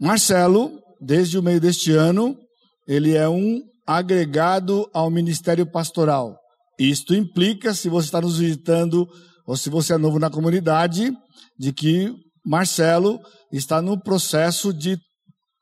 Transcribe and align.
Marcelo, 0.00 0.80
desde 0.98 1.38
o 1.38 1.42
meio 1.42 1.60
deste 1.60 1.92
ano, 1.92 2.34
ele 2.88 3.14
é 3.14 3.28
um 3.28 3.60
agregado 3.86 4.88
ao 4.94 5.10
ministério 5.10 5.70
pastoral. 5.70 6.38
Isto 6.78 7.14
implica, 7.14 7.74
se 7.74 7.90
você 7.90 8.06
está 8.06 8.20
nos 8.20 8.38
visitando 8.38 9.06
ou 9.46 9.56
se 9.56 9.68
você 9.68 9.92
é 9.92 9.98
novo 9.98 10.18
na 10.18 10.30
comunidade, 10.30 11.12
de 11.58 11.72
que 11.72 12.10
Marcelo 12.44 13.20
está 13.52 13.82
no 13.82 14.00
processo 14.00 14.72
de 14.72 14.96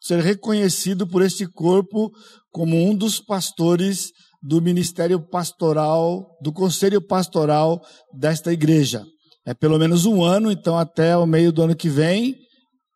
ser 0.01 0.21
reconhecido 0.21 1.09
por 1.09 1.23
este 1.23 1.45
corpo 1.45 2.09
como 2.53 2.77
um 2.77 2.95
dos 2.95 3.19
pastores 3.19 4.11
do 4.41 4.63
ministério 4.63 5.21
pastoral, 5.29 6.25
do 6.41 6.53
conselho 6.53 7.05
pastoral 7.05 7.81
desta 8.17 8.53
igreja. 8.53 9.05
É 9.45 9.53
pelo 9.53 9.79
menos 9.79 10.05
um 10.05 10.23
ano, 10.23 10.53
então 10.53 10.79
até 10.79 11.17
o 11.17 11.27
meio 11.27 11.51
do 11.51 11.63
ano 11.63 11.75
que 11.75 11.89
vem, 11.89 12.37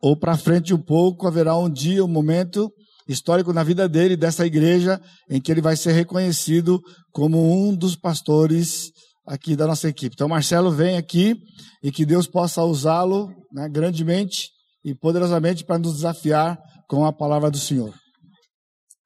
ou 0.02 0.16
para 0.16 0.36
frente 0.36 0.74
um 0.74 0.82
pouco, 0.82 1.28
haverá 1.28 1.56
um 1.56 1.70
dia, 1.70 2.04
um 2.04 2.08
momento 2.08 2.68
histórico 3.08 3.52
na 3.52 3.62
vida 3.62 3.88
dele, 3.88 4.16
dessa 4.16 4.44
igreja, 4.44 5.00
em 5.30 5.40
que 5.40 5.50
ele 5.52 5.60
vai 5.60 5.76
ser 5.76 5.92
reconhecido 5.92 6.80
como 7.12 7.38
um 7.38 7.74
dos 7.74 7.94
pastores 7.94 8.90
aqui 9.24 9.54
da 9.54 9.66
nossa 9.66 9.88
equipe. 9.88 10.14
Então, 10.14 10.28
Marcelo, 10.28 10.72
vem 10.72 10.96
aqui 10.96 11.36
e 11.82 11.92
que 11.92 12.04
Deus 12.04 12.26
possa 12.26 12.62
usá-lo 12.62 13.28
né, 13.52 13.68
grandemente 13.68 14.50
e 14.84 14.94
poderosamente 14.94 15.64
para 15.64 15.78
nos 15.78 15.94
desafiar 15.94 16.58
com 16.88 17.04
a 17.04 17.12
palavra 17.12 17.50
do 17.50 17.58
Senhor. 17.58 17.94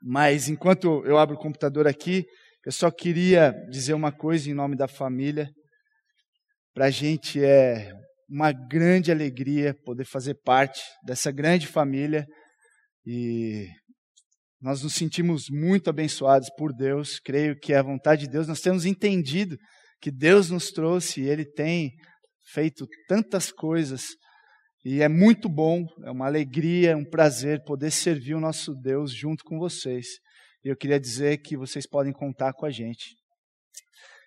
Mas 0.02 0.48
enquanto 0.48 1.02
eu 1.04 1.18
abro 1.18 1.36
o 1.36 1.38
computador 1.38 1.86
aqui, 1.86 2.24
eu 2.64 2.72
só 2.72 2.90
queria 2.90 3.52
dizer 3.70 3.92
uma 3.92 4.12
coisa 4.12 4.48
em 4.48 4.54
nome 4.54 4.76
da 4.76 4.88
família. 4.88 5.50
Para 6.74 6.86
a 6.86 6.90
gente 6.90 7.42
é 7.42 7.92
uma 8.28 8.52
grande 8.52 9.10
alegria 9.10 9.74
poder 9.84 10.04
fazer 10.04 10.34
parte 10.42 10.80
dessa 11.04 11.30
grande 11.30 11.66
família 11.66 12.26
e 13.06 13.68
nós 14.60 14.82
nos 14.82 14.94
sentimos 14.94 15.44
muito 15.48 15.90
abençoados 15.90 16.48
por 16.56 16.72
Deus. 16.72 17.20
Creio 17.20 17.58
que 17.58 17.72
é 17.72 17.76
a 17.76 17.82
vontade 17.82 18.22
de 18.22 18.30
Deus. 18.30 18.48
Nós 18.48 18.60
temos 18.60 18.84
entendido 18.84 19.56
que 20.00 20.10
Deus 20.10 20.50
nos 20.50 20.72
trouxe 20.72 21.20
e 21.22 21.28
Ele 21.28 21.44
tem 21.44 21.92
feito 22.52 22.86
tantas 23.08 23.52
coisas 23.52 24.16
e 24.88 25.02
é 25.02 25.08
muito 25.08 25.48
bom, 25.48 25.84
é 26.04 26.12
uma 26.12 26.26
alegria, 26.26 26.96
um 26.96 27.04
prazer 27.04 27.60
poder 27.64 27.90
servir 27.90 28.34
o 28.34 28.40
nosso 28.40 28.72
Deus 28.72 29.12
junto 29.12 29.42
com 29.42 29.58
vocês. 29.58 30.06
E 30.64 30.68
eu 30.68 30.76
queria 30.76 31.00
dizer 31.00 31.38
que 31.38 31.56
vocês 31.56 31.88
podem 31.88 32.12
contar 32.12 32.52
com 32.52 32.64
a 32.64 32.70
gente. 32.70 33.16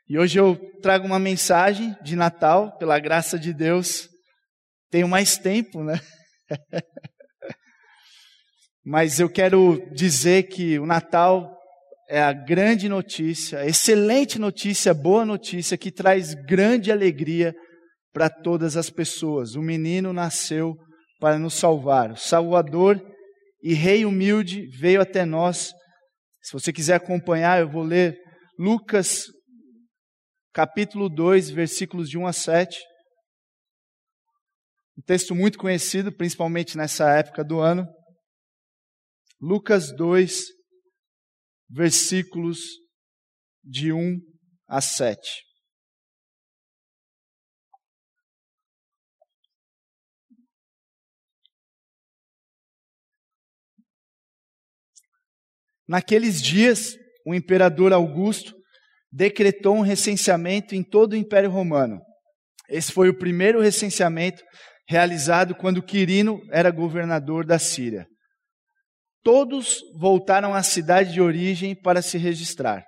E 0.10 0.18
hoje 0.18 0.40
eu 0.40 0.58
trago 0.82 1.06
uma 1.06 1.20
mensagem 1.20 1.96
de 2.02 2.16
Natal, 2.16 2.76
pela 2.80 2.98
graça 2.98 3.38
de 3.38 3.54
Deus. 3.54 4.10
Tenho 4.90 5.08
mais 5.08 5.38
tempo, 5.38 5.84
né? 5.84 6.02
Mas 8.84 9.20
eu 9.20 9.30
quero 9.30 9.80
dizer 9.94 10.48
que 10.48 10.80
o 10.80 10.86
Natal 10.88 11.56
é 12.10 12.20
a 12.20 12.34
grande 12.34 12.90
notícia, 12.90 13.64
excelente 13.68 14.40
notícia, 14.40 14.96
boa 14.96 15.24
notícia 15.24 15.78
que 15.78 15.92
traz 15.92 16.34
grande 16.34 16.92
alegria 16.92 17.54
para 18.12 18.32
todas 18.32 18.76
as 18.76 18.90
pessoas. 18.90 19.54
O 19.54 19.62
menino 19.62 20.12
nasceu 20.12 20.76
para 21.20 21.38
nos 21.38 21.54
salvar. 21.54 22.14
O 22.14 22.18
Salvador 22.18 23.00
e 23.62 23.76
Rei 23.76 24.06
humilde 24.06 24.66
veio 24.76 25.02
até 25.02 25.24
nós. 25.24 25.72
Se 26.42 26.52
você 26.52 26.74
quiser 26.74 26.96
acompanhar, 26.96 27.60
eu 27.60 27.70
vou 27.70 27.84
ler 27.84 28.18
Lucas 28.58 29.28
capítulo 30.54 31.10
2, 31.10 31.50
versículos 31.50 32.10
de 32.10 32.18
1 32.18 32.28
a 32.28 32.34
7. 32.34 32.78
Um 34.98 35.02
texto 35.02 35.34
muito 35.34 35.58
conhecido, 35.58 36.12
principalmente 36.12 36.78
nessa 36.78 37.10
época 37.18 37.44
do 37.44 37.60
ano. 37.60 37.88
Lucas 39.40 39.96
2, 39.96 40.48
versículos 41.70 42.60
de 43.64 43.94
1 43.94 44.20
a 44.68 44.82
7. 44.82 45.20
Naqueles 55.88 56.42
dias, 56.42 56.96
o 57.26 57.34
imperador 57.34 57.94
Augusto 57.94 58.59
decretou 59.12 59.76
um 59.76 59.82
recenseamento 59.82 60.76
em 60.76 60.84
todo 60.84 61.14
o 61.14 61.16
Império 61.16 61.50
Romano. 61.50 62.00
Esse 62.70 62.92
foi 62.92 63.10
o 63.10 63.18
primeiro 63.18 63.60
recenseamento 63.60 64.44
realizado 64.88 65.56
quando 65.56 65.84
Quirino 65.84 66.40
era 66.52 66.72
governador 66.72 67.46
da 67.46 67.58
Síria. 67.60 68.06
Todos 69.24 69.82
voltaram 70.00 70.54
à 70.54 70.64
cidade 70.64 71.14
de 71.14 71.22
origem 71.22 71.76
para 71.76 72.02
se 72.02 72.18
registrar. 72.18 72.84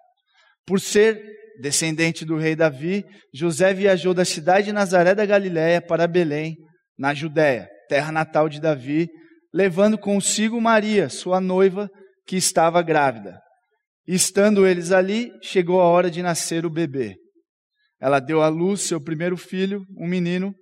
Por 0.65 0.79
ser 0.79 1.21
descendente 1.59 2.23
do 2.23 2.37
rei 2.37 2.55
Davi, 2.55 3.03
José 3.33 3.73
viajou 3.73 4.13
da 4.13 4.25
cidade 4.25 4.67
de 4.67 4.71
Nazaré 4.71 5.13
da 5.13 5.25
Galiléia 5.25 5.81
para 5.81 6.07
Belém, 6.07 6.55
na 6.97 7.13
Judéia, 7.13 7.67
terra 7.89 8.11
natal 8.11 8.47
de 8.47 8.61
Davi, 8.61 9.09
levando 9.53 9.97
consigo 9.97 10.61
Maria, 10.61 11.09
sua 11.09 11.41
noiva, 11.41 11.89
que 12.25 12.37
estava 12.37 12.81
grávida. 12.81 13.39
Estando 14.07 14.65
eles 14.65 14.91
ali, 14.91 15.31
chegou 15.43 15.79
a 15.79 15.85
hora 15.85 16.09
de 16.09 16.21
nascer 16.21 16.65
o 16.65 16.69
bebê. 16.69 17.15
Ela 17.99 18.19
deu 18.19 18.41
à 18.41 18.47
luz 18.47 18.81
seu 18.81 19.01
primeiro 19.01 19.37
filho, 19.37 19.85
um 19.95 20.07
menino, 20.07 20.53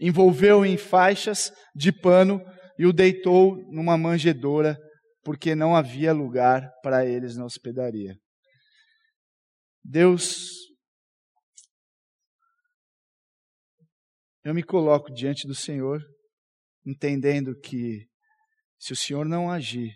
envolveu-o 0.00 0.64
em 0.64 0.78
faixas 0.78 1.52
de 1.74 1.92
pano 1.92 2.40
e 2.78 2.86
o 2.86 2.92
deitou 2.92 3.56
numa 3.70 3.98
manjedoura, 3.98 4.78
porque 5.22 5.54
não 5.54 5.76
havia 5.76 6.14
lugar 6.14 6.66
para 6.82 7.04
eles 7.04 7.36
na 7.36 7.44
hospedaria. 7.44 8.16
Deus, 9.84 10.48
eu 14.42 14.54
me 14.54 14.62
coloco 14.62 15.12
diante 15.12 15.46
do 15.46 15.54
Senhor, 15.54 16.02
entendendo 16.86 17.54
que 17.60 18.06
se 18.78 18.94
o 18.94 18.96
Senhor 18.96 19.26
não 19.26 19.50
agir, 19.50 19.92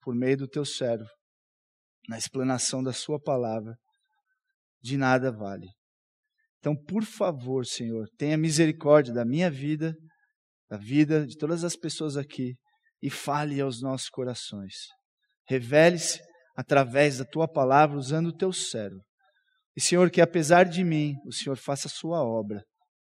por 0.00 0.12
meio 0.12 0.36
do 0.38 0.48
teu 0.48 0.64
servo, 0.64 1.08
na 2.08 2.18
explanação 2.18 2.82
da 2.82 2.92
Sua 2.92 3.20
palavra, 3.20 3.76
de 4.82 4.96
nada 4.96 5.32
vale. 5.32 5.68
Então, 6.58 6.74
por 6.74 7.04
favor, 7.04 7.66
Senhor, 7.66 8.06
tenha 8.16 8.36
misericórdia 8.36 9.12
da 9.12 9.24
minha 9.24 9.50
vida, 9.50 9.94
da 10.68 10.76
vida 10.76 11.26
de 11.26 11.36
todas 11.36 11.62
as 11.62 11.76
pessoas 11.76 12.16
aqui 12.16 12.54
e 13.02 13.10
fale 13.10 13.60
aos 13.60 13.82
nossos 13.82 14.08
corações. 14.08 14.74
Revele-se 15.46 16.20
através 16.56 17.18
da 17.18 17.24
tua 17.24 17.46
palavra, 17.46 17.98
usando 17.98 18.28
o 18.28 18.36
teu 18.36 18.52
servo. 18.52 19.00
E, 19.76 19.80
Senhor, 19.80 20.10
que 20.10 20.20
apesar 20.20 20.64
de 20.64 20.84
mim, 20.84 21.14
o 21.26 21.32
Senhor 21.32 21.56
faça 21.56 21.88
a 21.88 21.90
sua 21.90 22.22
obra 22.22 22.62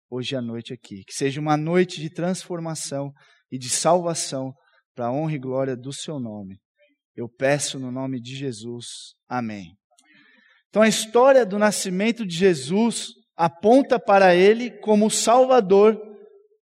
hoje 0.09 0.35
à 0.37 0.41
noite 0.41 0.73
aqui. 0.73 1.03
Que 1.05 1.13
seja 1.13 1.41
uma 1.41 1.57
noite 1.57 2.01
de 2.01 2.09
transformação 2.09 3.13
e 3.51 3.59
de 3.59 3.69
salvação 3.69 4.55
para 4.95 5.07
a 5.07 5.13
honra 5.13 5.35
e 5.35 5.39
glória 5.39 5.77
do 5.77 5.93
seu 5.93 6.19
nome. 6.19 6.59
Eu 7.17 7.29
peço 7.29 7.79
no 7.79 7.91
nome 7.91 8.21
de 8.21 8.35
Jesus. 8.37 8.87
Amém. 9.29 9.77
Então 10.69 10.83
a 10.83 10.89
história 10.89 11.45
do 11.45 11.59
nascimento 11.59 12.25
de 12.27 12.37
Jesus 12.37 13.09
aponta 13.37 13.99
para 13.99 14.35
ele 14.35 14.71
como 14.81 15.11
Salvador 15.11 16.01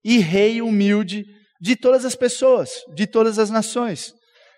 e 0.04 0.18
Rei 0.18 0.62
humilde 0.62 1.24
de 1.60 1.76
todas 1.76 2.04
as 2.04 2.14
pessoas, 2.14 2.70
de 2.94 3.06
todas 3.06 3.38
as 3.38 3.50
nações. 3.50 4.12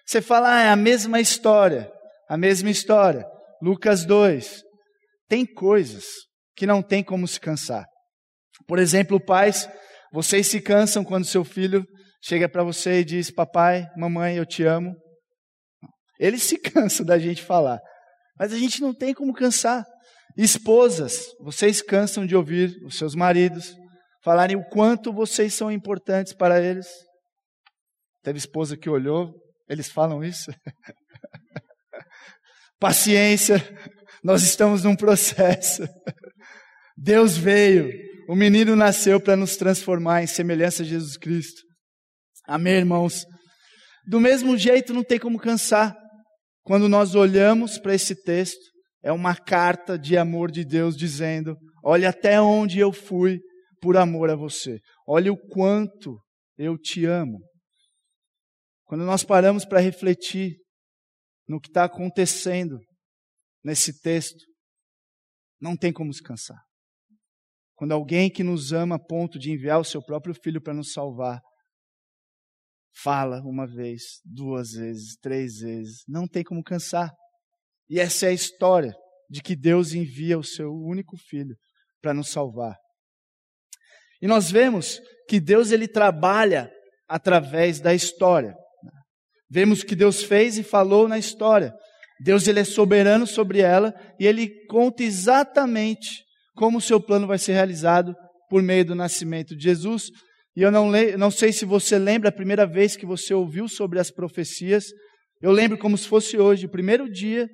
Você 0.06 0.20
fala, 0.20 0.56
ah, 0.56 0.62
é 0.62 0.68
a 0.68 0.76
mesma 0.76 1.20
história, 1.20 1.90
a 2.28 2.36
mesma 2.36 2.70
história. 2.70 3.24
Lucas 3.62 4.04
2. 4.04 4.62
Tem 5.28 5.46
coisas 5.46 6.04
que 6.56 6.66
não 6.66 6.82
tem 6.82 7.02
como 7.02 7.26
se 7.26 7.40
cansar. 7.40 7.86
Por 8.66 8.78
exemplo, 8.78 9.20
pais, 9.20 9.68
vocês 10.12 10.46
se 10.46 10.60
cansam 10.60 11.04
quando 11.04 11.24
seu 11.24 11.44
filho 11.44 11.84
chega 12.22 12.48
para 12.48 12.62
você 12.62 13.00
e 13.00 13.04
diz: 13.04 13.30
Papai, 13.30 13.86
mamãe, 13.96 14.36
eu 14.36 14.46
te 14.46 14.64
amo. 14.64 14.94
Eles 16.20 16.42
se 16.44 16.56
cansam 16.60 17.04
da 17.04 17.18
gente 17.18 17.42
falar. 17.42 17.80
Mas 18.38 18.52
a 18.52 18.58
gente 18.58 18.80
não 18.80 18.94
tem 18.94 19.12
como 19.12 19.32
cansar. 19.32 19.84
Esposas, 20.36 21.26
vocês 21.40 21.82
cansam 21.82 22.24
de 22.24 22.36
ouvir 22.36 22.76
os 22.84 22.96
seus 22.96 23.16
maridos 23.16 23.74
falarem 24.22 24.56
o 24.56 24.64
quanto 24.68 25.12
vocês 25.12 25.54
são 25.54 25.70
importantes 25.70 26.32
para 26.32 26.62
eles. 26.62 26.86
Teve 28.22 28.38
esposa 28.38 28.76
que 28.76 28.88
olhou, 28.88 29.32
eles 29.68 29.90
falam 29.90 30.22
isso. 30.22 30.52
Paciência, 32.78 33.56
nós 34.22 34.42
estamos 34.42 34.84
num 34.84 34.96
processo. 34.96 35.82
Deus 36.96 37.36
veio, 37.36 37.90
o 38.28 38.34
menino 38.34 38.76
nasceu 38.76 39.20
para 39.20 39.36
nos 39.36 39.56
transformar 39.56 40.22
em 40.22 40.26
semelhança 40.26 40.82
a 40.82 40.86
Jesus 40.86 41.16
Cristo. 41.16 41.62
Amém, 42.46 42.74
irmãos? 42.74 43.24
Do 44.06 44.20
mesmo 44.20 44.56
jeito, 44.56 44.92
não 44.92 45.04
tem 45.04 45.18
como 45.18 45.38
cansar. 45.38 45.96
Quando 46.62 46.88
nós 46.88 47.14
olhamos 47.14 47.78
para 47.78 47.94
esse 47.94 48.14
texto, 48.22 48.70
é 49.02 49.12
uma 49.12 49.34
carta 49.34 49.98
de 49.98 50.16
amor 50.16 50.50
de 50.50 50.64
Deus 50.64 50.96
dizendo: 50.96 51.56
Olha 51.82 52.10
até 52.10 52.40
onde 52.40 52.78
eu 52.78 52.92
fui 52.92 53.40
por 53.80 53.96
amor 53.96 54.30
a 54.30 54.36
você. 54.36 54.78
Olha 55.06 55.32
o 55.32 55.38
quanto 55.48 56.20
eu 56.58 56.76
te 56.76 57.06
amo. 57.06 57.40
Quando 58.84 59.04
nós 59.04 59.24
paramos 59.24 59.64
para 59.64 59.80
refletir 59.80 60.56
no 61.48 61.60
que 61.60 61.68
está 61.68 61.84
acontecendo 61.84 62.78
nesse 63.64 64.00
texto, 64.00 64.44
não 65.60 65.76
tem 65.76 65.92
como 65.92 66.12
se 66.12 66.22
cansar. 66.22 66.60
Quando 67.74 67.92
alguém 67.92 68.30
que 68.30 68.44
nos 68.44 68.72
ama 68.72 68.96
a 68.96 68.98
ponto 68.98 69.38
de 69.38 69.50
enviar 69.50 69.80
o 69.80 69.84
seu 69.84 70.02
próprio 70.02 70.34
filho 70.34 70.60
para 70.60 70.74
nos 70.74 70.92
salvar, 70.92 71.40
fala 73.02 73.40
uma 73.42 73.66
vez, 73.66 74.20
duas 74.24 74.72
vezes, 74.72 75.16
três 75.20 75.58
vezes, 75.58 76.02
não 76.08 76.26
tem 76.26 76.44
como 76.44 76.62
cansar. 76.62 77.10
E 77.88 77.98
essa 77.98 78.26
é 78.26 78.28
a 78.30 78.32
história 78.32 78.94
de 79.28 79.42
que 79.42 79.56
Deus 79.56 79.94
envia 79.94 80.38
o 80.38 80.44
seu 80.44 80.70
único 80.72 81.16
filho 81.16 81.56
para 82.00 82.14
nos 82.14 82.28
salvar. 82.28 82.76
E 84.20 84.26
nós 84.26 84.50
vemos 84.50 85.00
que 85.28 85.40
Deus 85.40 85.70
ele 85.70 85.88
trabalha 85.88 86.70
através 87.08 87.80
da 87.80 87.94
história. 87.94 88.54
Vemos 89.48 89.82
que 89.82 89.96
Deus 89.96 90.22
fez 90.22 90.58
e 90.58 90.62
falou 90.62 91.08
na 91.08 91.18
história. 91.18 91.72
Deus 92.22 92.46
ele 92.46 92.60
é 92.60 92.64
soberano 92.64 93.26
sobre 93.26 93.60
ela 93.60 93.94
e 94.18 94.26
ele 94.26 94.48
conta 94.66 95.02
exatamente 95.02 96.22
como 96.54 96.78
o 96.78 96.82
seu 96.82 97.00
plano 97.00 97.26
vai 97.26 97.38
ser 97.38 97.52
realizado 97.52 98.14
por 98.48 98.62
meio 98.62 98.84
do 98.84 98.94
nascimento 98.94 99.56
de 99.56 99.64
Jesus. 99.64 100.10
E 100.56 100.62
eu 100.62 100.70
não, 100.70 100.90
não 101.18 101.30
sei 101.30 101.52
se 101.52 101.64
você 101.64 101.98
lembra 101.98 102.28
a 102.28 102.32
primeira 102.32 102.66
vez 102.66 102.96
que 102.96 103.06
você 103.06 103.32
ouviu 103.32 103.68
sobre 103.68 103.98
as 103.98 104.10
profecias. 104.10 104.86
Eu 105.40 105.52
lembro 105.52 105.78
como 105.78 105.96
se 105.96 106.08
fosse 106.08 106.38
hoje, 106.38 106.66
o 106.66 106.70
primeiro 106.70 107.10
dia 107.10 107.48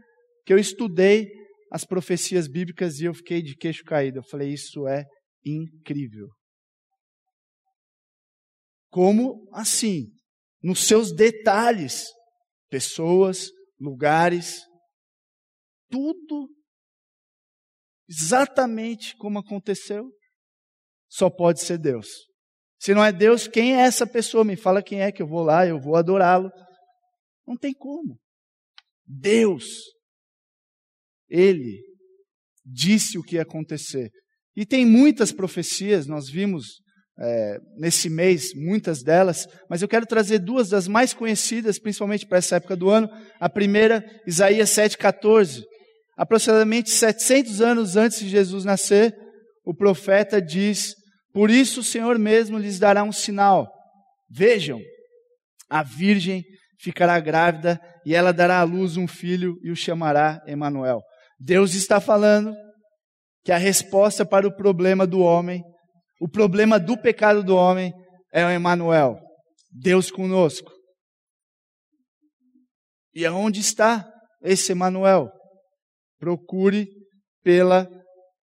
que 0.45 0.53
eu 0.53 0.59
estudei 0.59 1.29
as 1.71 1.85
profecias 1.85 2.49
bíblicas 2.49 3.01
e 3.01 3.05
eu 3.05 3.15
fiquei 3.15 3.43
de 3.43 3.55
queixo 3.57 3.85
caído. 3.85 4.19
Eu 4.19 4.25
falei, 4.25 4.53
isso 4.53 4.87
é 4.87 5.05
incrível. 5.45 6.29
Como 8.91 9.47
assim? 9.53 10.07
Nos 10.63 10.87
seus 10.87 11.15
detalhes, 11.15 12.07
pessoas, 12.71 13.51
lugares, 13.79 14.63
tudo 15.91 16.49
exatamente 18.09 19.17
como 19.17 19.39
aconteceu, 19.39 20.11
só 21.09 21.29
pode 21.29 21.61
ser 21.61 21.79
Deus. 21.79 22.09
Se 22.87 22.95
não 22.95 23.05
é 23.05 23.11
Deus, 23.11 23.49
quem 23.49 23.75
é 23.75 23.81
essa 23.81 24.07
pessoa? 24.07 24.45
Me 24.45 24.55
fala 24.55 24.81
quem 24.81 25.01
é 25.01 25.11
que 25.11 25.21
eu 25.21 25.27
vou 25.27 25.43
lá, 25.43 25.67
eu 25.67 25.77
vou 25.77 25.97
adorá-lo. 25.97 26.53
Não 27.45 27.57
tem 27.57 27.75
como. 27.75 28.17
Deus, 29.05 29.65
Ele 31.29 31.83
disse 32.65 33.19
o 33.19 33.25
que 33.25 33.35
ia 33.35 33.43
acontecer. 33.43 34.13
E 34.55 34.65
tem 34.65 34.87
muitas 34.87 35.33
profecias, 35.33 36.07
nós 36.07 36.31
vimos 36.31 36.81
é, 37.19 37.59
nesse 37.77 38.09
mês, 38.09 38.55
muitas 38.55 39.03
delas, 39.03 39.49
mas 39.69 39.83
eu 39.83 39.89
quero 39.89 40.07
trazer 40.07 40.39
duas 40.39 40.69
das 40.69 40.87
mais 40.87 41.13
conhecidas, 41.13 41.81
principalmente 41.81 42.25
para 42.25 42.39
essa 42.39 42.55
época 42.55 42.77
do 42.77 42.89
ano. 42.89 43.09
A 43.41 43.49
primeira, 43.49 44.05
Isaías 44.25 44.71
7,14. 44.71 45.65
Aproximadamente 46.17 46.91
700 46.91 47.61
anos 47.61 47.97
antes 47.97 48.21
de 48.21 48.29
Jesus 48.29 48.65
nascer, 48.65 49.13
o 49.65 49.75
profeta 49.75 50.41
diz: 50.41 50.95
Por 51.37 51.51
isso 51.51 51.81
o 51.81 51.85
Senhor 51.85 52.19
mesmo 52.19 52.57
lhes 52.57 52.79
dará 52.79 53.03
um 53.03 53.13
sinal. 53.13 53.71
Vejam, 54.27 54.81
a 55.69 55.83
virgem 55.83 56.43
ficará 56.81 57.21
grávida 57.21 57.79
e 58.07 58.15
ela 58.15 58.33
dará 58.33 58.61
à 58.61 58.63
luz 58.63 58.97
um 58.97 59.07
filho 59.07 59.59
e 59.63 59.71
o 59.71 59.77
chamará 59.77 60.41
Emanuel. 60.47 61.03
Deus 61.39 61.75
está 61.75 62.01
falando 62.01 62.57
que 63.45 63.53
a 63.53 63.59
resposta 63.59 64.25
para 64.25 64.49
o 64.49 64.57
problema 64.57 65.07
do 65.07 65.21
homem 65.21 65.63
o 66.19 66.27
problema 66.27 66.81
do 66.81 66.97
pecado 66.97 67.45
do 67.45 67.55
homem 67.55 67.93
é 68.33 68.43
o 68.43 68.49
Emanuel, 68.49 69.21
Deus 69.71 70.11
conosco. 70.11 70.73
E 73.15 73.27
aonde 73.27 73.61
está 73.61 74.11
esse 74.43 74.73
Emanuel? 74.73 75.31
Procure 76.19 76.89
pela 77.43 77.87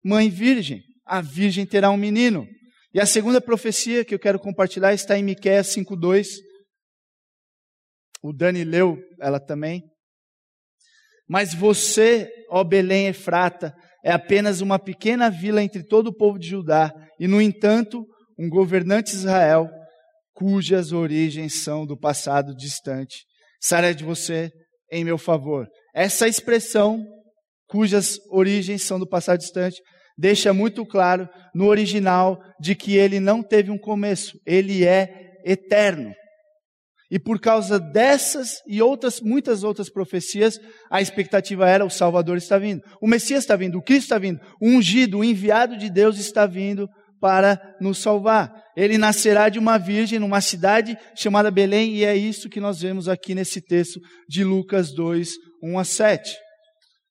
mãe 0.02 0.30
virgem. 0.30 0.82
A 1.06 1.20
virgem 1.20 1.66
terá 1.66 1.90
um 1.90 1.98
menino. 1.98 2.48
E 2.98 3.00
a 3.00 3.06
segunda 3.06 3.40
profecia 3.40 4.04
que 4.04 4.16
eu 4.16 4.18
quero 4.18 4.40
compartilhar 4.40 4.92
está 4.92 5.16
em 5.16 5.22
Miqueias 5.22 5.68
5:2. 5.68 6.42
O 8.24 8.34
Dani 8.34 8.64
leu 8.64 8.98
ela 9.22 9.40
também. 9.40 9.84
Mas 11.30 11.54
você, 11.54 12.28
ó 12.50 12.64
Belém 12.64 13.06
Efrata, 13.06 13.72
é 14.04 14.12
apenas 14.12 14.62
uma 14.62 14.80
pequena 14.80 15.30
vila 15.30 15.62
entre 15.62 15.84
todo 15.84 16.08
o 16.08 16.16
povo 16.16 16.40
de 16.40 16.48
Judá, 16.48 16.92
e, 17.20 17.28
no 17.28 17.40
entanto, 17.40 18.04
um 18.36 18.50
governante 18.50 19.14
Israel, 19.14 19.70
cujas 20.34 20.92
origens 20.92 21.62
são 21.62 21.86
do 21.86 21.96
passado 21.96 22.56
distante. 22.56 23.28
Sará 23.62 23.92
de 23.92 24.04
você 24.04 24.50
em 24.92 25.04
meu 25.04 25.20
favor. 25.20 25.68
Essa 25.94 26.28
expressão, 26.28 27.06
cujas 27.68 28.18
origens 28.32 28.82
são 28.82 28.98
do 28.98 29.08
passado 29.08 29.38
distante, 29.38 29.80
deixa 30.18 30.54
muito 30.54 30.86
claro 30.86 31.30
no 31.54 31.68
original 31.68 32.42
de 32.60 32.76
que 32.76 32.96
ele 32.96 33.20
não 33.20 33.44
teve 33.44 33.70
um 33.70 33.78
começo, 33.78 34.40
ele 34.46 34.86
é 34.86 35.10
eterno. 35.46 36.14
E 37.10 37.18
por 37.18 37.40
causa 37.40 37.80
dessas 37.80 38.62
e 38.68 38.82
outras, 38.82 39.22
muitas 39.22 39.64
outras 39.64 39.90
profecias, 39.90 40.60
a 40.92 41.02
expectativa 41.02 41.70
era 41.70 41.86
o 41.86 41.90
Salvador 41.90 42.36
está 42.38 42.58
vindo. 42.58 42.82
O 43.02 43.08
Messias 43.08 43.44
está 43.44 43.56
vindo, 43.56 43.78
o 43.78 43.82
Cristo 43.82 44.04
está 44.04 44.18
vindo, 44.18 44.40
o 44.62 44.68
ungido, 44.68 45.20
o 45.20 45.24
enviado 45.24 45.78
de 45.78 45.90
Deus 45.90 46.20
está 46.20 46.46
vindo 46.46 46.88
para 47.20 47.60
nos 47.80 48.00
salvar. 48.00 48.52
Ele 48.76 48.98
nascerá 48.98 49.48
de 49.48 49.58
uma 49.58 49.78
virgem 49.78 50.20
numa 50.20 50.42
cidade 50.42 50.98
chamada 51.16 51.50
Belém, 51.50 51.96
e 51.96 52.04
é 52.04 52.16
isso 52.16 52.50
que 52.50 52.60
nós 52.60 52.82
vemos 52.82 53.08
aqui 53.08 53.34
nesse 53.34 53.62
texto 53.62 54.00
de 54.28 54.44
Lucas 54.44 54.94
2, 54.94 55.32
1 55.64 55.80
a 55.80 55.84
7. 55.86 56.36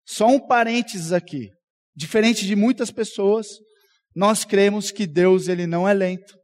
Só 0.06 0.28
um 0.28 0.38
parênteses 0.38 1.12
aqui. 1.12 1.48
Diferente 1.96 2.46
de 2.46 2.54
muitas 2.54 2.90
pessoas, 2.90 3.46
nós 4.14 4.44
cremos 4.44 4.90
que 4.90 5.06
Deus 5.06 5.48
ele 5.48 5.66
não 5.66 5.88
é 5.88 5.94
lento. 5.94 6.34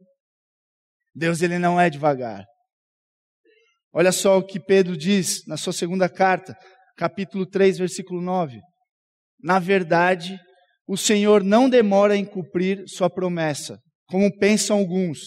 Deus 1.13 1.41
ele 1.41 1.59
não 1.59 1.79
é 1.79 1.89
devagar. 1.89 2.43
Olha 3.93 4.11
só 4.11 4.39
o 4.39 4.45
que 4.45 4.59
Pedro 4.59 4.97
diz 4.97 5.45
na 5.45 5.55
sua 5.55 5.71
segunda 5.71 6.09
carta, 6.09 6.55
capítulo 6.97 7.45
3, 7.45 7.77
versículo 7.77 8.19
9. 8.19 8.59
Na 9.39 9.59
verdade, 9.59 10.39
o 10.87 10.97
Senhor 10.97 11.43
não 11.43 11.69
demora 11.69 12.17
em 12.17 12.25
cumprir 12.25 12.83
sua 12.87 13.09
promessa, 13.09 13.77
como 14.07 14.35
pensam 14.37 14.79
alguns. 14.79 15.19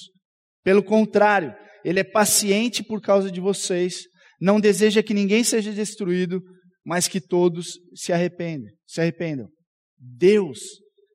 Pelo 0.65 0.83
contrário, 0.83 1.55
ele 1.85 2.01
é 2.01 2.05
paciente 2.05 2.83
por 2.83 3.01
causa 3.01 3.31
de 3.31 3.41
vocês, 3.41 4.03
não 4.41 4.59
deseja 4.59 5.03
que 5.03 5.15
ninguém 5.15 5.45
seja 5.45 5.71
destruído, 5.71 6.41
mas 6.85 7.07
que 7.07 7.21
todos 7.21 7.79
se 7.95 8.13
arrependam. 8.13 8.73
Se 8.85 9.01
arrependam. 9.01 9.47
Deus, 9.99 10.61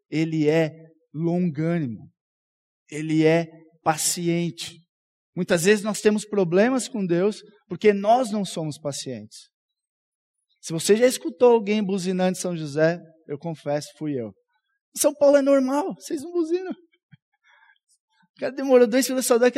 ele 0.09 0.47
é 0.49 0.71
longânimo. 1.13 2.09
Ele 2.89 3.25
é 3.25 3.47
paciente. 3.83 4.79
Muitas 5.35 5.63
vezes 5.63 5.83
nós 5.83 6.01
temos 6.01 6.25
problemas 6.25 6.87
com 6.87 7.05
Deus 7.05 7.41
porque 7.67 7.93
nós 7.93 8.31
não 8.31 8.43
somos 8.43 8.77
pacientes. 8.77 9.49
Se 10.59 10.73
você 10.73 10.95
já 10.95 11.07
escutou 11.07 11.53
alguém 11.53 11.83
buzinando 11.83 12.37
em 12.37 12.39
São 12.39 12.55
José, 12.55 12.99
eu 13.27 13.37
confesso, 13.37 13.89
fui 13.97 14.19
eu. 14.19 14.27
Em 14.95 14.99
São 14.99 15.13
Paulo 15.13 15.37
é 15.37 15.41
normal, 15.41 15.95
vocês 15.95 16.21
não 16.21 16.31
buzinam. 16.31 16.71
O 16.71 18.39
cara 18.39 18.51
demorou 18.51 18.87
dois 18.87 19.05
segundos 19.05 19.25
só 19.25 19.37
dar. 19.37 19.51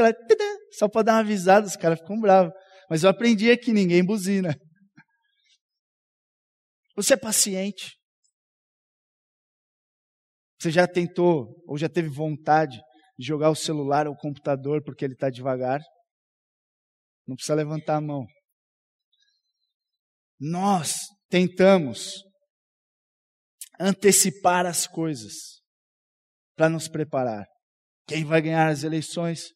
Só 0.71 0.87
para 0.87 1.03
dar 1.03 1.13
uma 1.13 1.19
avisada, 1.19 1.65
os 1.65 1.75
caras 1.75 1.99
ficam 1.99 2.19
bravos. 2.19 2.53
Mas 2.89 3.03
eu 3.03 3.09
aprendi 3.09 3.49
aqui, 3.49 3.73
ninguém 3.73 4.05
buzina. 4.05 4.55
Você 6.95 7.13
é 7.13 7.17
paciente. 7.17 7.97
Você 10.63 10.71
já 10.71 10.87
tentou 10.87 11.61
ou 11.67 11.77
já 11.77 11.89
teve 11.89 12.07
vontade 12.07 12.81
jogar 13.19 13.49
o 13.49 13.55
celular 13.55 14.07
ou 14.07 14.13
o 14.13 14.17
computador 14.17 14.81
porque 14.81 15.03
ele 15.03 15.13
está 15.13 15.29
devagar. 15.29 15.81
Não 17.27 17.35
precisa 17.35 17.53
levantar 17.53 17.97
a 17.97 18.01
mão. 18.01 18.25
Nós 20.39 20.95
tentamos 21.29 22.23
antecipar 23.77 24.65
as 24.65 24.87
coisas 24.87 25.33
para 26.55 26.69
nos 26.69 26.87
preparar. 26.87 27.45
Quem 28.07 28.23
vai 28.23 28.41
ganhar 28.41 28.69
as 28.69 28.85
eleições? 28.85 29.49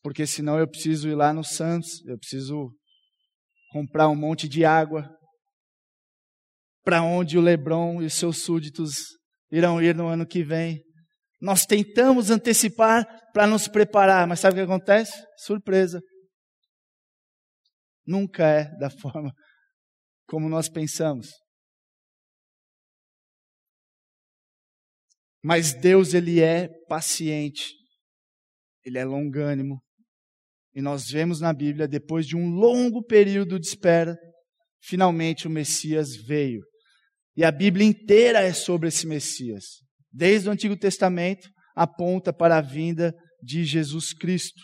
Porque 0.00 0.28
senão 0.28 0.60
eu 0.60 0.70
preciso 0.70 1.08
ir 1.08 1.16
lá 1.16 1.32
no 1.32 1.42
Santos, 1.42 2.06
eu 2.06 2.16
preciso 2.18 2.70
comprar 3.72 4.08
um 4.08 4.14
monte 4.14 4.48
de 4.48 4.64
água 4.64 5.12
para 6.84 7.02
onde 7.02 7.36
o 7.36 7.40
Lebron 7.40 8.00
e 8.00 8.06
os 8.06 8.14
seus 8.14 8.44
súditos 8.44 9.23
irão 9.54 9.80
ir 9.80 9.94
no 9.94 10.08
ano 10.08 10.26
que 10.26 10.42
vem. 10.42 10.82
Nós 11.40 11.64
tentamos 11.64 12.28
antecipar 12.30 13.06
para 13.32 13.46
nos 13.46 13.68
preparar, 13.68 14.26
mas 14.26 14.40
sabe 14.40 14.54
o 14.54 14.56
que 14.56 14.72
acontece? 14.72 15.24
Surpresa. 15.36 16.02
Nunca 18.04 18.44
é 18.46 18.64
da 18.78 18.90
forma 19.00 19.32
como 20.26 20.48
nós 20.48 20.68
pensamos. 20.68 21.28
Mas 25.42 25.72
Deus, 25.74 26.14
Ele 26.14 26.40
é 26.40 26.68
paciente, 26.88 27.74
Ele 28.84 28.98
é 28.98 29.04
longânimo, 29.04 29.80
E 30.74 30.82
nós 30.82 31.08
vemos 31.08 31.40
na 31.40 31.52
Bíblia, 31.52 31.86
depois 31.86 32.26
de 32.26 32.36
um 32.36 32.48
longo 32.48 33.04
período 33.04 33.60
de 33.60 33.68
espera, 33.68 34.16
finalmente 34.82 35.46
o 35.46 35.50
Messias 35.50 36.16
veio. 36.16 36.64
E 37.36 37.44
a 37.44 37.50
Bíblia 37.50 37.86
inteira 37.86 38.40
é 38.40 38.52
sobre 38.52 38.88
esse 38.88 39.06
Messias. 39.06 39.64
Desde 40.12 40.48
o 40.48 40.52
Antigo 40.52 40.76
Testamento 40.76 41.48
aponta 41.74 42.32
para 42.32 42.56
a 42.56 42.60
vinda 42.60 43.12
de 43.42 43.64
Jesus 43.64 44.12
Cristo. 44.12 44.62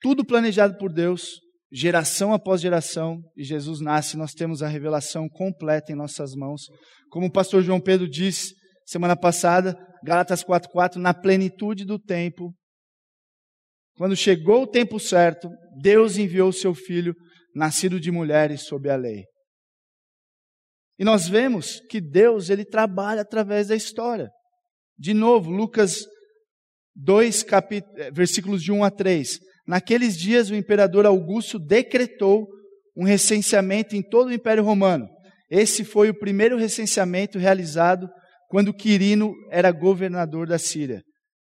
Tudo 0.00 0.24
planejado 0.24 0.78
por 0.78 0.90
Deus, 0.90 1.40
geração 1.70 2.32
após 2.32 2.62
geração, 2.62 3.20
e 3.36 3.44
Jesus 3.44 3.80
nasce, 3.80 4.16
nós 4.16 4.32
temos 4.32 4.62
a 4.62 4.68
revelação 4.68 5.28
completa 5.28 5.92
em 5.92 5.94
nossas 5.94 6.34
mãos. 6.34 6.62
Como 7.10 7.26
o 7.26 7.32
pastor 7.32 7.62
João 7.62 7.80
Pedro 7.80 8.08
disse 8.08 8.54
semana 8.86 9.14
passada, 9.14 9.76
Gálatas 10.02 10.42
4:4, 10.42 10.96
na 10.96 11.12
plenitude 11.12 11.84
do 11.84 11.98
tempo, 11.98 12.54
quando 13.94 14.16
chegou 14.16 14.62
o 14.62 14.66
tempo 14.66 14.98
certo, 14.98 15.50
Deus 15.82 16.16
enviou 16.16 16.48
o 16.48 16.54
seu 16.54 16.74
filho, 16.74 17.14
nascido 17.54 18.00
de 18.00 18.10
mulheres 18.10 18.62
sob 18.62 18.88
a 18.88 18.96
lei. 18.96 19.24
E 20.98 21.04
nós 21.04 21.28
vemos 21.28 21.80
que 21.88 22.00
Deus 22.00 22.50
ele 22.50 22.64
trabalha 22.64 23.22
através 23.22 23.68
da 23.68 23.76
história. 23.76 24.30
De 24.98 25.14
novo, 25.14 25.50
Lucas 25.50 26.06
2, 26.94 27.42
capit... 27.42 27.84
Eh, 27.96 28.10
versículos 28.10 28.62
de 28.62 28.70
1 28.70 28.84
a 28.84 28.90
3. 28.90 29.38
Naqueles 29.66 30.16
dias 30.16 30.50
o 30.50 30.54
imperador 30.54 31.06
Augusto 31.06 31.58
decretou 31.58 32.46
um 32.96 33.04
recenseamento 33.04 33.96
em 33.96 34.02
todo 34.02 34.28
o 34.28 34.32
Império 34.32 34.62
Romano. 34.62 35.08
Esse 35.48 35.84
foi 35.84 36.10
o 36.10 36.18
primeiro 36.18 36.56
recenseamento 36.56 37.38
realizado 37.38 38.08
quando 38.48 38.74
Quirino 38.74 39.32
era 39.50 39.70
governador 39.70 40.46
da 40.46 40.58
Síria. 40.58 41.02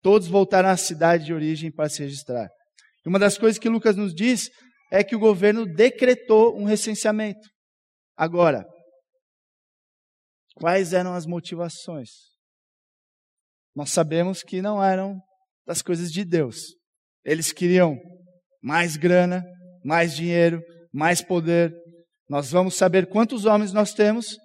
Todos 0.02 0.28
voltaram 0.28 0.70
à 0.70 0.78
cidade 0.78 1.26
de 1.26 1.34
origem 1.34 1.72
para 1.72 1.90
se 1.90 2.02
registrar. 2.02 2.48
E 3.06 3.10
uma 3.10 3.20
das 3.20 3.38
coisas 3.38 3.60
que 3.60 3.70
Lucas 3.70 3.96
nos 3.96 4.14
diz 4.14 4.50
é 4.96 5.04
que 5.04 5.16
o 5.16 5.20
governo 5.20 5.66
decretou 5.66 6.58
um 6.58 6.64
recenseamento. 6.64 7.50
Agora, 8.16 8.66
quais 10.56 10.94
eram 10.94 11.14
as 11.14 11.26
motivações? 11.26 12.10
Nós 13.76 13.92
sabemos 13.92 14.42
que 14.42 14.62
não 14.62 14.82
eram 14.82 15.20
das 15.68 15.82
coisas 15.82 16.10
de 16.10 16.24
Deus. 16.24 16.76
Eles 17.26 17.52
queriam 17.52 17.98
mais 18.64 18.96
grana, 18.96 19.44
mais 19.84 20.16
dinheiro, 20.16 20.62
mais 20.94 21.22
poder. 21.22 21.74
Nós 22.30 22.50
vamos 22.50 22.76
saber 22.76 23.10
quantos 23.10 23.44
homens 23.44 23.74
nós 23.74 23.94
temos 23.94 24.38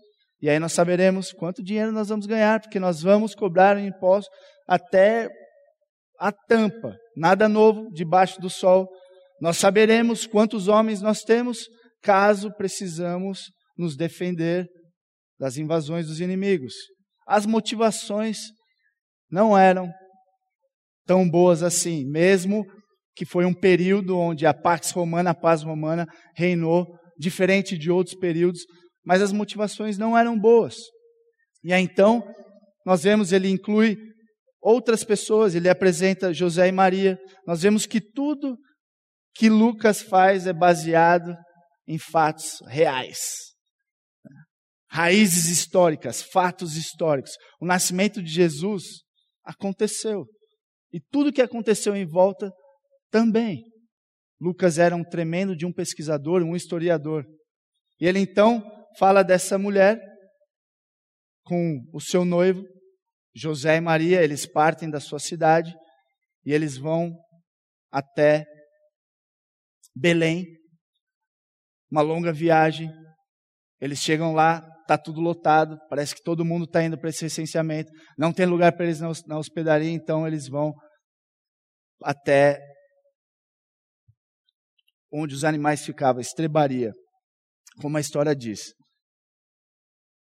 e 0.42 0.50
aí 0.50 0.59
nós 0.59 0.73
saberemos 0.73 1.33
quanto 1.33 1.62
dinheiro 1.62 1.92
nós 1.92 2.09
vamos 2.09 2.26
ganhar, 2.26 2.61
porque 2.61 2.80
nós 2.80 3.02
vamos 3.02 3.37
cobrar 3.37 3.76
o 3.76 3.80
imposto 3.80 4.28
até 4.66 5.28
a 6.19 6.33
tampa, 6.33 6.97
nada 7.16 7.49
novo 7.49 7.88
debaixo 7.92 8.40
do 8.40 8.50
sol. 8.50 8.88
Nós 9.40 9.56
saberemos 9.56 10.26
quantos 10.26 10.68
homens 10.68 11.00
nós 11.00 11.23
temos, 11.23 11.68
caso 12.02 12.52
precisamos 12.56 13.50
nos 13.76 13.97
defender 13.97 14.68
das 15.38 15.56
invasões 15.56 16.06
dos 16.06 16.20
inimigos. 16.20 16.75
As 17.26 17.47
motivações 17.47 18.38
não 19.30 19.56
eram 19.56 19.90
tão 21.06 21.28
boas 21.28 21.62
assim, 21.62 22.04
mesmo 22.04 22.64
que 23.16 23.25
foi 23.25 23.44
um 23.44 23.54
período 23.54 24.18
onde 24.18 24.47
a 24.47 24.54
Pax 24.54 24.90
Romana, 24.90 25.30
a 25.30 25.35
paz 25.35 25.62
romana, 25.62 26.06
reinou, 26.37 26.87
diferente 27.18 27.76
de 27.76 27.90
outros 27.90 28.16
períodos, 28.16 28.61
mas 29.04 29.20
as 29.23 29.32
motivações 29.32 29.99
não 29.99 30.16
eram 30.16 30.38
boas. 30.38 30.76
E 31.62 31.73
aí 31.73 31.82
então, 31.82 32.23
nós 32.85 33.02
vemos, 33.02 33.32
ele 33.32 33.49
inclui 33.49 33.97
outras 34.61 35.04
pessoas, 35.04 35.54
ele 35.54 35.68
apresenta 35.68 36.32
José 36.32 36.68
e 36.68 36.73
Maria. 36.73 37.18
Nós 37.47 37.62
vemos 37.62 37.87
que 37.87 38.00
tudo 38.00 38.56
que 39.34 39.49
Lucas 39.49 40.02
faz 40.02 40.46
é 40.46 40.52
baseado 40.52 41.34
em 41.87 41.99
fatos 41.99 42.60
reais. 42.66 43.18
Raízes 44.88 45.46
históricas, 45.46 46.22
fatos 46.22 46.76
históricos. 46.76 47.32
O 47.60 47.66
nascimento 47.66 48.22
de 48.22 48.30
Jesus 48.30 49.02
aconteceu. 49.44 50.26
E 50.92 51.00
tudo 51.10 51.32
que 51.32 51.42
aconteceu 51.42 51.94
em 51.94 52.06
volta 52.06 52.50
também. 53.10 53.62
Lucas 54.40 54.78
era 54.78 54.96
um 54.96 55.04
tremendo 55.04 55.56
de 55.56 55.66
um 55.66 55.72
pesquisador, 55.72 56.42
um 56.42 56.56
historiador. 56.56 57.25
E 58.00 58.06
ele 58.06 58.18
então 58.18 58.62
fala 58.99 59.22
dessa 59.22 59.58
mulher 59.58 60.00
com 61.44 61.80
o 61.92 62.00
seu 62.00 62.25
noivo, 62.25 62.62
José 63.34 63.76
e 63.76 63.80
Maria, 63.80 64.22
eles 64.22 64.46
partem 64.46 64.90
da 64.90 65.00
sua 65.00 65.18
cidade 65.18 65.75
e 66.44 66.52
eles 66.52 66.76
vão 66.76 67.12
até 67.90 68.44
Belém, 69.94 70.47
uma 71.90 72.02
longa 72.02 72.32
viagem. 72.32 72.90
Eles 73.80 73.99
chegam 73.99 74.32
lá, 74.32 74.62
está 74.82 74.99
tudo 74.99 75.20
lotado, 75.20 75.78
parece 75.88 76.14
que 76.14 76.23
todo 76.23 76.44
mundo 76.44 76.64
está 76.64 76.82
indo 76.82 76.99
para 76.99 77.11
esse 77.11 77.23
recenseamento, 77.23 77.90
não 78.18 78.32
tem 78.32 78.44
lugar 78.44 78.73
para 78.73 78.85
eles 78.85 79.00
na 79.00 79.38
hospedaria, 79.38 79.90
então 79.90 80.26
eles 80.26 80.49
vão 80.49 80.73
até 82.02 82.59
onde 85.12 85.35
os 85.35 85.44
animais 85.44 85.85
ficavam, 85.85 86.20
estrebaria, 86.20 86.92
como 87.80 87.97
a 87.97 88.00
história 88.00 88.35
diz. 88.35 88.73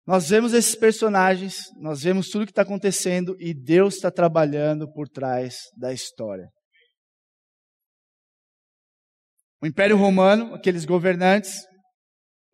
Nós 0.06 0.28
vemos 0.28 0.52
esses 0.52 0.74
personagens, 0.74 1.56
nós 1.80 2.02
vemos 2.02 2.28
tudo 2.28 2.42
o 2.42 2.44
que 2.46 2.52
está 2.52 2.62
acontecendo 2.62 3.36
e 3.38 3.54
Deus 3.54 3.94
está 3.94 4.10
trabalhando 4.10 4.90
por 4.90 5.08
trás 5.08 5.56
da 5.76 5.92
história. 5.92 6.48
O 9.62 9.66
Império 9.66 9.96
Romano, 9.96 10.54
aqueles 10.54 10.86
governantes, 10.86 11.66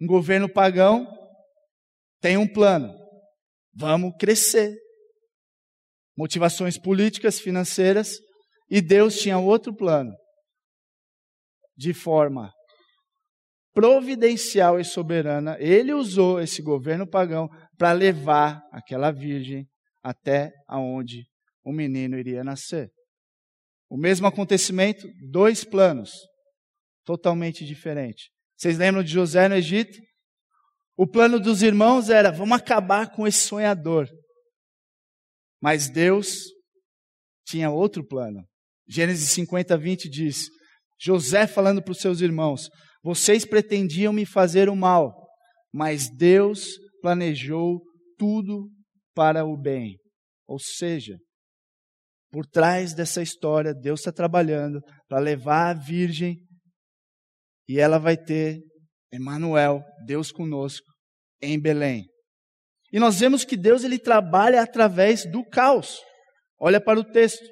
um 0.00 0.06
governo 0.06 0.48
pagão, 0.52 1.06
tem 2.20 2.36
um 2.36 2.52
plano. 2.52 2.92
Vamos 3.72 4.12
crescer. 4.18 4.74
Motivações 6.16 6.76
políticas, 6.78 7.38
financeiras, 7.38 8.18
e 8.68 8.80
Deus 8.80 9.18
tinha 9.18 9.38
outro 9.38 9.74
plano. 9.74 10.12
De 11.76 11.94
forma 11.94 12.52
providencial 13.72 14.80
e 14.80 14.84
soberana, 14.84 15.56
ele 15.60 15.92
usou 15.92 16.40
esse 16.40 16.62
governo 16.62 17.06
pagão 17.06 17.46
para 17.76 17.92
levar 17.92 18.62
aquela 18.72 19.12
virgem 19.12 19.68
até 20.02 20.50
aonde 20.66 21.24
o 21.62 21.70
menino 21.70 22.18
iria 22.18 22.42
nascer. 22.42 22.90
O 23.88 23.98
mesmo 23.98 24.26
acontecimento, 24.26 25.06
dois 25.30 25.62
planos 25.62 26.10
totalmente 27.06 27.64
diferentes. 27.64 28.26
Vocês 28.58 28.76
lembram 28.76 29.02
de 29.02 29.12
José 29.12 29.48
no 29.48 29.54
Egito? 29.54 29.96
O 30.96 31.06
plano 31.06 31.40
dos 31.40 31.62
irmãos 31.62 32.10
era: 32.10 32.30
vamos 32.30 32.58
acabar 32.58 33.10
com 33.12 33.26
esse 33.26 33.46
sonhador. 33.46 34.08
Mas 35.62 35.88
Deus 35.88 36.36
tinha 37.46 37.70
outro 37.70 38.04
plano. 38.04 38.44
Gênesis 38.88 39.30
50, 39.30 39.78
20 39.78 40.10
diz: 40.10 40.48
José 41.00 41.46
falando 41.46 41.82
para 41.82 41.92
os 41.92 41.98
seus 41.98 42.20
irmãos: 42.20 42.68
vocês 43.02 43.46
pretendiam 43.46 44.12
me 44.12 44.26
fazer 44.26 44.68
o 44.68 44.76
mal, 44.76 45.14
mas 45.72 46.10
Deus 46.10 46.66
planejou 47.00 47.80
tudo 48.18 48.68
para 49.14 49.44
o 49.44 49.56
bem. 49.56 49.96
Ou 50.48 50.58
seja, 50.58 51.16
por 52.32 52.46
trás 52.46 52.94
dessa 52.94 53.22
história, 53.22 53.72
Deus 53.74 54.00
está 54.00 54.12
trabalhando 54.12 54.80
para 55.08 55.18
levar 55.18 55.70
a 55.70 55.74
virgem 55.74 56.38
e 57.68 57.80
ela 57.80 57.98
vai 57.98 58.16
ter 58.16 58.60
Emmanuel, 59.12 59.82
Deus 60.04 60.30
conosco, 60.30 60.86
em 61.40 61.60
Belém. 61.60 62.06
E 62.92 62.98
nós 62.98 63.18
vemos 63.18 63.44
que 63.44 63.56
Deus 63.56 63.84
ele 63.84 63.98
trabalha 63.98 64.62
através 64.62 65.24
do 65.30 65.44
caos. 65.44 66.00
Olha 66.58 66.80
para 66.80 66.98
o 66.98 67.04
texto, 67.04 67.44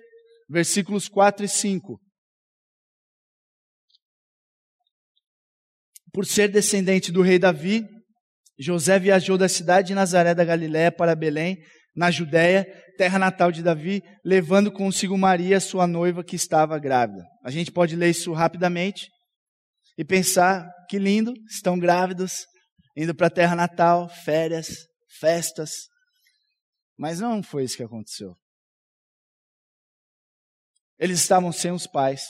versículos 0.49 1.09
4 1.09 1.45
e 1.45 1.49
5. 1.49 1.99
Por 6.13 6.25
ser 6.25 6.49
descendente 6.49 7.11
do 7.11 7.23
rei 7.23 7.39
Davi, 7.39 7.85
José 8.59 8.99
viajou 9.01 9.37
da 9.37 9.49
cidade 9.49 9.89
de 9.89 9.95
Nazaré 9.95 10.33
da 10.33 10.45
Galiléia 10.45 10.93
para 10.93 11.17
Belém, 11.17 11.59
na 11.95 12.11
Judéia, 12.11 12.65
terra 12.97 13.19
natal 13.19 13.51
de 13.51 13.63
Davi, 13.63 14.01
levando 14.25 14.71
consigo 14.71 15.19
Maria, 15.19 15.59
sua 15.59 15.87
noiva, 15.87 16.25
que 16.25 16.37
estava 16.37 16.79
grávida. 16.79 17.25
A 17.45 17.51
gente 17.51 17.73
pode 17.73 17.97
ler 17.97 18.11
isso 18.11 18.33
rapidamente 18.33 19.09
e 19.97 20.05
pensar 20.05 20.69
que 20.89 20.99
lindo, 20.99 21.33
estão 21.49 21.79
grávidos, 21.79 22.47
indo 22.97 23.15
para 23.15 23.29
a 23.29 23.31
terra 23.31 23.55
natal, 23.55 24.09
férias, 24.09 24.69
festas. 25.19 25.71
Mas 26.97 27.21
não 27.21 27.43
foi 27.43 27.65
isso 27.65 27.77
que 27.77 27.83
aconteceu. 27.83 28.35
Eles 30.99 31.21
estavam 31.21 31.53
sem 31.53 31.73
os 31.73 31.87
pais, 31.87 32.23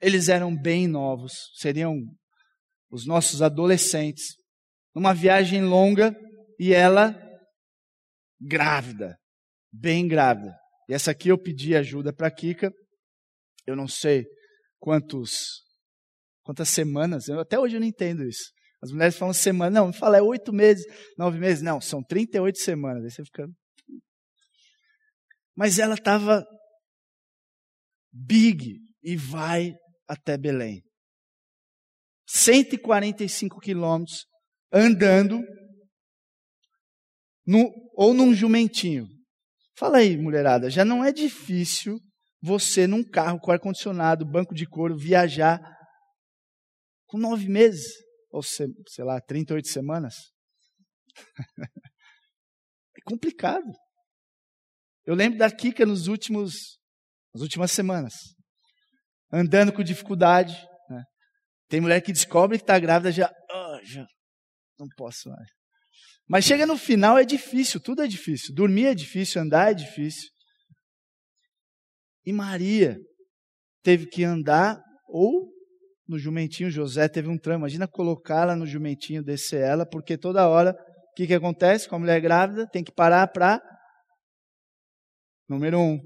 eles 0.00 0.28
eram 0.28 0.56
bem 0.56 0.86
novos, 0.86 1.32
seriam 1.56 1.96
os 2.90 3.06
nossos 3.06 3.42
adolescentes, 3.42 4.36
numa 4.94 5.12
viagem 5.12 5.62
longa 5.62 6.16
e 6.58 6.72
ela 6.72 7.12
grávida, 8.40 9.16
bem 9.72 10.06
grávida. 10.06 10.54
E 10.88 10.94
essa 10.94 11.10
aqui 11.10 11.28
eu 11.28 11.38
pedi 11.38 11.74
ajuda 11.74 12.12
para 12.12 12.30
Kika. 12.30 12.72
Eu 13.66 13.74
não 13.74 13.88
sei 13.88 14.24
quantos, 14.78 15.63
quantas 16.44 16.68
semanas, 16.68 17.26
eu, 17.26 17.40
até 17.40 17.58
hoje 17.58 17.76
eu 17.76 17.80
não 17.80 17.86
entendo 17.86 18.22
isso. 18.22 18.52
As 18.82 18.92
mulheres 18.92 19.16
falam 19.16 19.32
semana, 19.32 19.80
não, 19.80 19.88
me 19.88 19.94
fala, 19.94 20.18
é 20.18 20.22
oito 20.22 20.52
meses, 20.52 20.84
nove 21.18 21.38
meses, 21.38 21.62
não, 21.62 21.80
são 21.80 22.02
38 22.02 22.58
semanas. 22.58 23.02
Aí 23.02 23.10
você 23.10 23.24
fica. 23.24 23.48
Mas 25.56 25.78
ela 25.78 25.94
estava 25.94 26.44
big 28.12 28.78
e 29.02 29.16
vai 29.16 29.72
até 30.06 30.36
Belém. 30.36 30.82
145 32.28 33.58
quilômetros 33.60 34.26
andando 34.70 35.40
no, 37.46 37.72
ou 37.96 38.12
num 38.12 38.34
jumentinho. 38.34 39.06
Fala 39.78 39.98
aí, 39.98 40.16
mulherada, 40.16 40.68
já 40.68 40.84
não 40.84 41.02
é 41.02 41.12
difícil 41.12 41.98
você 42.42 42.86
num 42.86 43.02
carro 43.02 43.40
com 43.40 43.50
ar-condicionado, 43.50 44.30
banco 44.30 44.54
de 44.54 44.66
couro, 44.66 44.96
viajar 44.96 45.58
com 47.14 47.18
nove 47.18 47.48
meses, 47.48 47.94
ou 48.28 48.42
sei, 48.42 48.66
lá, 48.98 49.20
38 49.20 49.68
semanas? 49.68 50.16
é 52.96 53.00
complicado. 53.04 53.70
Eu 55.06 55.14
lembro 55.14 55.38
da 55.38 55.48
Kika 55.48 55.86
nos 55.86 56.08
últimos, 56.08 56.80
nas 57.32 57.40
últimas 57.40 57.70
semanas, 57.70 58.14
andando 59.32 59.72
com 59.72 59.84
dificuldade. 59.84 60.54
Né? 60.90 61.04
Tem 61.68 61.80
mulher 61.80 62.00
que 62.00 62.12
descobre 62.12 62.58
que 62.58 62.64
está 62.64 62.80
grávida 62.80 63.12
já, 63.12 63.32
oh, 63.48 63.84
já 63.84 64.04
não 64.76 64.88
posso 64.96 65.28
mais. 65.28 65.48
Mas 66.28 66.44
chega 66.44 66.66
no 66.66 66.76
final 66.76 67.16
é 67.16 67.24
difícil, 67.24 67.80
tudo 67.80 68.02
é 68.02 68.08
difícil. 68.08 68.52
Dormir 68.52 68.86
é 68.86 68.94
difícil, 68.94 69.40
andar 69.40 69.70
é 69.70 69.74
difícil. 69.74 70.28
E 72.26 72.32
Maria 72.32 72.98
teve 73.84 74.08
que 74.08 74.24
andar 74.24 74.82
ou 75.06 75.53
no 76.06 76.18
jumentinho, 76.18 76.70
José 76.70 77.08
teve 77.08 77.28
um 77.28 77.38
trama. 77.38 77.60
Imagina 77.60 77.88
colocá-la 77.88 78.54
no 78.54 78.66
jumentinho, 78.66 79.22
descer 79.22 79.62
ela, 79.62 79.86
porque 79.86 80.18
toda 80.18 80.48
hora, 80.48 80.72
o 80.72 81.14
que, 81.14 81.26
que 81.26 81.34
acontece 81.34 81.88
com 81.88 81.96
a 81.96 81.98
mulher 81.98 82.20
grávida? 82.20 82.68
Tem 82.68 82.84
que 82.84 82.92
parar 82.92 83.26
para. 83.28 83.60
Número 85.48 85.78
um. 85.78 85.98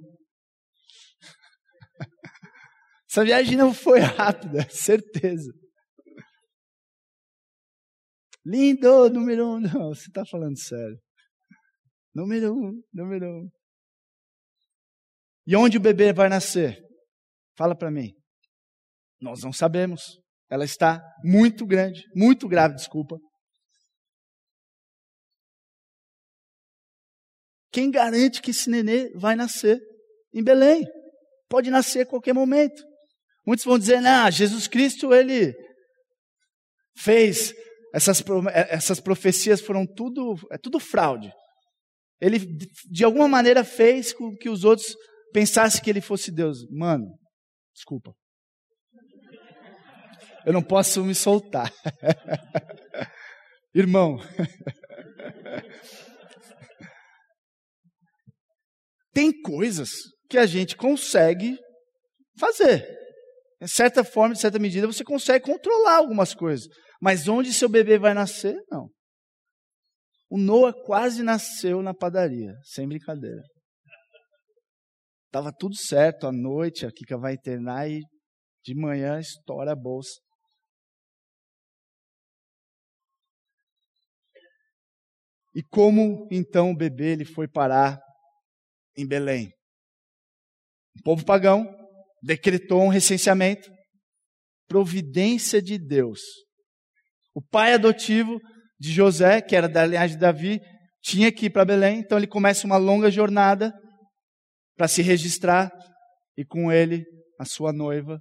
Essa 3.11 3.25
viagem 3.25 3.57
não 3.57 3.73
foi 3.75 4.01
rápida, 4.01 4.67
certeza. 4.71 5.53
Lindo, 8.45 9.11
número 9.11 9.47
um. 9.47 9.61
Não, 9.61 9.89
você 9.95 10.09
está 10.09 10.25
falando 10.25 10.59
sério. 10.59 10.99
Número 12.15 12.53
um, 12.53 12.83
número 12.93 13.27
um. 13.27 13.49
E 15.47 15.57
onde 15.57 15.77
o 15.77 15.81
bebê 15.81 16.13
vai 16.13 16.29
nascer? 16.29 16.79
Fala 17.57 17.77
para 17.77 17.91
mim. 17.91 18.18
Nós 19.21 19.43
não 19.43 19.53
sabemos. 19.53 20.19
Ela 20.51 20.65
está 20.65 21.01
muito 21.23 21.67
grande, 21.67 22.03
muito 22.15 22.49
grave, 22.49 22.75
desculpa. 22.75 23.19
Quem 27.71 27.91
garante 27.91 28.41
que 28.41 28.51
esse 28.51 28.71
nenê 28.71 29.11
vai 29.15 29.37
nascer 29.37 29.79
em 30.33 30.43
Belém? 30.43 30.87
Pode 31.49 31.71
nascer 31.71 32.01
a 32.01 32.07
qualquer 32.07 32.33
momento. 32.33 32.83
Muitos 33.47 33.65
vão 33.65 33.79
dizer, 33.79 34.01
não, 34.01 34.31
Jesus 34.31 34.67
Cristo, 34.67 35.13
ele 35.13 35.55
fez 36.97 37.55
essas, 37.95 38.23
essas 38.55 39.01
profecias 39.01 39.61
foram 39.61 39.87
tudo, 39.87 40.35
é 40.51 40.59
tudo 40.59 40.79
fraude. 40.79 41.33
Ele, 42.21 42.39
de 42.91 43.05
alguma 43.05 43.29
maneira, 43.29 43.65
fez 43.65 44.13
com 44.13 44.35
que 44.37 44.51
os 44.51 44.65
outros 44.65 44.95
pensassem 45.33 45.83
que 45.83 45.89
ele 45.89 46.01
fosse 46.01 46.31
Deus. 46.31 46.67
Mano, 46.71 47.07
desculpa. 47.75 48.13
Eu 50.49 50.55
não 50.55 50.63
posso 50.63 51.05
me 51.05 51.15
soltar. 51.15 51.71
Irmão. 53.77 54.17
Tem 59.13 59.31
coisas 59.43 59.91
que 60.27 60.39
a 60.39 60.47
gente 60.47 60.75
consegue 60.75 61.59
fazer. 62.39 62.89
De 63.61 63.69
certa 63.69 64.03
forma, 64.03 64.35
de 64.35 64.41
certa 64.41 64.59
medida, 64.59 64.87
você 64.87 65.05
consegue 65.05 65.45
controlar 65.45 65.99
algumas 65.99 66.33
coisas. 66.33 66.67
Mas 66.99 67.29
onde 67.29 67.53
seu 67.53 67.69
bebê 67.69 67.99
vai 67.99 68.15
nascer? 68.15 68.59
Não. 68.71 68.89
O 70.31 70.39
Noah 70.39 70.73
quase 70.87 71.23
nasceu 71.23 71.83
na 71.83 71.93
padaria, 71.93 72.55
sem 72.63 72.89
brincadeira. 72.89 73.43
Tava 75.31 75.53
tudo 75.53 75.77
certo 75.77 76.27
à 76.27 76.33
noite, 76.33 76.87
a 76.87 76.91
Kika 76.91 77.19
vai 77.19 77.35
internar 77.35 77.87
e 77.87 78.01
de 78.65 78.75
manhã 78.75 79.21
estoura 79.21 79.73
a 79.73 79.77
bolsa. 79.77 80.27
E 85.55 85.63
como 85.63 86.29
então 86.31 86.71
o 86.71 86.77
bebê 86.77 87.13
ele 87.13 87.25
foi 87.25 87.49
parar 87.49 87.99
em 88.97 89.07
Belém? 89.07 89.53
O 90.99 91.03
povo 91.03 91.25
pagão 91.25 91.67
decretou 92.23 92.83
um 92.83 92.89
recenseamento, 92.89 93.71
providência 94.69 95.63
de 95.63 95.79
Deus 95.79 96.21
o 97.39 97.41
pai 97.41 97.75
adotivo 97.75 98.41
de 98.81 98.91
José, 98.91 99.41
que 99.41 99.55
era 99.55 99.69
da 99.69 99.87
linhagem 99.87 100.17
de 100.17 100.21
Davi, 100.21 100.61
tinha 101.01 101.31
que 101.31 101.47
ir 101.47 101.51
para 101.51 101.65
Belém, 101.65 102.01
então 102.01 102.19
ele 102.19 102.27
começa 102.27 102.67
uma 102.67 102.77
longa 102.77 103.13
jornada 103.13 103.73
para 104.77 104.89
se 104.89 105.03
registrar 105.03 105.71
e 106.37 106.45
com 106.45 106.73
ele 106.73 107.05
a 107.39 107.45
sua 107.45 107.73
noiva. 107.73 108.19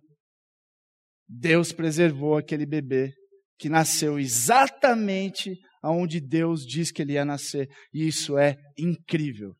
Deus 1.27 1.71
preservou 1.71 2.37
aquele 2.37 2.63
bebê 2.63 3.11
que 3.57 3.69
nasceu 3.69 4.19
exatamente 4.19 5.57
aonde 5.81 6.19
Deus 6.19 6.65
diz 6.65 6.91
que 6.91 7.01
ele 7.01 7.13
ia 7.13 7.25
nascer, 7.25 7.67
e 7.93 8.07
isso 8.07 8.37
é 8.37 8.55
incrível. 8.77 9.53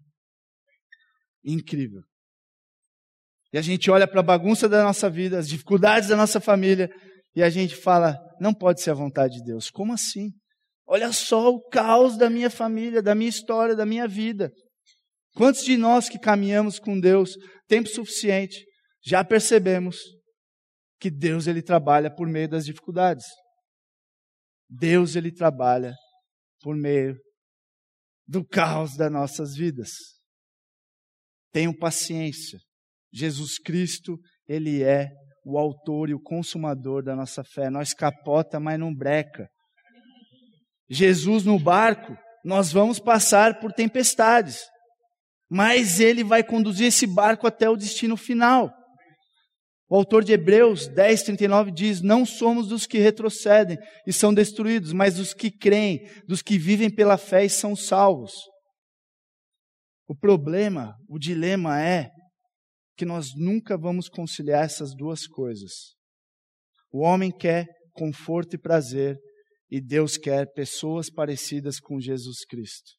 Incrível. 1.44 2.02
E 3.54 3.58
a 3.58 3.62
gente 3.62 3.90
olha 3.90 4.08
para 4.08 4.20
a 4.20 4.24
bagunça 4.24 4.68
da 4.68 4.84
nossa 4.84 5.10
vida, 5.10 5.38
as 5.38 5.48
dificuldades 5.48 6.10
da 6.10 6.18
nossa 6.18 6.40
família, 6.40 6.90
e 7.36 7.42
a 7.42 7.50
gente 7.50 7.76
fala, 7.76 8.18
não 8.40 8.54
pode 8.54 8.82
ser 8.82 8.92
a 8.92 8.96
vontade 8.96 9.36
de 9.36 9.44
Deus. 9.44 9.70
Como 9.70 9.94
assim? 9.94 10.32
Olha 10.86 11.12
só 11.12 11.50
o 11.50 11.62
caos 11.70 12.18
da 12.18 12.30
minha 12.30 12.50
família, 12.50 13.02
da 13.02 13.14
minha 13.14 13.30
história, 13.30 13.76
da 13.76 13.86
minha 13.86 14.08
vida. 14.08 14.52
Quantos 15.36 15.64
de 15.64 15.78
nós 15.78 16.10
que 16.10 16.18
caminhamos 16.18 16.80
com 16.80 17.00
Deus 17.00 17.38
tempo 17.68 17.88
suficiente 17.88 18.66
já 19.06 19.24
percebemos 19.24 19.98
que 21.00 21.12
Deus 21.12 21.46
ele 21.46 21.62
trabalha 21.62 22.14
por 22.14 22.28
meio 22.28 22.50
das 22.50 22.66
dificuldades? 22.66 23.26
Deus 24.70 25.16
ele 25.16 25.32
trabalha 25.32 25.94
por 26.62 26.76
meio 26.76 27.18
do 28.28 28.46
caos 28.46 28.96
das 28.98 29.12
nossas 29.12 29.56
vidas. 29.56 29.90
Tenham 31.52 31.74
paciência. 31.74 32.60
Jesus 33.14 33.58
Cristo, 33.58 34.18
ele 34.48 34.84
é 34.84 35.10
o 35.46 35.58
autor 35.58 36.10
e 36.10 36.14
o 36.14 36.22
consumador 36.22 37.04
da 37.04 37.16
nossa 37.16 37.44
fé. 37.44 37.70
Nós 37.70 37.94
capota, 37.94 38.60
mas 38.60 38.78
não 38.78 38.94
breca. 38.94 39.48
Jesus 40.90 41.46
no 41.46 41.58
barco, 41.58 42.16
nós 42.44 42.72
vamos 42.72 43.00
passar 43.00 43.60
por 43.60 43.72
tempestades, 43.74 44.60
mas 45.50 46.00
ele 46.00 46.24
vai 46.24 46.44
conduzir 46.44 46.88
esse 46.88 47.08
barco 47.08 47.48
até 47.48 47.70
o 47.70 47.78
destino 47.78 48.16
final. 48.18 48.74
O 49.90 49.96
autor 49.96 50.24
de 50.24 50.34
Hebreus 50.34 50.88
10, 50.88 51.24
39 51.24 51.72
diz: 51.72 52.02
Não 52.02 52.26
somos 52.26 52.68
dos 52.68 52.86
que 52.86 52.98
retrocedem 52.98 53.78
e 54.06 54.12
são 54.12 54.34
destruídos, 54.34 54.92
mas 54.92 55.16
dos 55.16 55.34
que 55.34 55.50
creem, 55.50 56.00
dos 56.28 56.42
que 56.42 56.58
vivem 56.58 56.94
pela 56.94 57.18
fé 57.18 57.46
e 57.46 57.50
são 57.50 57.76
salvos. 57.76 58.34
O 60.08 60.16
problema, 60.16 60.96
o 61.08 61.18
dilema 61.18 61.82
é 61.82 62.10
que 62.98 63.06
nós 63.06 63.30
nunca 63.36 63.78
vamos 63.78 64.10
conciliar 64.10 64.66
essas 64.66 64.94
duas 64.94 65.26
coisas. 65.26 65.96
O 66.92 67.02
homem 67.02 67.32
quer 67.32 67.66
conforto 67.94 68.56
e 68.56 68.60
prazer, 68.60 69.18
e 69.70 69.80
Deus 69.80 70.18
quer 70.18 70.52
pessoas 70.54 71.10
parecidas 71.10 71.80
com 71.80 72.00
Jesus 72.00 72.44
Cristo. 72.46 72.97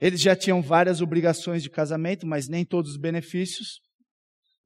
Eles 0.00 0.20
já 0.20 0.36
tinham 0.36 0.62
várias 0.62 1.00
obrigações 1.00 1.62
de 1.62 1.70
casamento, 1.70 2.26
mas 2.26 2.48
nem 2.48 2.64
todos 2.64 2.92
os 2.92 2.96
benefícios, 2.96 3.80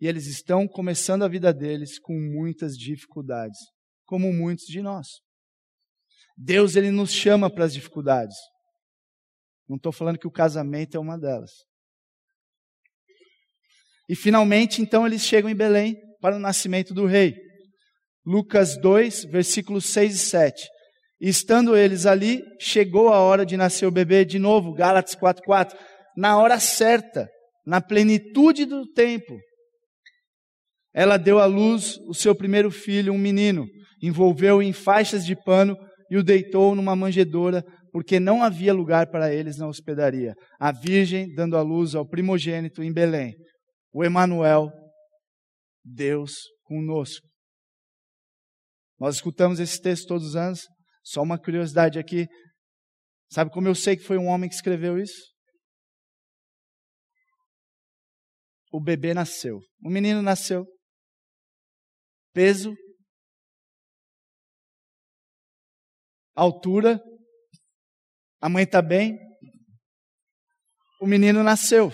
e 0.01 0.07
eles 0.07 0.27
estão 0.27 0.67
começando 0.67 1.23
a 1.23 1.29
vida 1.29 1.53
deles 1.53 1.99
com 1.99 2.13
muitas 2.13 2.77
dificuldades, 2.77 3.59
como 4.05 4.33
muitos 4.33 4.65
de 4.67 4.83
nós. 4.83 5.07
Deus 6.37 6.77
ele 6.77 6.91
nos 6.91 7.13
chama 7.13 7.49
para 7.49 7.65
as 7.65 7.73
dificuldades. 7.73 8.37
Não 9.69 9.77
estou 9.77 9.93
falando 9.93 10.19
que 10.19 10.27
o 10.27 10.33
casamento 10.33 10.97
é 10.97 11.01
uma 11.01 11.19
delas. 11.19 11.53
E 14.09 14.17
finalmente, 14.17 14.83
então, 14.83 15.07
eles 15.07 15.23
chegam 15.23 15.49
em 15.49 15.55
Belém 15.55 15.97
para 16.21 16.37
o 16.37 16.41
nascimento 16.41 16.93
do 16.93 17.07
rei. 17.07 17.35
Lucas 18.27 18.77
2, 18.77 19.25
versículos 19.25 19.87
6 19.87 20.15
e 20.15 20.19
7. 20.19 20.69
E 21.23 21.29
estando 21.29 21.77
eles 21.77 22.05
ali, 22.05 22.43
chegou 22.59 23.11
a 23.11 23.21
hora 23.21 23.47
de 23.47 23.57
nascer 23.57 23.87
o 23.87 23.93
bebê 23.93 24.25
de 24.25 24.41
novo, 24.41 24.75
Gálatas 24.75 25.15
4:4, 25.15 25.79
na 26.17 26.37
hora 26.37 26.59
certa, 26.59 27.31
na 27.65 27.81
plenitude 27.81 28.65
do 28.65 28.85
tempo. 28.91 29.39
Ela 30.93 31.17
deu 31.17 31.39
à 31.39 31.47
luz 31.47 31.97
o 32.09 32.13
seu 32.13 32.35
primeiro 32.35 32.73
filho, 32.73 33.13
um 33.13 33.19
menino, 33.19 33.65
envolveu-o 34.03 34.61
em 34.61 34.73
faixas 34.73 35.25
de 35.25 35.37
pano 35.37 35.77
e 36.11 36.17
o 36.17 36.25
deitou 36.25 36.75
numa 36.75 36.97
manjedoura, 36.97 37.65
porque 37.93 38.19
não 38.19 38.43
havia 38.43 38.75
lugar 38.75 39.09
para 39.09 39.33
eles 39.33 39.57
na 39.57 39.69
hospedaria. 39.69 40.35
A 40.59 40.73
virgem 40.73 41.33
dando 41.33 41.57
à 41.57 41.63
luz 41.63 41.95
ao 41.95 42.05
primogênito 42.05 42.83
em 42.83 42.93
Belém, 42.93 43.33
o 43.95 44.03
Emanuel, 44.03 44.73
Deus 45.85 46.33
conosco. 46.65 47.25
Nós 48.99 49.15
escutamos 49.15 49.61
esse 49.61 49.81
texto 49.81 50.09
todos 50.09 50.27
os 50.27 50.37
anos. 50.37 50.67
Só 51.03 51.23
uma 51.23 51.39
curiosidade 51.39 51.99
aqui. 51.99 52.27
Sabe 53.31 53.51
como 53.51 53.67
eu 53.69 53.75
sei 53.75 53.97
que 53.97 54.05
foi 54.05 54.19
um 54.19 54.27
homem 54.27 54.49
que 54.49 54.55
escreveu 54.55 54.99
isso? 54.99 55.33
O 58.71 58.81
bebê 58.81 59.13
nasceu. 59.13 59.61
O 59.85 59.91
menino 59.91 60.23
nasceu. 60.23 60.67
Peso. 62.33 62.75
Altura. 66.35 67.01
A 68.41 68.49
mãe 68.49 68.65
está 68.65 68.81
bem. 68.81 69.19
O 71.01 71.07
menino 71.07 71.43
nasceu. 71.43 71.91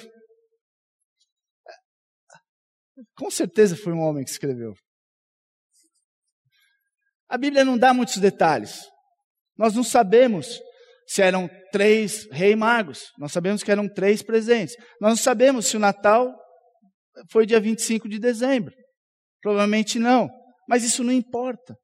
Com 3.16 3.30
certeza 3.30 3.76
foi 3.76 3.92
um 3.92 4.00
homem 4.00 4.24
que 4.24 4.30
escreveu. 4.30 4.74
A 7.28 7.36
Bíblia 7.36 7.64
não 7.64 7.76
dá 7.76 7.92
muitos 7.92 8.18
detalhes. 8.18 8.88
Nós 9.58 9.74
não 9.74 9.82
sabemos 9.82 10.60
se 11.08 11.20
eram 11.20 11.50
três 11.72 12.28
rei 12.30 12.54
magos. 12.54 13.10
Nós 13.18 13.32
sabemos 13.32 13.62
que 13.62 13.70
eram 13.70 13.88
três 13.88 14.22
presentes. 14.22 14.76
Nós 15.00 15.10
não 15.10 15.16
sabemos 15.16 15.66
se 15.66 15.76
o 15.76 15.80
Natal 15.80 16.32
foi 17.32 17.44
dia 17.44 17.58
25 17.58 18.08
de 18.08 18.20
dezembro. 18.20 18.72
Provavelmente 19.42 19.98
não. 19.98 20.28
Mas 20.68 20.84
isso 20.84 21.02
não 21.02 21.12
importa. 21.12 21.74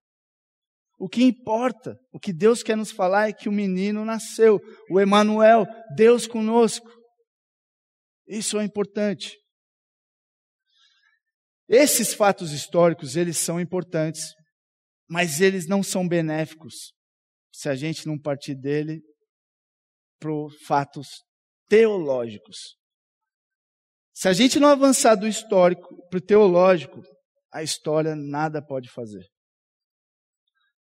O 0.98 1.08
que 1.08 1.24
importa, 1.24 1.98
o 2.12 2.20
que 2.20 2.32
Deus 2.32 2.62
quer 2.62 2.76
nos 2.76 2.92
falar 2.92 3.28
é 3.28 3.32
que 3.32 3.48
o 3.48 3.52
menino 3.52 4.04
nasceu, 4.04 4.60
o 4.88 5.00
Emanuel, 5.00 5.66
Deus 5.96 6.26
conosco. 6.26 6.88
Isso 8.28 8.60
é 8.60 8.64
importante. 8.64 9.36
Esses 11.68 12.14
fatos 12.14 12.52
históricos, 12.52 13.16
eles 13.16 13.38
são 13.38 13.58
importantes, 13.58 14.32
mas 15.08 15.40
eles 15.40 15.66
não 15.66 15.82
são 15.82 16.06
benéficos 16.06 16.93
se 17.54 17.68
a 17.68 17.76
gente 17.76 18.08
não 18.08 18.18
partir 18.18 18.56
dele 18.56 19.00
para 20.18 20.32
fatos 20.66 21.22
teológicos. 21.68 22.76
Se 24.12 24.26
a 24.28 24.32
gente 24.32 24.58
não 24.58 24.68
avançar 24.68 25.14
do 25.14 25.28
histórico 25.28 25.86
para 26.08 26.18
o 26.18 26.20
teológico, 26.20 27.00
a 27.52 27.62
história 27.62 28.16
nada 28.16 28.60
pode 28.60 28.90
fazer. 28.90 29.24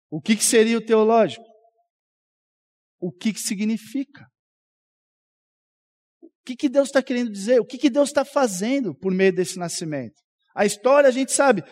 O 0.09 0.21
que, 0.21 0.37
que 0.37 0.45
seria 0.45 0.79
o 0.79 0.85
teológico? 0.85 1.45
O 3.01 3.11
que, 3.11 3.33
que 3.33 3.41
significa? 3.41 4.25
O 6.23 6.31
que, 6.45 6.55
que 6.55 6.69
Deus 6.69 6.89
está 6.89 7.03
querendo 7.03 7.33
dizer? 7.33 7.61
O 7.61 7.67
que, 7.67 7.77
que 7.77 7.91
Deus 7.91 8.09
está 8.11 8.25
fazendo 8.25 8.95
por 8.95 9.13
meio 9.13 9.35
desse 9.35 9.59
nascimento? 9.59 10.15
A 10.55 10.65
história 10.65 11.09
a 11.09 11.13
gente 11.13 11.33
sabe. 11.33 11.65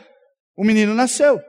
O 0.56 0.64
menino 0.64 0.94
nasceu. 0.94 1.40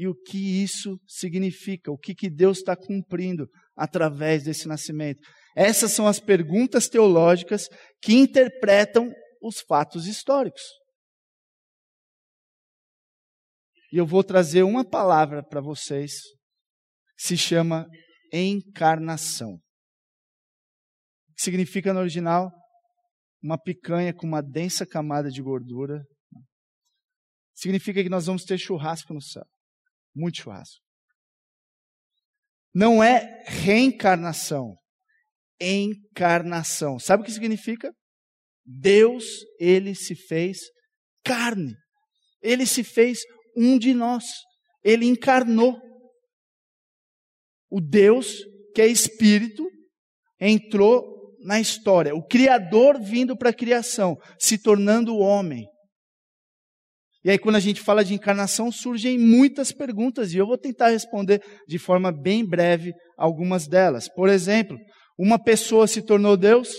E 0.00 0.08
o 0.08 0.14
que 0.14 0.62
isso 0.62 0.98
significa, 1.06 1.92
o 1.92 1.98
que, 1.98 2.14
que 2.14 2.30
Deus 2.30 2.56
está 2.56 2.74
cumprindo 2.74 3.46
através 3.76 4.44
desse 4.44 4.66
nascimento. 4.66 5.20
Essas 5.54 5.92
são 5.92 6.06
as 6.06 6.18
perguntas 6.18 6.88
teológicas 6.88 7.68
que 8.00 8.14
interpretam 8.14 9.12
os 9.42 9.60
fatos 9.60 10.06
históricos. 10.06 10.62
E 13.92 13.98
eu 13.98 14.06
vou 14.06 14.24
trazer 14.24 14.62
uma 14.62 14.88
palavra 14.88 15.44
para 15.46 15.60
vocês, 15.60 16.12
se 17.14 17.36
chama 17.36 17.86
encarnação. 18.32 19.58
Que 21.36 21.42
significa 21.42 21.92
no 21.92 22.00
original 22.00 22.50
uma 23.42 23.60
picanha 23.60 24.14
com 24.14 24.26
uma 24.26 24.40
densa 24.40 24.86
camada 24.86 25.28
de 25.28 25.42
gordura. 25.42 26.02
Significa 27.54 28.02
que 28.02 28.08
nós 28.08 28.24
vamos 28.24 28.44
ter 28.44 28.56
churrasco 28.56 29.12
no 29.12 29.20
céu. 29.20 29.44
Muito 30.14 30.38
churrasco. 30.38 30.80
Não 32.74 33.02
é 33.02 33.44
reencarnação, 33.46 34.76
encarnação. 35.60 36.98
Sabe 36.98 37.22
o 37.22 37.26
que 37.26 37.32
significa? 37.32 37.92
Deus, 38.64 39.24
ele 39.58 39.94
se 39.94 40.14
fez 40.14 40.58
carne. 41.24 41.74
Ele 42.40 42.64
se 42.64 42.84
fez 42.84 43.20
um 43.56 43.78
de 43.78 43.92
nós. 43.92 44.24
Ele 44.84 45.06
encarnou. 45.06 45.76
O 47.68 47.80
Deus, 47.80 48.44
que 48.74 48.80
é 48.80 48.86
espírito, 48.86 49.68
entrou 50.40 51.36
na 51.40 51.60
história. 51.60 52.14
O 52.14 52.26
Criador 52.26 53.00
vindo 53.00 53.36
para 53.36 53.50
a 53.50 53.54
criação, 53.54 54.16
se 54.38 54.58
tornando 54.58 55.18
homem. 55.18 55.66
E 57.22 57.30
aí, 57.30 57.38
quando 57.38 57.56
a 57.56 57.60
gente 57.60 57.80
fala 57.80 58.04
de 58.04 58.14
encarnação, 58.14 58.72
surgem 58.72 59.18
muitas 59.18 59.72
perguntas, 59.72 60.32
e 60.32 60.38
eu 60.38 60.46
vou 60.46 60.56
tentar 60.56 60.88
responder 60.88 61.42
de 61.68 61.78
forma 61.78 62.10
bem 62.10 62.46
breve 62.46 62.92
algumas 63.16 63.68
delas. 63.68 64.08
Por 64.08 64.28
exemplo, 64.28 64.78
uma 65.18 65.38
pessoa 65.38 65.86
se 65.86 66.00
tornou 66.00 66.36
Deus? 66.36 66.74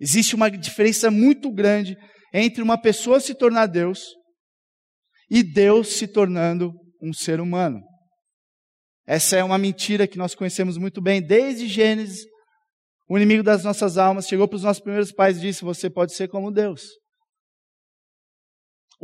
Existe 0.00 0.34
uma 0.34 0.50
diferença 0.50 1.10
muito 1.10 1.52
grande 1.52 1.96
entre 2.32 2.62
uma 2.62 2.80
pessoa 2.80 3.18
se 3.18 3.34
tornar 3.34 3.66
Deus 3.66 4.14
e 5.30 5.42
Deus 5.42 5.94
se 5.94 6.06
tornando 6.06 6.72
um 7.02 7.12
ser 7.12 7.40
humano. 7.40 7.80
Essa 9.06 9.36
é 9.36 9.44
uma 9.44 9.58
mentira 9.58 10.06
que 10.06 10.18
nós 10.18 10.34
conhecemos 10.34 10.78
muito 10.78 11.02
bem 11.02 11.20
desde 11.20 11.66
Gênesis. 11.66 12.24
O 13.08 13.16
inimigo 13.16 13.42
das 13.42 13.64
nossas 13.64 13.98
almas 13.98 14.26
chegou 14.26 14.48
para 14.48 14.56
os 14.56 14.62
nossos 14.62 14.82
primeiros 14.82 15.12
pais 15.12 15.36
e 15.36 15.40
disse: 15.40 15.64
Você 15.64 15.90
pode 15.90 16.14
ser 16.14 16.28
como 16.28 16.50
Deus. 16.50 16.82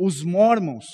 Os 0.03 0.23
mormons, 0.23 0.85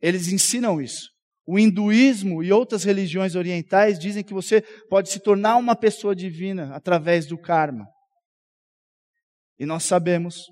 eles 0.00 0.28
ensinam 0.28 0.80
isso. 0.80 1.10
O 1.44 1.58
hinduísmo 1.58 2.44
e 2.44 2.52
outras 2.52 2.84
religiões 2.84 3.34
orientais 3.34 3.98
dizem 3.98 4.22
que 4.22 4.32
você 4.32 4.62
pode 4.88 5.10
se 5.10 5.18
tornar 5.18 5.56
uma 5.56 5.74
pessoa 5.74 6.14
divina 6.14 6.72
através 6.76 7.26
do 7.26 7.36
karma. 7.36 7.88
E 9.58 9.66
nós 9.66 9.82
sabemos 9.82 10.44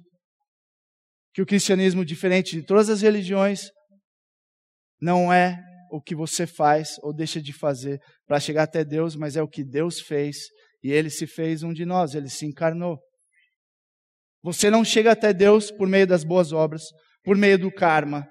que 1.33 1.40
o 1.40 1.47
cristianismo, 1.47 2.05
diferente 2.05 2.57
de 2.57 2.66
todas 2.66 2.90
as 2.90 3.01
religiões, 3.01 3.71
não 5.01 5.33
é 5.33 5.57
o 5.88 6.03
que 6.03 6.16
você 6.16 6.49
faz 6.49 6.97
ou 7.01 7.14
deixa 7.14 7.40
de 7.40 7.53
fazer 7.53 8.01
para 8.27 8.40
chegar 8.40 8.64
até 8.64 8.85
Deus, 8.85 9.14
mas 9.14 9.37
é 9.37 9.42
o 9.42 9.49
que 9.49 9.62
Deus 9.62 10.01
fez 10.01 10.49
e 10.83 10.90
ele 10.90 11.11
se 11.11 11.29
fez 11.29 11.62
um 11.62 11.73
de 11.73 11.87
nós, 11.87 12.16
ele 12.16 12.29
se 12.29 12.45
encarnou. 12.45 12.99
Você 14.42 14.70
não 14.70 14.85
chega 14.85 15.12
até 15.12 15.33
Deus 15.33 15.70
por 15.70 15.88
meio 15.88 16.07
das 16.07 16.24
boas 16.24 16.52
obras, 16.52 16.83
por 17.22 17.37
meio 17.37 17.59
do 17.59 17.72
karma. 17.72 18.28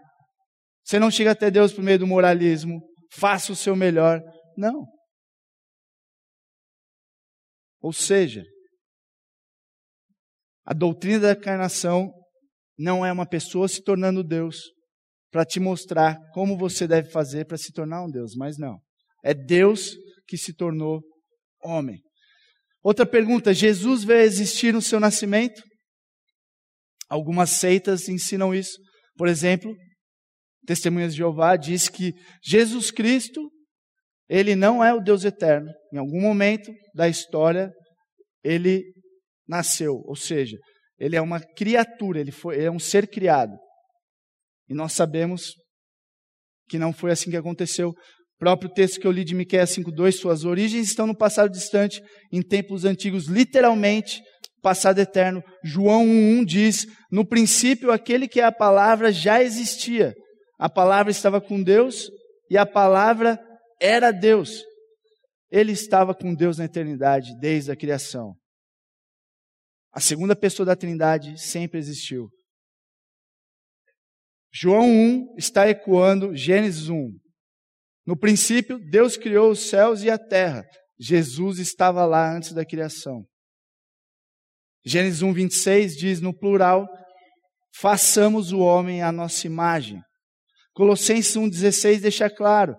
Você 0.84 1.00
não 1.00 1.10
chega 1.10 1.32
até 1.32 1.50
Deus 1.50 1.71
por 1.71 1.84
meio 1.84 2.00
do 2.00 2.08
moralismo. 2.08 2.82
Faça 3.13 3.52
o 3.52 3.56
seu 3.56 3.76
melhor. 3.76 4.21
Não. 4.58 4.86
Ou 7.82 7.93
seja, 7.93 8.43
a 10.65 10.74
doutrina 10.74 11.19
da 11.19 11.32
encarnação 11.32 12.12
não 12.78 13.06
é 13.06 13.12
uma 13.12 13.26
pessoa 13.26 13.67
se 13.67 13.82
tornando 13.82 14.24
Deus 14.24 14.71
para 15.32 15.45
te 15.45 15.60
mostrar 15.60 16.17
como 16.34 16.58
você 16.58 16.88
deve 16.88 17.10
fazer 17.10 17.45
para 17.45 17.58
se 17.58 17.71
tornar 17.71 18.04
um 18.04 18.10
Deus, 18.10 18.36
mas 18.36 18.58
não. 18.58 18.80
É 19.24 19.34
Deus 19.34 19.95
que 20.28 20.38
se 20.38 20.54
tornou 20.54 21.02
homem. 21.63 22.02
Outra 22.84 23.06
pergunta: 23.06 23.54
Jesus 23.54 24.04
veio 24.04 24.21
existir 24.21 24.74
no 24.74 24.82
seu 24.82 25.00
nascimento? 25.00 25.62
Algumas 27.12 27.50
seitas 27.50 28.08
ensinam 28.08 28.56
isso. 28.56 28.80
Por 29.17 29.28
exemplo, 29.28 29.76
Testemunhas 30.65 31.12
de 31.12 31.17
Jeová 31.17 31.58
diz 31.58 31.89
que 31.89 32.13
Jesus 32.41 32.89
Cristo, 32.89 33.52
ele 34.30 34.56
não 34.56 34.82
é 34.82 34.93
o 34.93 35.02
Deus 35.02 35.26
eterno. 35.26 35.69
Em 35.93 35.97
algum 35.97 36.21
momento 36.21 36.71
da 36.95 37.10
história, 37.10 37.69
ele 38.41 38.82
nasceu, 39.45 40.02
ou 40.06 40.15
seja, 40.15 40.58
ele 40.97 41.17
é 41.17 41.21
uma 41.21 41.41
criatura, 41.41 42.21
ele, 42.21 42.32
foi, 42.32 42.56
ele 42.56 42.65
é 42.65 42.71
um 42.71 42.80
ser 42.80 43.10
criado. 43.10 43.58
E 44.69 44.74
nós 44.74 44.93
sabemos 44.93 45.56
que 46.69 46.80
não 46.80 46.93
foi 46.93 47.12
assim 47.12 47.30
que 47.30 47.36
aconteceu. 47.36 47.89
O 47.89 47.95
próprio 48.39 48.71
texto 48.71 49.02
que 49.02 49.06
eu 49.06 49.12
li 49.12 49.26
de 49.26 49.36
Miqueias 49.36 49.71
5:2, 49.71 50.13
suas 50.13 50.45
origens 50.45 50.88
estão 50.88 51.06
no 51.06 51.17
passado 51.17 51.52
distante, 51.52 52.02
em 52.32 52.41
tempos 52.41 52.86
antigos, 52.86 53.26
literalmente, 53.26 54.21
passado 54.62 55.00
eterno. 55.00 55.43
João 55.63 56.06
1:1 56.06 56.45
diz: 56.45 56.86
"No 57.12 57.26
princípio 57.26 57.91
aquele 57.91 58.28
que 58.28 58.39
é 58.39 58.43
a 58.43 58.52
palavra 58.52 59.12
já 59.12 59.41
existia. 59.41 60.13
A 60.60 60.69
palavra 60.69 61.12
estava 61.12 61.41
com 61.41 61.62
Deus 61.62 62.10
e 62.50 62.58
a 62.58 62.65
palavra 62.65 63.39
era 63.80 64.12
Deus. 64.12 64.63
Ele 65.50 65.71
estava 65.71 66.13
com 66.13 66.34
Deus 66.34 66.58
na 66.58 66.65
eternidade, 66.65 67.38
desde 67.39 67.71
a 67.71 67.76
criação. 67.76 68.36
A 69.91 70.00
segunda 70.00 70.36
pessoa 70.36 70.65
da 70.65 70.76
Trindade 70.76 71.38
sempre 71.38 71.80
existiu. 71.80 72.30
João 74.54 74.88
1 74.89 75.36
está 75.38 75.67
ecoando 75.67 76.36
Gênesis 76.36 76.89
1. 76.89 77.10
No 78.06 78.17
princípio, 78.17 78.80
Deus 78.89 79.17
criou 79.17 79.52
os 79.52 79.69
céus 79.69 80.04
e 80.04 80.10
a 80.10 80.17
terra. 80.17 80.65
Jesus 81.00 81.60
estava 81.60 82.06
lá 82.06 82.36
antes 82.36 82.54
da 82.54 82.65
criação. 82.65 83.26
Gênesis 84.86 85.22
1, 85.22 85.34
26 85.34 85.96
diz 85.96 86.22
no 86.22 86.34
plural: 86.34 86.88
façamos 87.76 88.52
o 88.52 88.60
homem 88.60 89.02
à 89.02 89.12
nossa 89.12 89.46
imagem. 89.46 90.02
Colossenses 90.74 91.36
1,16 91.36 92.02
deixa 92.02 92.30
claro: 92.30 92.76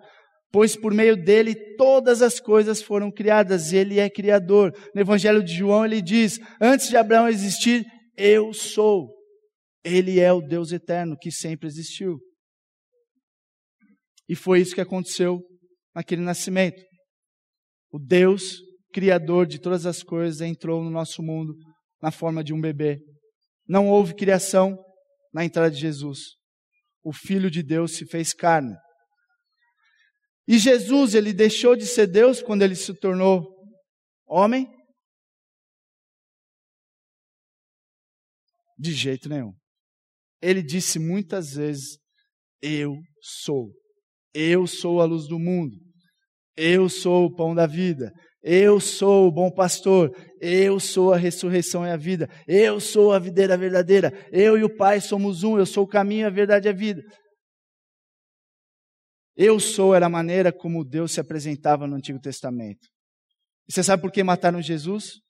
pois 0.52 0.76
por 0.76 0.92
meio 0.92 1.16
dele 1.16 1.54
todas 1.76 2.20
as 2.20 2.40
coisas 2.40 2.82
foram 2.82 3.10
criadas, 3.10 3.72
ele 3.72 3.98
é 3.98 4.10
criador. 4.10 4.72
No 4.94 5.00
Evangelho 5.00 5.42
de 5.42 5.54
João 5.54 5.84
ele 5.84 6.02
diz: 6.02 6.38
antes 6.60 6.88
de 6.88 6.96
Abraão 6.96 7.28
existir, 7.28 7.84
eu 8.16 8.52
sou. 8.52 9.10
Ele 9.84 10.20
é 10.20 10.32
o 10.32 10.40
Deus 10.40 10.70
eterno 10.70 11.16
que 11.20 11.30
sempre 11.30 11.66
existiu. 11.66 12.20
E 14.28 14.36
foi 14.36 14.60
isso 14.60 14.74
que 14.74 14.80
aconteceu 14.80 15.40
naquele 15.94 16.22
nascimento. 16.22 16.80
O 17.90 17.98
Deus 17.98 18.60
criador 18.92 19.46
de 19.46 19.58
todas 19.58 19.86
as 19.86 20.02
coisas 20.02 20.40
entrou 20.40 20.84
no 20.84 20.90
nosso 20.90 21.22
mundo 21.22 21.54
na 22.02 22.10
forma 22.10 22.42
de 22.42 22.52
um 22.52 22.60
bebê. 22.60 23.00
Não 23.66 23.88
houve 23.88 24.14
criação 24.14 24.76
na 25.32 25.44
entrada 25.44 25.70
de 25.70 25.80
Jesus. 25.80 26.36
O 27.02 27.12
Filho 27.12 27.50
de 27.50 27.62
Deus 27.62 27.96
se 27.96 28.04
fez 28.06 28.34
carne. 28.34 28.74
E 30.46 30.58
Jesus, 30.58 31.14
ele 31.14 31.32
deixou 31.32 31.76
de 31.76 31.86
ser 31.86 32.08
Deus 32.08 32.42
quando 32.42 32.62
ele 32.62 32.74
se 32.74 32.92
tornou 32.94 33.46
homem? 34.26 34.66
De 38.76 38.92
jeito 38.92 39.28
nenhum. 39.28 39.52
Ele 40.40 40.60
disse 40.60 40.98
muitas 40.98 41.54
vezes: 41.54 41.98
Eu 42.60 42.96
sou. 43.20 43.70
Eu 44.34 44.66
sou 44.66 45.00
a 45.00 45.04
luz 45.04 45.28
do 45.28 45.38
mundo. 45.38 45.76
Eu 46.56 46.88
sou 46.88 47.26
o 47.26 47.34
pão 47.34 47.54
da 47.54 47.66
vida. 47.66 48.12
Eu 48.42 48.81
sou 48.81 49.28
o 49.28 49.33
bom 49.33 49.50
pastor. 49.50 50.11
Eu 50.40 50.81
sou 50.81 51.12
a 51.12 51.16
ressurreição 51.16 51.87
e 51.87 51.90
a 51.90 51.96
vida. 51.96 52.28
Eu 52.46 52.81
sou 52.81 53.12
a 53.12 53.18
videira 53.18 53.57
verdadeira. 53.57 54.12
Eu 54.33 54.59
e 54.59 54.64
o 54.64 54.76
Pai 54.76 55.00
somos 55.00 55.44
um. 55.44 55.57
Eu 55.57 55.64
sou 55.64 55.85
o 55.85 55.88
caminho, 55.88 56.26
a 56.26 56.31
verdade 56.31 56.66
e 56.66 56.70
a 56.70 56.72
vida. 56.72 57.02
Eu 59.37 59.61
sou 59.61 59.94
era 59.94 60.07
a 60.07 60.11
maneira 60.11 60.52
como 60.52 60.85
Deus 60.85 61.12
se 61.12 61.20
apresentava 61.20 61.87
no 61.87 61.96
Antigo 61.96 62.20
Testamento. 62.20 62.87
E 63.68 63.72
você 63.72 63.83
sabe 63.83 64.02
por 64.02 64.11
que 64.11 64.22
mataram 64.22 64.61
Jesus? 64.61 65.20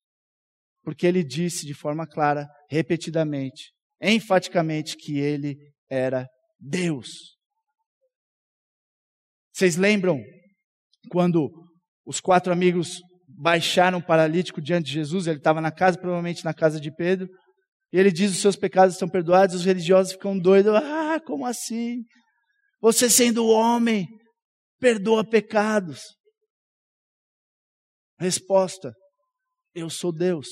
Porque 0.82 1.06
ele 1.06 1.22
disse 1.22 1.64
de 1.66 1.74
forma 1.74 2.06
clara, 2.06 2.48
repetidamente, 2.68 3.72
enfaticamente, 4.00 4.96
que 4.96 5.18
ele 5.18 5.56
era 5.88 6.26
Deus. 6.58 7.36
Vocês 9.52 9.76
lembram 9.76 10.18
quando 11.10 11.50
os 12.04 12.20
quatro 12.20 12.52
amigos 12.52 13.00
baixaram 13.28 13.98
o 13.98 14.04
paralítico 14.04 14.60
diante 14.60 14.86
de 14.86 14.92
Jesus? 14.92 15.26
Ele 15.26 15.38
estava 15.38 15.60
na 15.60 15.70
casa, 15.70 15.98
provavelmente 15.98 16.44
na 16.44 16.54
casa 16.54 16.80
de 16.80 16.94
Pedro. 16.94 17.28
E 17.92 17.98
ele 17.98 18.10
diz: 18.10 18.32
Os 18.32 18.38
seus 18.38 18.56
pecados 18.56 18.94
estão 18.94 19.08
perdoados. 19.08 19.56
Os 19.56 19.64
religiosos 19.64 20.12
ficam 20.12 20.38
doidos. 20.38 20.74
Ah, 20.74 21.20
como 21.24 21.46
assim? 21.46 22.04
Você 22.80 23.08
sendo 23.08 23.46
homem, 23.46 24.06
perdoa 24.78 25.24
pecados. 25.24 26.00
Resposta: 28.18 28.92
Eu 29.74 29.90
sou 29.90 30.12
Deus. 30.12 30.48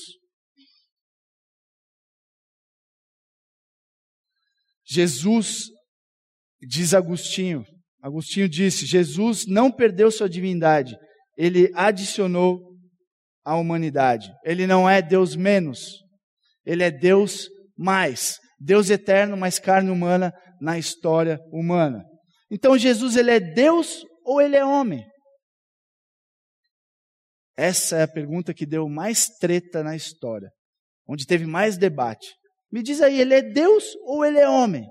Jesus, 4.91 5.67
diz 6.61 6.93
Agostinho, 6.93 7.63
Agostinho 8.01 8.49
disse: 8.49 8.85
Jesus 8.85 9.45
não 9.47 9.71
perdeu 9.71 10.11
sua 10.11 10.29
divindade, 10.29 10.97
ele 11.41 11.71
adicionou 11.73 12.77
à 13.43 13.55
humanidade. 13.55 14.31
Ele 14.45 14.67
não 14.67 14.87
é 14.87 15.01
Deus 15.01 15.35
menos, 15.35 16.03
ele 16.63 16.83
é 16.83 16.91
Deus 16.91 17.49
mais. 17.75 18.37
Deus 18.59 18.91
eterno, 18.91 19.35
mais 19.35 19.57
carne 19.57 19.89
humana 19.89 20.31
na 20.61 20.77
história 20.77 21.39
humana. 21.51 22.05
Então 22.51 22.77
Jesus 22.77 23.15
ele 23.15 23.31
é 23.31 23.39
Deus 23.39 24.05
ou 24.23 24.39
ele 24.39 24.55
é 24.55 24.63
homem? 24.63 25.03
Essa 27.57 27.97
é 27.97 28.03
a 28.03 28.07
pergunta 28.07 28.53
que 28.53 28.67
deu 28.67 28.87
mais 28.87 29.25
treta 29.25 29.83
na 29.83 29.95
história, 29.95 30.51
onde 31.09 31.25
teve 31.25 31.47
mais 31.47 31.75
debate. 31.75 32.35
Me 32.71 32.83
diz 32.83 33.01
aí, 33.01 33.19
ele 33.19 33.33
é 33.33 33.41
Deus 33.41 33.95
ou 34.03 34.23
ele 34.23 34.37
é 34.37 34.47
homem? 34.47 34.85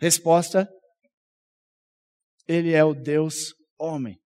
Resposta: 0.00 0.66
Ele 2.50 2.72
é 2.72 2.82
o 2.82 2.92
Deus 2.92 3.54
homem. 3.78 4.18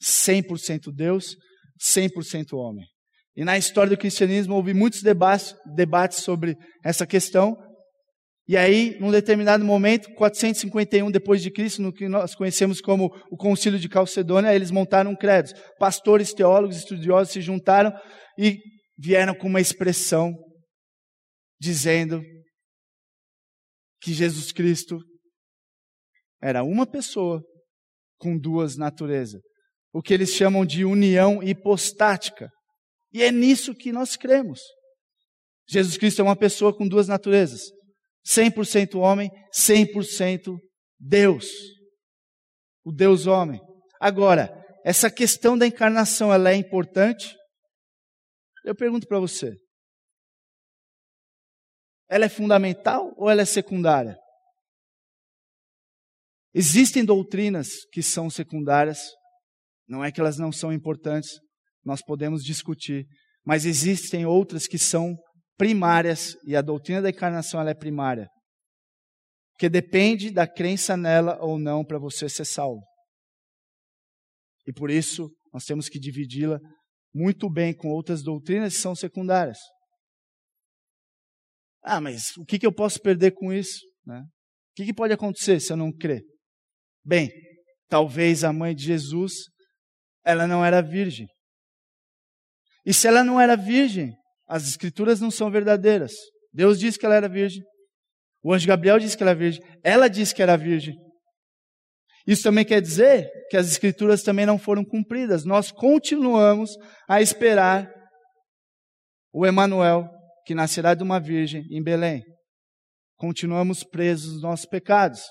100% 0.00 0.92
Deus, 0.94 1.34
100% 1.82 2.52
homem. 2.52 2.86
E 3.34 3.44
na 3.44 3.58
história 3.58 3.90
do 3.90 3.98
cristianismo 3.98 4.54
houve 4.54 4.72
muitos 4.72 5.02
debates, 5.02 6.20
sobre 6.22 6.56
essa 6.84 7.04
questão. 7.04 7.56
E 8.48 8.56
aí, 8.56 8.96
num 9.00 9.10
determinado 9.10 9.64
momento, 9.64 10.08
451 10.14 11.10
depois 11.10 11.42
de 11.42 11.50
Cristo, 11.50 11.82
no 11.82 11.92
que 11.92 12.08
nós 12.08 12.36
conhecemos 12.36 12.80
como 12.80 13.06
o 13.32 13.36
Concílio 13.36 13.80
de 13.80 13.88
Calcedônia, 13.88 14.54
eles 14.54 14.70
montaram 14.70 15.10
um 15.10 15.16
credo. 15.16 15.50
Pastores, 15.76 16.32
teólogos, 16.32 16.76
estudiosos 16.76 17.32
se 17.32 17.40
juntaram 17.40 17.92
e 18.38 18.58
vieram 18.96 19.34
com 19.34 19.48
uma 19.48 19.60
expressão 19.60 20.32
dizendo 21.60 22.22
que 24.00 24.12
Jesus 24.12 24.52
Cristo 24.52 25.00
era 26.40 26.62
uma 26.62 26.86
pessoa 26.86 27.42
com 28.18 28.38
duas 28.38 28.76
naturezas. 28.76 29.40
O 29.92 30.02
que 30.02 30.12
eles 30.12 30.30
chamam 30.30 30.64
de 30.64 30.84
união 30.84 31.42
hipostática. 31.42 32.50
E 33.12 33.22
é 33.22 33.30
nisso 33.30 33.74
que 33.74 33.92
nós 33.92 34.16
cremos. 34.16 34.60
Jesus 35.68 35.96
Cristo 35.96 36.20
é 36.20 36.24
uma 36.24 36.36
pessoa 36.36 36.76
com 36.76 36.86
duas 36.86 37.08
naturezas. 37.08 37.62
100% 38.26 38.98
homem, 38.98 39.30
100% 39.54 40.56
Deus. 40.98 41.46
O 42.84 42.92
Deus 42.92 43.26
homem. 43.26 43.60
Agora, 44.00 44.50
essa 44.84 45.10
questão 45.10 45.56
da 45.56 45.66
encarnação, 45.66 46.32
ela 46.32 46.50
é 46.50 46.54
importante? 46.54 47.34
Eu 48.64 48.74
pergunto 48.74 49.06
para 49.06 49.18
você. 49.18 49.56
Ela 52.08 52.26
é 52.26 52.28
fundamental 52.28 53.12
ou 53.16 53.28
ela 53.28 53.42
é 53.42 53.44
secundária? 53.44 54.16
Existem 56.58 57.04
doutrinas 57.04 57.84
que 57.92 58.02
são 58.02 58.30
secundárias, 58.30 59.10
não 59.86 60.02
é 60.02 60.10
que 60.10 60.18
elas 60.18 60.38
não 60.38 60.50
são 60.50 60.72
importantes, 60.72 61.38
nós 61.84 62.00
podemos 62.00 62.42
discutir, 62.42 63.06
mas 63.44 63.66
existem 63.66 64.24
outras 64.24 64.66
que 64.66 64.78
são 64.78 65.14
primárias 65.58 66.34
e 66.46 66.56
a 66.56 66.62
doutrina 66.62 67.02
da 67.02 67.10
encarnação 67.10 67.60
ela 67.60 67.72
é 67.72 67.74
primária. 67.74 68.26
Que 69.58 69.68
depende 69.68 70.30
da 70.30 70.48
crença 70.48 70.96
nela 70.96 71.36
ou 71.42 71.58
não 71.58 71.84
para 71.84 71.98
você 71.98 72.26
ser 72.26 72.46
salvo. 72.46 72.80
E 74.66 74.72
por 74.72 74.90
isso 74.90 75.28
nós 75.52 75.66
temos 75.66 75.90
que 75.90 76.00
dividi-la 76.00 76.58
muito 77.14 77.50
bem 77.50 77.76
com 77.76 77.88
outras 77.88 78.22
doutrinas 78.22 78.72
que 78.72 78.80
são 78.80 78.94
secundárias. 78.94 79.58
Ah, 81.82 82.00
mas 82.00 82.34
o 82.38 82.46
que, 82.46 82.58
que 82.58 82.66
eu 82.66 82.72
posso 82.74 82.98
perder 82.98 83.32
com 83.32 83.52
isso? 83.52 83.80
Né? 84.06 84.20
O 84.20 84.74
que, 84.74 84.86
que 84.86 84.94
pode 84.94 85.12
acontecer 85.12 85.60
se 85.60 85.70
eu 85.70 85.76
não 85.76 85.92
crer? 85.92 86.24
Bem, 87.06 87.30
talvez 87.88 88.42
a 88.42 88.52
mãe 88.52 88.74
de 88.74 88.82
Jesus, 88.82 89.44
ela 90.24 90.44
não 90.44 90.64
era 90.64 90.82
virgem. 90.82 91.28
E 92.84 92.92
se 92.92 93.06
ela 93.06 93.22
não 93.22 93.40
era 93.40 93.56
virgem, 93.56 94.12
as 94.48 94.66
escrituras 94.66 95.20
não 95.20 95.30
são 95.30 95.48
verdadeiras. 95.48 96.12
Deus 96.52 96.80
disse 96.80 96.98
que 96.98 97.06
ela 97.06 97.14
era 97.14 97.28
virgem. 97.28 97.62
O 98.42 98.52
anjo 98.52 98.66
Gabriel 98.66 98.98
disse 98.98 99.16
que 99.16 99.22
ela 99.22 99.30
era 99.30 99.38
virgem. 99.38 99.62
Ela 99.84 100.08
disse 100.08 100.34
que 100.34 100.42
era 100.42 100.56
virgem. 100.56 100.96
Isso 102.26 102.42
também 102.42 102.64
quer 102.64 102.80
dizer 102.82 103.30
que 103.50 103.56
as 103.56 103.68
escrituras 103.68 104.24
também 104.24 104.44
não 104.44 104.58
foram 104.58 104.84
cumpridas. 104.84 105.44
Nós 105.44 105.70
continuamos 105.70 106.76
a 107.08 107.22
esperar 107.22 107.88
o 109.32 109.46
Emanuel, 109.46 110.08
que 110.44 110.56
nascerá 110.56 110.94
de 110.94 111.04
uma 111.04 111.20
virgem 111.20 111.62
em 111.70 111.80
Belém. 111.80 112.24
Continuamos 113.16 113.84
presos 113.84 114.32
nos 114.34 114.42
nossos 114.42 114.66
pecados. 114.66 115.22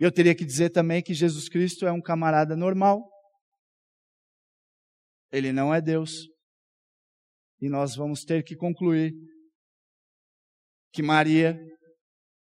Eu 0.00 0.10
teria 0.10 0.34
que 0.34 0.46
dizer 0.46 0.70
também 0.70 1.02
que 1.02 1.12
Jesus 1.12 1.46
Cristo 1.46 1.86
é 1.86 1.92
um 1.92 2.00
camarada 2.00 2.56
normal. 2.56 3.06
Ele 5.30 5.52
não 5.52 5.74
é 5.74 5.80
Deus. 5.82 6.26
E 7.60 7.68
nós 7.68 7.94
vamos 7.94 8.24
ter 8.24 8.42
que 8.42 8.56
concluir 8.56 9.12
que 10.90 11.02
Maria 11.02 11.54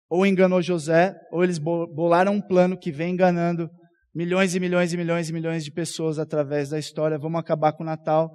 ou 0.10 0.26
enganou 0.26 0.62
José, 0.62 1.14
ou 1.30 1.44
eles 1.44 1.58
bolaram 1.58 2.36
um 2.36 2.42
plano 2.42 2.80
que 2.80 2.92
vem 2.92 3.14
enganando 3.14 3.70
milhões 4.14 4.56
e 4.56 4.60
milhões 4.60 4.94
e 4.94 4.98
milhões 4.98 5.30
e 5.30 5.34
milhões 5.34 5.66
de 5.66 5.72
pessoas 5.72 6.20
através 6.20 6.70
da 6.70 6.80
história. 6.80 7.20
Vamos 7.20 7.40
acabar 7.40 7.74
com 7.74 7.84
o 7.84 7.86
Natal, 7.86 8.30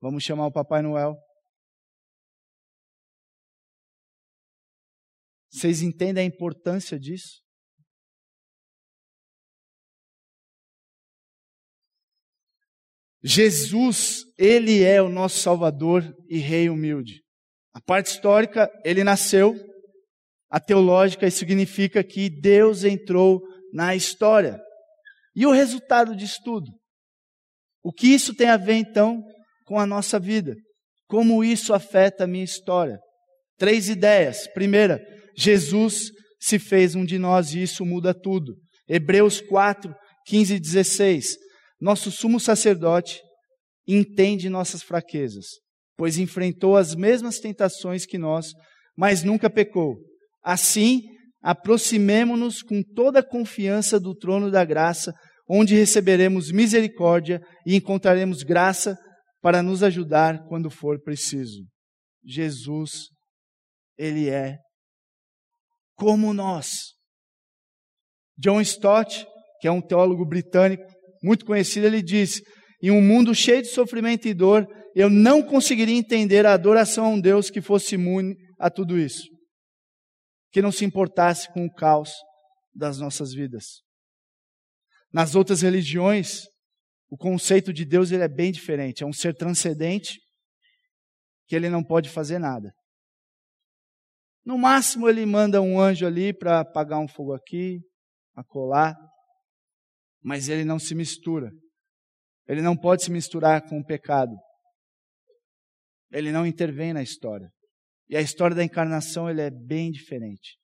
vamos 0.00 0.22
chamar 0.22 0.46
o 0.46 0.52
Papai 0.52 0.80
Noel. 0.80 1.16
Vocês 5.50 5.82
entendem 5.82 6.22
a 6.22 6.26
importância 6.26 6.98
disso? 6.98 7.40
Jesus, 13.22 14.24
ele 14.38 14.82
é 14.82 15.02
o 15.02 15.08
nosso 15.08 15.38
Salvador 15.38 16.04
e 16.28 16.38
Rei 16.38 16.70
humilde. 16.70 17.20
A 17.72 17.80
parte 17.80 18.06
histórica, 18.06 18.70
ele 18.84 19.04
nasceu. 19.04 19.54
A 20.50 20.58
teológica 20.58 21.30
significa 21.30 22.02
que 22.02 22.30
Deus 22.30 22.82
entrou 22.82 23.40
na 23.72 23.94
história. 23.94 24.58
E 25.34 25.46
o 25.46 25.52
resultado 25.52 26.16
disso 26.16 26.40
tudo? 26.44 26.66
O 27.82 27.92
que 27.92 28.08
isso 28.08 28.34
tem 28.34 28.48
a 28.48 28.56
ver 28.56 28.74
então 28.74 29.22
com 29.64 29.78
a 29.78 29.86
nossa 29.86 30.18
vida? 30.18 30.54
Como 31.06 31.44
isso 31.44 31.72
afeta 31.72 32.24
a 32.24 32.26
minha 32.26 32.44
história? 32.44 32.98
Três 33.58 33.88
ideias. 33.88 34.48
Primeira, 34.48 35.00
Jesus 35.36 36.10
se 36.40 36.58
fez 36.58 36.94
um 36.94 37.04
de 37.04 37.18
nós 37.18 37.54
e 37.54 37.62
isso 37.62 37.84
muda 37.84 38.14
tudo. 38.14 38.56
Hebreus 38.88 39.40
4, 39.40 39.94
15 40.26 40.54
e 40.54 40.60
16. 40.60 41.36
Nosso 41.80 42.10
sumo 42.10 42.38
sacerdote 42.38 43.22
entende 43.86 44.50
nossas 44.50 44.82
fraquezas, 44.82 45.46
pois 45.96 46.18
enfrentou 46.18 46.76
as 46.76 46.94
mesmas 46.94 47.38
tentações 47.38 48.04
que 48.04 48.18
nós, 48.18 48.52
mas 48.96 49.22
nunca 49.22 49.48
pecou. 49.48 49.96
Assim, 50.42 51.00
aproximemo-nos 51.40 52.62
com 52.62 52.82
toda 52.82 53.20
a 53.20 53.26
confiança 53.26 53.98
do 53.98 54.14
trono 54.14 54.50
da 54.50 54.64
graça, 54.64 55.12
onde 55.48 55.74
receberemos 55.74 56.52
misericórdia 56.52 57.40
e 57.66 57.74
encontraremos 57.74 58.42
graça 58.42 58.96
para 59.40 59.62
nos 59.62 59.82
ajudar 59.82 60.44
quando 60.48 60.70
for 60.70 61.00
preciso. 61.02 61.64
Jesus, 62.22 63.08
Ele 63.98 64.28
é 64.28 64.58
como 65.96 66.32
nós. 66.34 66.94
John 68.38 68.60
Stott, 68.60 69.26
que 69.60 69.68
é 69.68 69.70
um 69.70 69.82
teólogo 69.82 70.26
britânico 70.26 70.99
muito 71.22 71.44
conhecido, 71.44 71.86
ele 71.86 72.02
diz: 72.02 72.40
em 72.82 72.90
um 72.90 73.00
mundo 73.00 73.34
cheio 73.34 73.62
de 73.62 73.68
sofrimento 73.68 74.26
e 74.26 74.34
dor, 74.34 74.66
eu 74.94 75.08
não 75.08 75.42
conseguiria 75.42 75.96
entender 75.96 76.46
a 76.46 76.54
adoração 76.54 77.04
a 77.04 77.08
um 77.08 77.20
Deus 77.20 77.50
que 77.50 77.60
fosse 77.60 77.94
imune 77.94 78.34
a 78.58 78.70
tudo 78.70 78.98
isso 78.98 79.28
que 80.50 80.60
não 80.60 80.72
se 80.72 80.84
importasse 80.84 81.52
com 81.52 81.64
o 81.64 81.72
caos 81.72 82.12
das 82.74 82.98
nossas 82.98 83.32
vidas. 83.32 83.82
Nas 85.12 85.34
outras 85.34 85.62
religiões, 85.62 86.42
o 87.08 87.16
conceito 87.16 87.72
de 87.72 87.84
Deus 87.84 88.10
ele 88.10 88.22
é 88.22 88.28
bem 88.28 88.52
diferente. 88.52 89.02
É 89.02 89.06
um 89.06 89.12
ser 89.12 89.34
transcendente 89.34 90.20
que 91.46 91.56
ele 91.56 91.68
não 91.68 91.82
pode 91.82 92.08
fazer 92.08 92.38
nada. 92.38 92.72
No 94.44 94.56
máximo, 94.56 95.08
ele 95.08 95.26
manda 95.26 95.60
um 95.60 95.80
anjo 95.80 96.06
ali 96.06 96.32
para 96.32 96.60
apagar 96.60 96.98
um 96.98 97.08
fogo 97.08 97.34
aqui, 97.34 97.80
acolar, 98.34 98.96
mas 100.22 100.48
ele 100.48 100.64
não 100.64 100.78
se 100.78 100.94
mistura. 100.94 101.50
Ele 102.48 102.62
não 102.62 102.76
pode 102.76 103.04
se 103.04 103.10
misturar 103.10 103.62
com 103.62 103.78
o 103.78 103.84
pecado. 103.84 104.36
Ele 106.12 106.32
não 106.32 106.46
intervém 106.46 106.92
na 106.92 107.02
história. 107.02 107.48
E 108.08 108.16
a 108.16 108.20
história 108.20 108.56
da 108.56 108.64
encarnação 108.64 109.30
ele 109.30 109.40
é 109.40 109.50
bem 109.50 109.90
diferente. 109.90 110.58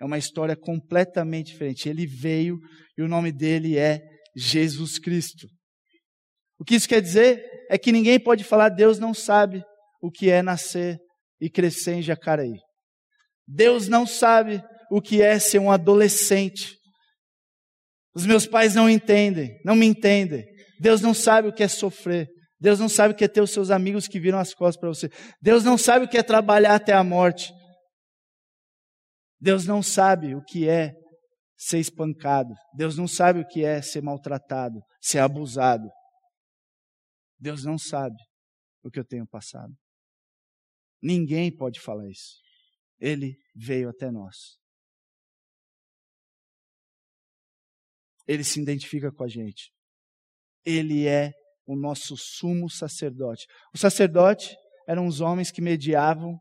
É 0.00 0.04
uma 0.04 0.18
história 0.18 0.56
completamente 0.56 1.52
diferente. 1.52 1.88
Ele 1.88 2.06
veio 2.06 2.58
e 2.96 3.02
o 3.02 3.08
nome 3.08 3.32
dele 3.32 3.76
é 3.76 4.00
Jesus 4.36 4.98
Cristo. 4.98 5.48
O 6.58 6.64
que 6.64 6.76
isso 6.76 6.88
quer 6.88 7.02
dizer 7.02 7.44
é 7.68 7.76
que 7.76 7.90
ninguém 7.90 8.20
pode 8.20 8.44
falar 8.44 8.68
Deus 8.68 8.98
não 8.98 9.12
sabe 9.12 9.64
o 10.00 10.10
que 10.10 10.30
é 10.30 10.42
nascer 10.42 10.98
e 11.40 11.50
crescer 11.50 11.94
em 11.94 12.02
Jacareí. 12.02 12.58
Deus 13.46 13.88
não 13.88 14.06
sabe 14.06 14.62
o 14.90 15.00
que 15.00 15.20
é 15.20 15.38
ser 15.38 15.58
um 15.58 15.70
adolescente. 15.70 16.76
Os 18.14 18.26
meus 18.26 18.46
pais 18.46 18.74
não 18.74 18.88
entendem, 18.88 19.58
não 19.64 19.74
me 19.74 19.86
entendem. 19.86 20.44
Deus 20.78 21.00
não 21.00 21.14
sabe 21.14 21.48
o 21.48 21.52
que 21.52 21.62
é 21.62 21.68
sofrer. 21.68 22.28
Deus 22.60 22.78
não 22.78 22.88
sabe 22.88 23.14
o 23.14 23.16
que 23.16 23.24
é 23.24 23.28
ter 23.28 23.40
os 23.40 23.50
seus 23.50 23.70
amigos 23.70 24.06
que 24.06 24.20
viram 24.20 24.38
as 24.38 24.54
costas 24.54 24.78
para 24.78 24.88
você. 24.88 25.10
Deus 25.40 25.64
não 25.64 25.76
sabe 25.76 26.04
o 26.04 26.08
que 26.08 26.18
é 26.18 26.22
trabalhar 26.22 26.74
até 26.74 26.92
a 26.92 27.02
morte. 27.02 27.52
Deus 29.40 29.66
não 29.66 29.82
sabe 29.82 30.34
o 30.34 30.44
que 30.44 30.68
é 30.68 30.94
ser 31.56 31.78
espancado. 31.78 32.54
Deus 32.76 32.96
não 32.96 33.08
sabe 33.08 33.40
o 33.40 33.46
que 33.46 33.64
é 33.64 33.82
ser 33.82 34.02
maltratado, 34.02 34.80
ser 35.00 35.18
abusado. 35.18 35.88
Deus 37.38 37.64
não 37.64 37.76
sabe 37.76 38.16
o 38.84 38.90
que 38.90 39.00
eu 39.00 39.04
tenho 39.04 39.26
passado. 39.26 39.72
Ninguém 41.02 41.54
pode 41.54 41.80
falar 41.80 42.08
isso. 42.08 42.40
Ele 43.00 43.36
veio 43.56 43.88
até 43.88 44.10
nós. 44.10 44.61
Ele 48.26 48.44
se 48.44 48.60
identifica 48.60 49.10
com 49.12 49.24
a 49.24 49.28
gente. 49.28 49.70
Ele 50.64 51.06
é 51.06 51.32
o 51.66 51.76
nosso 51.76 52.16
sumo 52.16 52.70
sacerdote. 52.70 53.46
O 53.74 53.78
sacerdote 53.78 54.54
eram 54.88 55.06
os 55.06 55.20
homens 55.20 55.50
que 55.50 55.60
mediavam, 55.60 56.38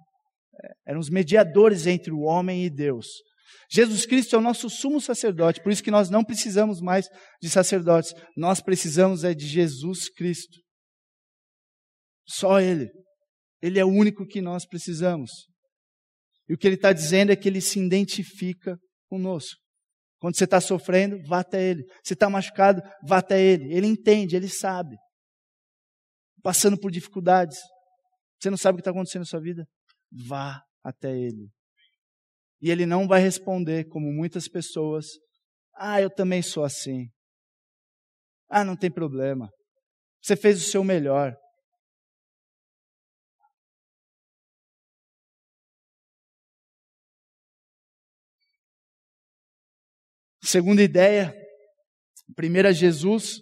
eh, 0.64 0.74
eram 0.88 1.00
os 1.00 1.10
mediadores 1.10 1.88
entre 1.88 2.12
o 2.12 2.22
homem 2.22 2.66
e 2.66 2.70
Deus. 2.70 3.08
Jesus 3.70 4.06
Cristo 4.06 4.36
é 4.36 4.40
o 4.40 4.42
nosso 4.42 4.70
sumo 4.70 5.00
sacerdote, 5.02 5.62
por 5.62 5.72
isso 5.72 5.84
que 5.84 5.92
nós 5.92 6.10
não 6.10 6.24
precisamos 6.24 6.80
mais 6.82 7.08
de 7.42 7.50
sacerdotes, 7.50 8.14
nós 8.38 8.62
precisamos 8.62 9.24
é 9.24 9.34
de 9.34 9.46
Jesus 9.46 10.10
Cristo. 10.10 10.60
Só 12.28 12.60
Ele. 12.62 12.90
Ele 13.62 13.80
é 13.80 13.86
o 13.86 13.90
único 13.90 14.26
que 14.26 14.42
nós 14.42 14.66
precisamos. 14.66 15.32
E 16.50 16.54
o 16.54 16.58
que 16.58 16.68
ele 16.68 16.76
está 16.76 16.92
dizendo 16.92 17.32
é 17.32 17.36
que 17.36 17.48
ele 17.48 17.62
se 17.62 17.80
identifica 17.80 18.78
conosco. 19.08 19.61
Quando 20.22 20.38
você 20.38 20.46
está 20.46 20.62
sofrendo, 20.62 21.22
vá 21.28 21.40
até 21.40 21.62
Ele. 21.62 21.84
Se 22.02 22.14
está 22.14 22.30
machucado, 22.30 22.82
vá 23.06 23.18
até 23.18 23.42
Ele. 23.42 23.74
Ele 23.74 23.88
entende, 23.88 24.38
Ele 24.38 24.48
sabe 24.48 24.96
passando 26.42 26.78
por 26.78 26.92
dificuldades, 26.92 27.58
você 28.40 28.50
não 28.50 28.58
sabe 28.58 28.76
o 28.76 28.78
que 28.78 28.82
está 28.82 28.92
acontecendo 28.92 29.22
na 29.22 29.26
sua 29.26 29.40
vida? 29.40 29.68
Vá 30.28 30.62
até 30.84 31.16
Ele. 31.16 31.50
E 32.62 32.70
Ele 32.70 32.86
não 32.86 33.08
vai 33.08 33.22
responder 33.22 33.86
como 33.86 34.12
muitas 34.12 34.48
pessoas: 34.48 35.06
Ah, 35.76 36.02
eu 36.02 36.10
também 36.10 36.42
sou 36.42 36.64
assim. 36.64 37.08
Ah, 38.50 38.64
não 38.64 38.76
tem 38.76 38.92
problema. 38.92 39.50
Você 40.22 40.36
fez 40.36 40.58
o 40.58 40.70
seu 40.70 40.84
melhor. 40.84 41.36
Segunda 50.52 50.84
ideia, 50.84 51.34
primeira 52.36 52.74
Jesus, 52.74 53.38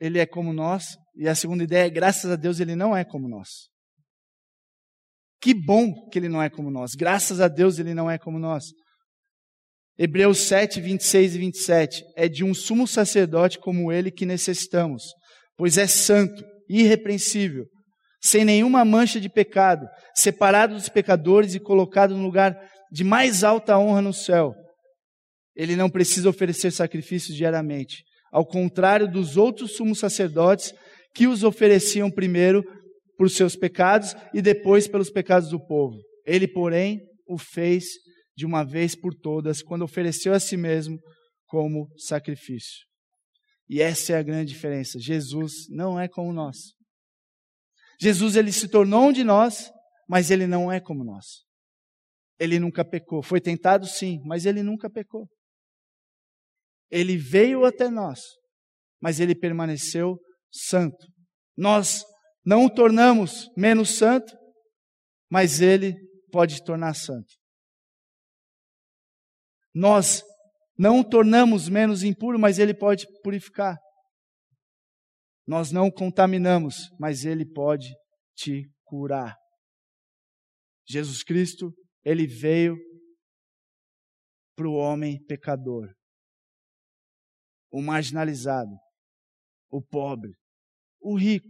ele 0.00 0.18
é 0.18 0.24
como 0.24 0.50
nós. 0.50 0.96
E 1.14 1.28
a 1.28 1.34
segunda 1.34 1.62
ideia 1.62 1.86
é, 1.86 1.90
graças 1.90 2.30
a 2.30 2.36
Deus, 2.36 2.58
ele 2.58 2.74
não 2.74 2.96
é 2.96 3.04
como 3.04 3.28
nós. 3.28 3.68
Que 5.42 5.52
bom 5.52 6.08
que 6.08 6.18
ele 6.18 6.26
não 6.26 6.42
é 6.42 6.48
como 6.48 6.70
nós. 6.70 6.94
Graças 6.94 7.42
a 7.42 7.48
Deus, 7.48 7.78
ele 7.78 7.92
não 7.92 8.10
é 8.10 8.16
como 8.16 8.38
nós. 8.38 8.64
Hebreus 9.98 10.38
7, 10.38 10.80
26 10.80 11.34
e 11.34 11.38
27. 11.38 12.04
É 12.16 12.26
de 12.30 12.42
um 12.42 12.54
sumo 12.54 12.86
sacerdote 12.86 13.58
como 13.58 13.92
ele 13.92 14.10
que 14.10 14.24
necessitamos, 14.24 15.02
pois 15.54 15.76
é 15.76 15.86
santo, 15.86 16.42
irrepreensível, 16.66 17.66
sem 18.22 18.42
nenhuma 18.42 18.86
mancha 18.86 19.20
de 19.20 19.28
pecado, 19.28 19.86
separado 20.14 20.76
dos 20.76 20.88
pecadores 20.88 21.54
e 21.54 21.60
colocado 21.60 22.16
no 22.16 22.22
lugar 22.22 22.58
de 22.90 23.04
mais 23.04 23.44
alta 23.44 23.78
honra 23.78 24.00
no 24.00 24.14
céu. 24.14 24.54
Ele 25.58 25.74
não 25.74 25.90
precisa 25.90 26.30
oferecer 26.30 26.70
sacrifícios 26.70 27.36
diariamente, 27.36 28.04
ao 28.30 28.46
contrário 28.46 29.10
dos 29.10 29.36
outros 29.36 29.72
sumos 29.74 29.98
sacerdotes 29.98 30.72
que 31.12 31.26
os 31.26 31.42
ofereciam 31.42 32.08
primeiro 32.08 32.62
por 33.16 33.28
seus 33.28 33.56
pecados 33.56 34.14
e 34.32 34.40
depois 34.40 34.86
pelos 34.86 35.10
pecados 35.10 35.50
do 35.50 35.58
povo. 35.58 35.98
Ele, 36.24 36.46
porém, 36.46 37.00
o 37.26 37.36
fez 37.36 37.86
de 38.36 38.46
uma 38.46 38.62
vez 38.62 38.94
por 38.94 39.12
todas, 39.12 39.60
quando 39.60 39.82
ofereceu 39.82 40.32
a 40.32 40.38
si 40.38 40.56
mesmo 40.56 40.96
como 41.48 41.88
sacrifício. 41.98 42.86
E 43.68 43.82
essa 43.82 44.12
é 44.12 44.16
a 44.16 44.22
grande 44.22 44.52
diferença. 44.52 45.00
Jesus 45.00 45.68
não 45.68 45.98
é 45.98 46.06
como 46.06 46.32
nós. 46.32 46.56
Jesus 48.00 48.36
ele 48.36 48.52
se 48.52 48.68
tornou 48.68 49.08
um 49.08 49.12
de 49.12 49.24
nós, 49.24 49.72
mas 50.08 50.30
ele 50.30 50.46
não 50.46 50.70
é 50.70 50.78
como 50.78 51.02
nós. 51.02 51.42
Ele 52.38 52.60
nunca 52.60 52.84
pecou. 52.84 53.24
Foi 53.24 53.40
tentado 53.40 53.86
sim, 53.86 54.20
mas 54.24 54.46
ele 54.46 54.62
nunca 54.62 54.88
pecou. 54.88 55.28
Ele 56.90 57.16
veio 57.16 57.64
até 57.64 57.88
nós, 57.88 58.20
mas 59.00 59.20
ele 59.20 59.34
permaneceu 59.34 60.18
santo. 60.50 61.06
Nós 61.56 62.04
não 62.44 62.64
o 62.64 62.70
tornamos 62.70 63.48
menos 63.56 63.96
santo, 63.96 64.36
mas 65.30 65.60
ele 65.60 65.94
pode 66.30 66.62
tornar 66.64 66.94
santo. 66.94 67.34
Nós 69.74 70.22
não 70.78 71.00
o 71.00 71.04
tornamos 71.04 71.68
menos 71.68 72.02
impuro, 72.02 72.38
mas 72.38 72.58
ele 72.58 72.72
pode 72.72 73.06
purificar. 73.22 73.76
Nós 75.46 75.72
não 75.72 75.88
o 75.88 75.92
contaminamos, 75.92 76.88
mas 76.98 77.24
ele 77.24 77.44
pode 77.44 77.88
te 78.36 78.70
curar. 78.84 79.36
Jesus 80.86 81.22
Cristo, 81.22 81.72
ele 82.04 82.26
veio 82.26 82.76
para 84.56 84.68
o 84.68 84.74
homem 84.74 85.22
pecador, 85.26 85.88
o 87.70 87.82
marginalizado, 87.82 88.74
o 89.70 89.82
pobre, 89.82 90.32
o 91.00 91.16
rico. 91.16 91.48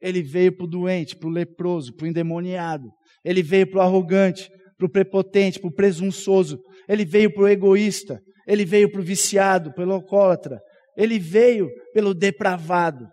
Ele 0.00 0.22
veio 0.22 0.56
para 0.56 0.64
o 0.64 0.68
doente, 0.68 1.16
para 1.16 1.28
o 1.28 1.32
leproso, 1.32 1.94
para 1.94 2.04
o 2.04 2.08
endemoniado. 2.08 2.90
Ele 3.24 3.42
veio 3.42 3.70
para 3.70 3.78
o 3.78 3.82
arrogante, 3.82 4.50
para 4.76 4.86
o 4.86 4.90
prepotente, 4.90 5.60
para 5.60 5.68
o 5.68 5.74
presunçoso. 5.74 6.60
Ele 6.88 7.04
veio 7.04 7.32
para 7.32 7.44
o 7.44 7.48
egoísta. 7.48 8.20
Ele 8.46 8.64
veio 8.64 8.90
para 8.90 9.00
o 9.00 9.04
viciado, 9.04 9.72
pelo 9.74 9.92
alcoólatra. 9.92 10.60
Ele 10.96 11.20
veio 11.20 11.68
pelo 11.92 12.12
depravado. 12.12 13.06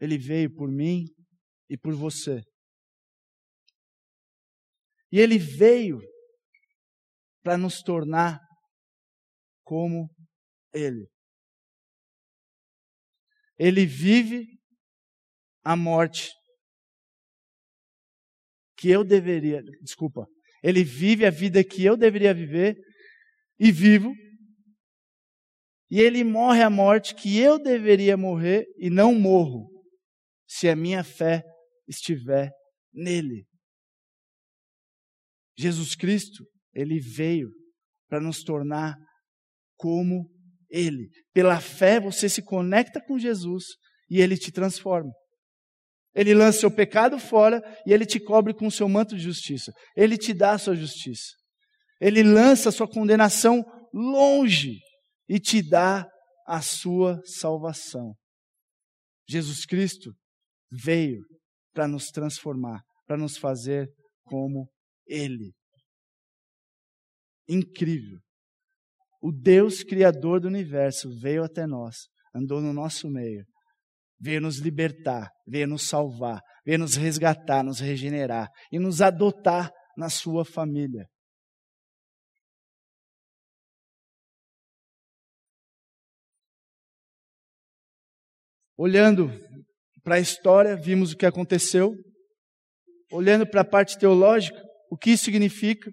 Ele 0.00 0.16
veio 0.16 0.54
por 0.54 0.70
mim 0.70 1.04
e 1.68 1.76
por 1.76 1.92
você. 1.94 2.42
E 5.10 5.18
ele 5.18 5.38
veio 5.38 6.00
para 7.42 7.56
nos 7.56 7.82
tornar 7.82 8.45
como 9.66 10.08
ele. 10.72 11.08
Ele 13.58 13.84
vive 13.84 14.46
a 15.64 15.74
morte 15.74 16.30
que 18.76 18.88
eu 18.88 19.02
deveria, 19.02 19.60
desculpa, 19.82 20.28
ele 20.62 20.84
vive 20.84 21.26
a 21.26 21.30
vida 21.30 21.64
que 21.64 21.84
eu 21.84 21.96
deveria 21.96 22.32
viver 22.32 22.76
e 23.58 23.72
vivo. 23.72 24.14
E 25.90 26.00
ele 26.00 26.22
morre 26.22 26.62
a 26.62 26.70
morte 26.70 27.14
que 27.14 27.38
eu 27.38 27.58
deveria 27.58 28.16
morrer 28.16 28.66
e 28.76 28.88
não 28.90 29.14
morro, 29.14 29.68
se 30.46 30.68
a 30.68 30.76
minha 30.76 31.02
fé 31.02 31.42
estiver 31.88 32.50
nele. 32.92 33.46
Jesus 35.58 35.94
Cristo, 35.94 36.44
ele 36.72 37.00
veio 37.00 37.50
para 38.08 38.20
nos 38.20 38.42
tornar 38.42 38.96
como 39.76 40.28
ele. 40.70 41.10
Pela 41.32 41.60
fé 41.60 42.00
você 42.00 42.28
se 42.28 42.42
conecta 42.42 43.00
com 43.00 43.18
Jesus 43.18 43.64
e 44.10 44.20
ele 44.20 44.36
te 44.36 44.50
transforma. 44.50 45.12
Ele 46.14 46.32
lança 46.32 46.60
seu 46.60 46.70
pecado 46.70 47.18
fora 47.18 47.60
e 47.86 47.92
ele 47.92 48.06
te 48.06 48.18
cobre 48.18 48.54
com 48.54 48.66
o 48.66 48.70
seu 48.70 48.88
manto 48.88 49.14
de 49.14 49.22
justiça. 49.22 49.72
Ele 49.94 50.16
te 50.16 50.32
dá 50.32 50.52
a 50.52 50.58
sua 50.58 50.74
justiça. 50.74 51.34
Ele 52.00 52.22
lança 52.22 52.70
a 52.70 52.72
sua 52.72 52.88
condenação 52.88 53.62
longe 53.92 54.78
e 55.28 55.38
te 55.38 55.62
dá 55.62 56.06
a 56.46 56.62
sua 56.62 57.20
salvação. 57.24 58.14
Jesus 59.28 59.66
Cristo 59.66 60.14
veio 60.70 61.22
para 61.74 61.86
nos 61.88 62.06
transformar, 62.06 62.80
para 63.06 63.16
nos 63.16 63.36
fazer 63.36 63.88
como 64.24 64.70
Ele. 65.06 65.52
Incrível. 67.48 68.18
O 69.20 69.32
Deus 69.32 69.82
Criador 69.82 70.40
do 70.40 70.48
universo 70.48 71.08
veio 71.20 71.44
até 71.44 71.66
nós, 71.66 72.08
andou 72.34 72.60
no 72.60 72.72
nosso 72.72 73.08
meio 73.08 73.44
veio 74.18 74.40
nos 74.40 74.58
libertar, 74.58 75.30
veio 75.46 75.66
nos 75.66 75.88
salvar, 75.88 76.40
veio 76.64 76.78
nos 76.78 76.96
resgatar, 76.96 77.62
nos 77.62 77.80
regenerar 77.80 78.48
e 78.72 78.78
nos 78.78 79.00
adotar 79.00 79.70
na 79.96 80.08
sua 80.08 80.44
família. 80.44 81.06
Olhando 88.78 89.30
para 90.02 90.16
a 90.16 90.20
história, 90.20 90.76
vimos 90.76 91.12
o 91.12 91.16
que 91.16 91.24
aconteceu. 91.24 91.94
Olhando 93.10 93.48
para 93.48 93.62
a 93.62 93.64
parte 93.64 93.98
teológica, 93.98 94.62
o 94.90 94.98
que 94.98 95.10
isso 95.10 95.24
significa. 95.24 95.90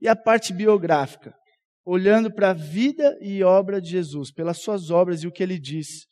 E 0.00 0.08
a 0.08 0.16
parte 0.16 0.54
biográfica, 0.54 1.34
olhando 1.90 2.30
para 2.30 2.50
a 2.50 2.54
vida 2.54 3.16
e 3.18 3.42
obra 3.42 3.80
de 3.80 3.88
Jesus, 3.88 4.30
pelas 4.30 4.60
suas 4.60 4.90
obras 4.90 5.22
e 5.22 5.26
o 5.26 5.32
que 5.32 5.42
ele 5.42 5.58
disse. 5.58 6.06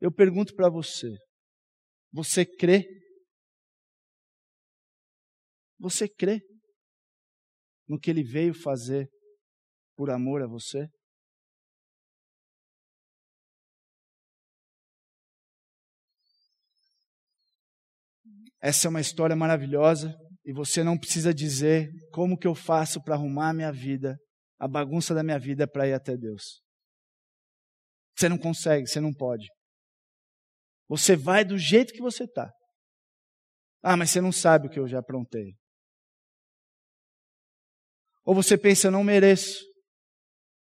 Eu 0.00 0.12
pergunto 0.12 0.54
para 0.54 0.70
você: 0.70 1.16
você 2.12 2.46
crê? 2.46 2.86
Você 5.80 6.08
crê 6.08 6.40
no 7.88 7.98
que 7.98 8.08
ele 8.08 8.22
veio 8.22 8.54
fazer 8.54 9.08
por 9.96 10.10
amor 10.10 10.42
a 10.42 10.46
você? 10.46 10.88
Essa 18.60 18.86
é 18.86 18.90
uma 18.90 19.00
história 19.00 19.34
maravilhosa 19.34 20.14
e 20.48 20.52
você 20.54 20.82
não 20.82 20.96
precisa 20.96 21.34
dizer 21.34 21.90
como 22.10 22.38
que 22.38 22.46
eu 22.46 22.54
faço 22.54 23.02
para 23.02 23.14
arrumar 23.14 23.50
a 23.50 23.52
minha 23.52 23.70
vida, 23.70 24.18
a 24.58 24.66
bagunça 24.66 25.14
da 25.14 25.22
minha 25.22 25.38
vida 25.38 25.68
para 25.68 25.86
ir 25.86 25.92
até 25.92 26.16
Deus. 26.16 26.62
Você 28.16 28.30
não 28.30 28.38
consegue, 28.38 28.86
você 28.86 28.98
não 28.98 29.12
pode. 29.12 29.46
Você 30.88 31.14
vai 31.14 31.44
do 31.44 31.58
jeito 31.58 31.92
que 31.92 32.00
você 32.00 32.24
está. 32.24 32.50
Ah, 33.82 33.94
mas 33.94 34.08
você 34.08 34.22
não 34.22 34.32
sabe 34.32 34.68
o 34.68 34.70
que 34.70 34.80
eu 34.80 34.88
já 34.88 35.00
aprontei. 35.00 35.52
Ou 38.24 38.34
você 38.34 38.56
pensa, 38.56 38.86
eu 38.86 38.90
não 38.90 39.04
mereço. 39.04 39.62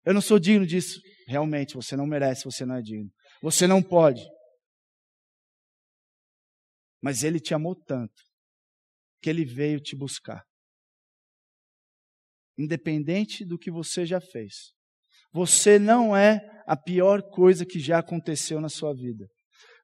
Eu 0.03 0.13
não 0.13 0.21
sou 0.21 0.37
digno 0.37 0.67
disso. 0.67 0.99
Realmente, 1.27 1.75
você 1.75 1.95
não 1.95 2.05
merece, 2.05 2.43
você 2.43 2.65
não 2.65 2.75
é 2.75 2.81
digno. 2.81 3.09
Você 3.41 3.65
não 3.67 3.81
pode. 3.81 4.21
Mas 7.01 7.23
Ele 7.23 7.39
te 7.39 7.53
amou 7.53 7.73
tanto 7.73 8.30
que 9.21 9.29
Ele 9.29 9.45
veio 9.45 9.79
te 9.79 9.95
buscar. 9.95 10.41
Independente 12.57 13.45
do 13.45 13.57
que 13.57 13.71
você 13.71 14.05
já 14.05 14.19
fez. 14.19 14.71
Você 15.33 15.79
não 15.79 16.15
é 16.15 16.39
a 16.67 16.75
pior 16.75 17.21
coisa 17.21 17.65
que 17.65 17.79
já 17.79 17.99
aconteceu 17.99 18.59
na 18.59 18.69
sua 18.69 18.93
vida. 18.93 19.27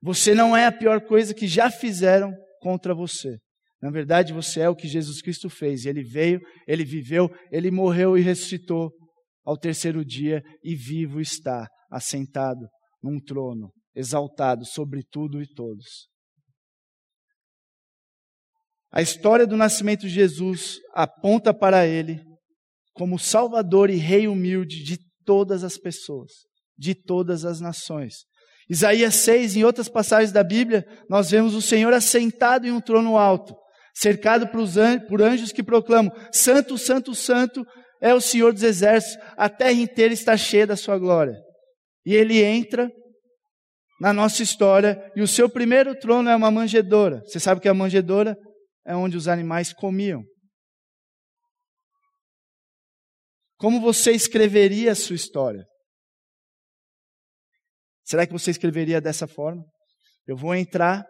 Você 0.02 0.36
não 0.36 0.56
é 0.56 0.66
a 0.66 0.72
pior 0.72 1.02
coisa 1.02 1.34
que 1.34 1.48
já 1.48 1.72
fizeram 1.72 2.32
contra 2.62 2.94
você. 2.94 3.38
Na 3.82 3.90
verdade, 3.90 4.34
você 4.34 4.62
é 4.62 4.70
o 4.70 4.76
que 4.76 4.88
Jesus 4.88 5.22
Cristo 5.22 5.50
fez. 5.50 5.86
Ele 5.86 6.04
veio, 6.04 6.40
ele 6.68 6.84
viveu, 6.84 7.30
ele 7.52 7.72
morreu 7.72 8.18
e 8.18 8.22
ressuscitou 8.22 8.92
ao 9.46 9.58
terceiro 9.58 10.04
dia 10.04 10.42
e 10.64 10.76
vivo 10.76 11.22
está, 11.22 11.68
assentado 11.90 12.68
num 13.02 13.20
trono, 13.20 13.72
exaltado 13.96 14.66
sobre 14.66 15.04
tudo 15.10 15.42
e 15.42 15.48
todos. 15.48 16.10
A 18.92 19.02
história 19.02 19.46
do 19.46 19.58
nascimento 19.58 20.02
de 20.02 20.10
Jesus 20.10 20.80
aponta 20.94 21.54
para 21.54 21.86
ele 21.86 22.22
como 22.94 23.20
Salvador 23.20 23.90
e 23.90 23.96
Rei 23.96 24.28
humilde 24.28 24.84
de 24.84 24.98
todas 25.24 25.64
as 25.64 25.78
pessoas, 25.78 26.32
de 26.78 26.96
todas 26.96 27.46
as 27.46 27.60
nações. 27.60 28.26
Isaías 28.70 29.16
6, 29.16 29.56
em 29.58 29.64
outras 29.64 29.88
passagens 29.88 30.32
da 30.32 30.44
Bíblia, 30.44 30.86
nós 31.10 31.30
vemos 31.30 31.54
o 31.54 31.62
Senhor 31.62 31.94
assentado 31.94 32.68
em 32.68 32.72
um 32.72 32.82
trono 32.82 33.18
alto, 33.18 33.56
cercado 33.94 34.48
por 34.48 35.22
anjos 35.22 35.52
que 35.52 35.64
proclamam: 35.64 36.12
Santo, 36.32 36.78
Santo, 36.78 37.14
Santo 37.14 37.66
é 38.02 38.14
o 38.14 38.22
Senhor 38.22 38.54
dos 38.54 38.64
exércitos, 38.64 39.24
a 39.38 39.50
terra 39.50 39.72
inteira 39.74 40.14
está 40.14 40.36
cheia 40.36 40.68
da 40.68 40.76
sua 40.76 40.98
glória. 40.98 41.36
E 42.06 42.14
ele 42.14 42.42
entra 42.42 42.90
na 44.00 44.14
nossa 44.14 44.44
história 44.44 45.02
e 45.16 45.22
o 45.22 45.28
seu 45.28 45.50
primeiro 45.50 45.96
trono 45.96 46.30
é 46.30 46.36
uma 46.36 46.52
manjedoura. 46.52 47.22
Você 47.26 47.40
sabe 47.40 47.62
que 47.62 47.68
a 47.68 47.74
manjedoura 47.74 48.38
é 48.88 48.96
onde 48.96 49.18
os 49.18 49.28
animais 49.28 49.74
comiam. 49.74 50.24
Como 53.58 53.82
você 53.82 54.12
escreveria 54.12 54.94
a 54.94 54.96
sua 54.96 55.16
história? 55.16 55.66
Será 58.06 58.26
que 58.26 58.32
você 58.32 58.50
escreveria 58.50 59.02
dessa 59.02 59.28
forma? 59.28 59.62
Eu 60.26 60.38
vou 60.38 60.56
entrar 60.56 61.06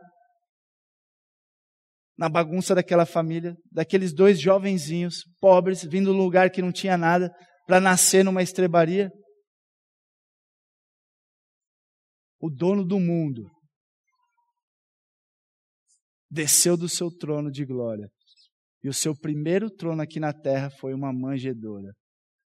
na 2.18 2.28
bagunça 2.28 2.74
daquela 2.74 3.06
família, 3.06 3.56
daqueles 3.72 4.12
dois 4.12 4.42
jovenzinhos 4.42 5.24
pobres, 5.40 5.84
vindo 5.84 6.12
de 6.12 6.18
um 6.18 6.24
lugar 6.24 6.50
que 6.50 6.64
não 6.64 6.72
tinha 6.72 6.98
nada, 6.98 7.30
para 7.68 7.80
nascer 7.80 8.26
numa 8.26 8.42
estrebaria. 8.42 9.12
O 12.40 12.50
dono 12.50 12.84
do 12.84 13.00
mundo 13.00 13.48
desceu 16.30 16.76
do 16.76 16.90
seu 16.90 17.10
trono 17.10 17.52
de 17.52 17.66
glória. 17.66 18.10
E 18.84 18.90
o 18.90 18.94
seu 18.94 19.16
primeiro 19.16 19.70
trono 19.70 20.02
aqui 20.02 20.20
na 20.20 20.34
terra 20.34 20.70
foi 20.70 20.94
uma 20.94 21.12
manjedoura. 21.12 21.94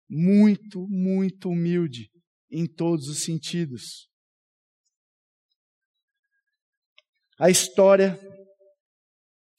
Muito, 0.08 0.86
muito 0.88 1.48
humilde 1.48 2.08
em 2.50 2.66
todos 2.66 3.08
os 3.08 3.22
sentidos. 3.22 4.08
A 7.38 7.50
história 7.50 8.18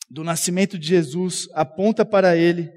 do 0.09 0.23
nascimento 0.23 0.79
de 0.79 0.87
Jesus 0.87 1.47
aponta 1.53 2.05
para 2.05 2.35
ele 2.35 2.71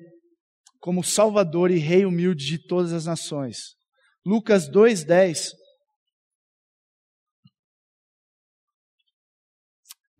como 0.78 1.04
Salvador 1.04 1.70
e 1.70 1.78
Rei 1.78 2.04
humilde 2.04 2.44
de 2.46 2.58
todas 2.66 2.92
as 2.92 3.06
nações. 3.06 3.74
Lucas 4.24 4.68
2,10 4.68 5.50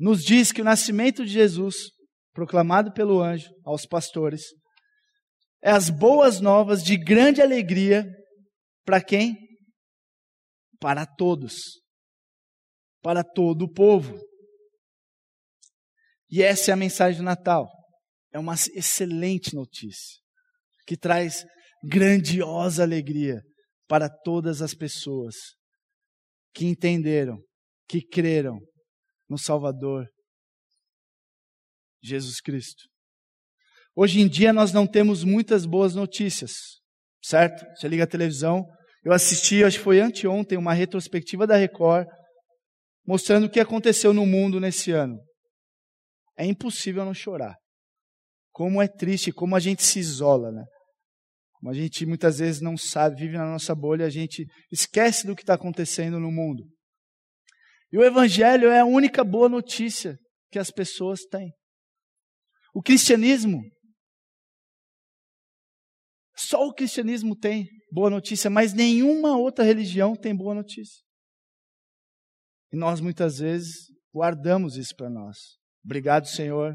nos 0.01 0.25
diz 0.25 0.51
que 0.51 0.63
o 0.63 0.65
nascimento 0.65 1.27
de 1.27 1.31
Jesus, 1.31 1.91
proclamado 2.33 2.91
pelo 2.91 3.21
anjo 3.21 3.51
aos 3.63 3.85
pastores, 3.85 4.45
é 5.63 5.71
as 5.71 5.91
boas 5.91 6.41
novas 6.41 6.83
de 6.83 6.97
grande 6.97 7.43
alegria 7.43 8.07
para 8.83 9.05
quem? 9.05 9.37
Para 10.81 11.05
todos. 11.05 11.83
Para 13.03 13.23
todo 13.23 13.67
o 13.67 13.71
povo. 13.71 14.19
E 16.31 16.43
essa 16.43 16.71
é 16.71 16.73
a 16.73 16.79
mensagem 16.79 17.19
do 17.21 17.25
Natal. 17.25 17.69
É 18.33 18.39
uma 18.39 18.55
excelente 18.55 19.55
notícia 19.55 20.19
que 20.87 20.97
traz 20.97 21.45
grandiosa 21.85 22.83
alegria 22.83 23.43
para 23.87 24.09
todas 24.09 24.63
as 24.63 24.73
pessoas 24.73 25.35
que 26.55 26.65
entenderam, 26.65 27.37
que 27.87 28.01
creram 28.01 28.59
no 29.31 29.39
Salvador 29.39 30.09
Jesus 32.03 32.41
Cristo. 32.41 32.85
Hoje 33.95 34.21
em 34.21 34.29
dia 34.29 34.53
nós 34.53 34.73
não 34.73 34.87
temos 34.87 35.23
muitas 35.23 35.65
boas 35.65 35.95
notícias, 35.95 36.53
certo? 37.23 37.65
Você 37.77 37.87
liga 37.87 38.05
a 38.05 38.09
televisão, 38.09 38.65
eu 39.05 39.13
assisti, 39.13 39.63
acho 39.63 39.79
que 39.79 39.85
foi 39.85 40.01
anteontem, 40.01 40.59
uma 40.59 40.75
retrospectiva 40.75 41.47
da 41.47 41.57
Record, 41.57 42.07
mostrando 43.07 43.47
o 43.47 43.51
que 43.51 43.61
aconteceu 43.61 44.13
no 44.13 44.27
mundo 44.27 44.59
nesse 44.59 44.91
ano. 44.91 45.19
É 46.37 46.45
impossível 46.45 47.05
não 47.05 47.15
chorar. 47.15 47.57
Como 48.51 48.83
é 48.83 48.89
triste, 48.89 49.33
como 49.33 49.55
a 49.55 49.61
gente 49.61 49.83
se 49.83 49.99
isola, 49.99 50.51
né? 50.51 50.65
Como 51.53 51.71
a 51.71 51.75
gente 51.75 52.05
muitas 52.05 52.39
vezes 52.39 52.61
não 52.61 52.77
sabe, 52.77 53.21
vive 53.21 53.37
na 53.37 53.47
nossa 53.47 53.75
bolha, 53.75 54.07
a 54.07 54.11
gente 54.11 54.47
esquece 54.73 55.27
do 55.27 55.37
que 55.37 55.43
está 55.43 55.55
acontecendo 55.55 56.19
no 56.19 56.33
mundo. 56.33 56.65
E 57.93 57.99
o 57.99 58.05
Evangelho 58.05 58.69
é 58.69 58.81
a 58.81 58.85
única 58.85 59.25
boa 59.25 59.49
notícia 59.49 60.19
que 60.51 60.59
as 60.59 60.71
pessoas 60.71 61.21
têm. 61.25 61.53
O 62.73 62.83
cristianismo, 62.83 63.61
só 66.37 66.67
o 66.67 66.73
cristianismo 66.73 67.37
tem 67.37 67.69
boa 67.91 68.09
notícia, 68.09 68.49
mas 68.49 68.73
nenhuma 68.73 69.37
outra 69.37 69.65
religião 69.65 70.15
tem 70.15 70.35
boa 70.35 70.55
notícia. 70.55 71.03
E 72.73 72.77
nós 72.77 73.01
muitas 73.01 73.39
vezes 73.39 73.89
guardamos 74.15 74.77
isso 74.77 74.95
para 74.95 75.11
nós. 75.11 75.59
Obrigado, 75.85 76.27
Senhor. 76.27 76.75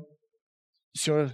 O 0.94 1.00
Senhor 1.00 1.34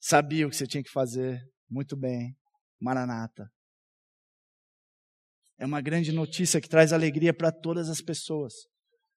sabia 0.00 0.46
o 0.46 0.50
que 0.50 0.56
você 0.56 0.66
tinha 0.66 0.82
que 0.82 0.90
fazer. 0.90 1.40
Muito 1.68 1.96
bem. 1.96 2.34
Maranata. 2.80 3.48
É 5.58 5.66
uma 5.66 5.80
grande 5.80 6.12
notícia 6.12 6.60
que 6.60 6.68
traz 6.68 6.92
alegria 6.92 7.34
para 7.34 7.50
todas 7.50 7.88
as 7.88 8.00
pessoas, 8.00 8.54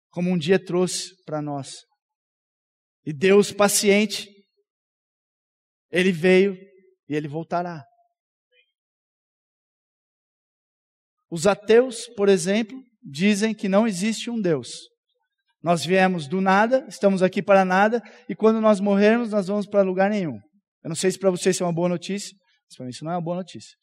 como 0.10 0.30
um 0.30 0.38
dia 0.38 0.64
trouxe 0.64 1.14
para 1.26 1.42
nós. 1.42 1.84
E 3.06 3.14
Deus 3.14 3.52
paciente, 3.52 4.30
Ele 5.92 6.12
veio 6.12 6.56
e 7.08 7.16
Ele 7.16 7.28
voltará. 7.28 7.84
Os 11.32 11.46
ateus, 11.46 12.08
por 12.16 12.28
exemplo, 12.28 12.78
dizem 13.04 13.54
que 13.54 13.70
não 13.70 13.88
existe 13.88 14.30
um 14.30 14.42
Deus. 14.42 14.90
Nós 15.62 15.86
viemos 15.86 16.28
do 16.28 16.40
nada, 16.40 16.86
estamos 16.88 17.22
aqui 17.22 17.42
para 17.42 17.66
nada, 17.66 18.02
e 18.28 18.36
quando 18.36 18.62
nós 18.62 18.80
morrermos, 18.80 19.32
nós 19.32 19.48
vamos 19.48 19.68
para 19.68 19.82
lugar 19.82 20.10
nenhum. 20.10 20.40
Eu 20.84 20.90
não 20.90 20.96
sei 20.96 21.12
se 21.12 21.20
para 21.20 21.30
vocês 21.30 21.56
isso 21.56 21.64
é 21.64 21.68
uma 21.68 21.74
boa 21.74 21.90
notícia, 21.90 22.36
mas 22.68 22.78
para 22.78 22.86
mim 22.86 22.92
isso 22.92 23.04
não 23.04 23.12
é 23.12 23.16
uma 23.16 23.24
boa 23.24 23.38
notícia. 23.38 23.76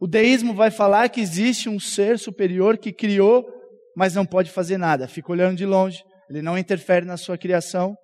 O 0.00 0.06
deísmo 0.06 0.54
vai 0.54 0.70
falar 0.70 1.08
que 1.08 1.20
existe 1.20 1.68
um 1.68 1.80
ser 1.80 2.18
superior 2.18 2.76
que 2.76 2.92
criou, 2.92 3.44
mas 3.96 4.14
não 4.14 4.26
pode 4.26 4.50
fazer 4.50 4.78
nada, 4.78 5.08
fica 5.08 5.30
olhando 5.30 5.56
de 5.56 5.66
longe, 5.66 6.02
ele 6.28 6.42
não 6.42 6.58
interfere 6.58 7.04
na 7.06 7.16
sua 7.16 7.38
criação. 7.38 7.96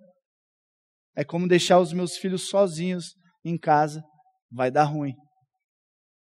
É 1.16 1.24
como 1.24 1.48
deixar 1.48 1.78
os 1.80 1.92
meus 1.92 2.16
filhos 2.16 2.48
sozinhos 2.48 3.14
em 3.44 3.58
casa, 3.58 4.02
vai 4.50 4.70
dar 4.70 4.84
ruim. 4.84 5.14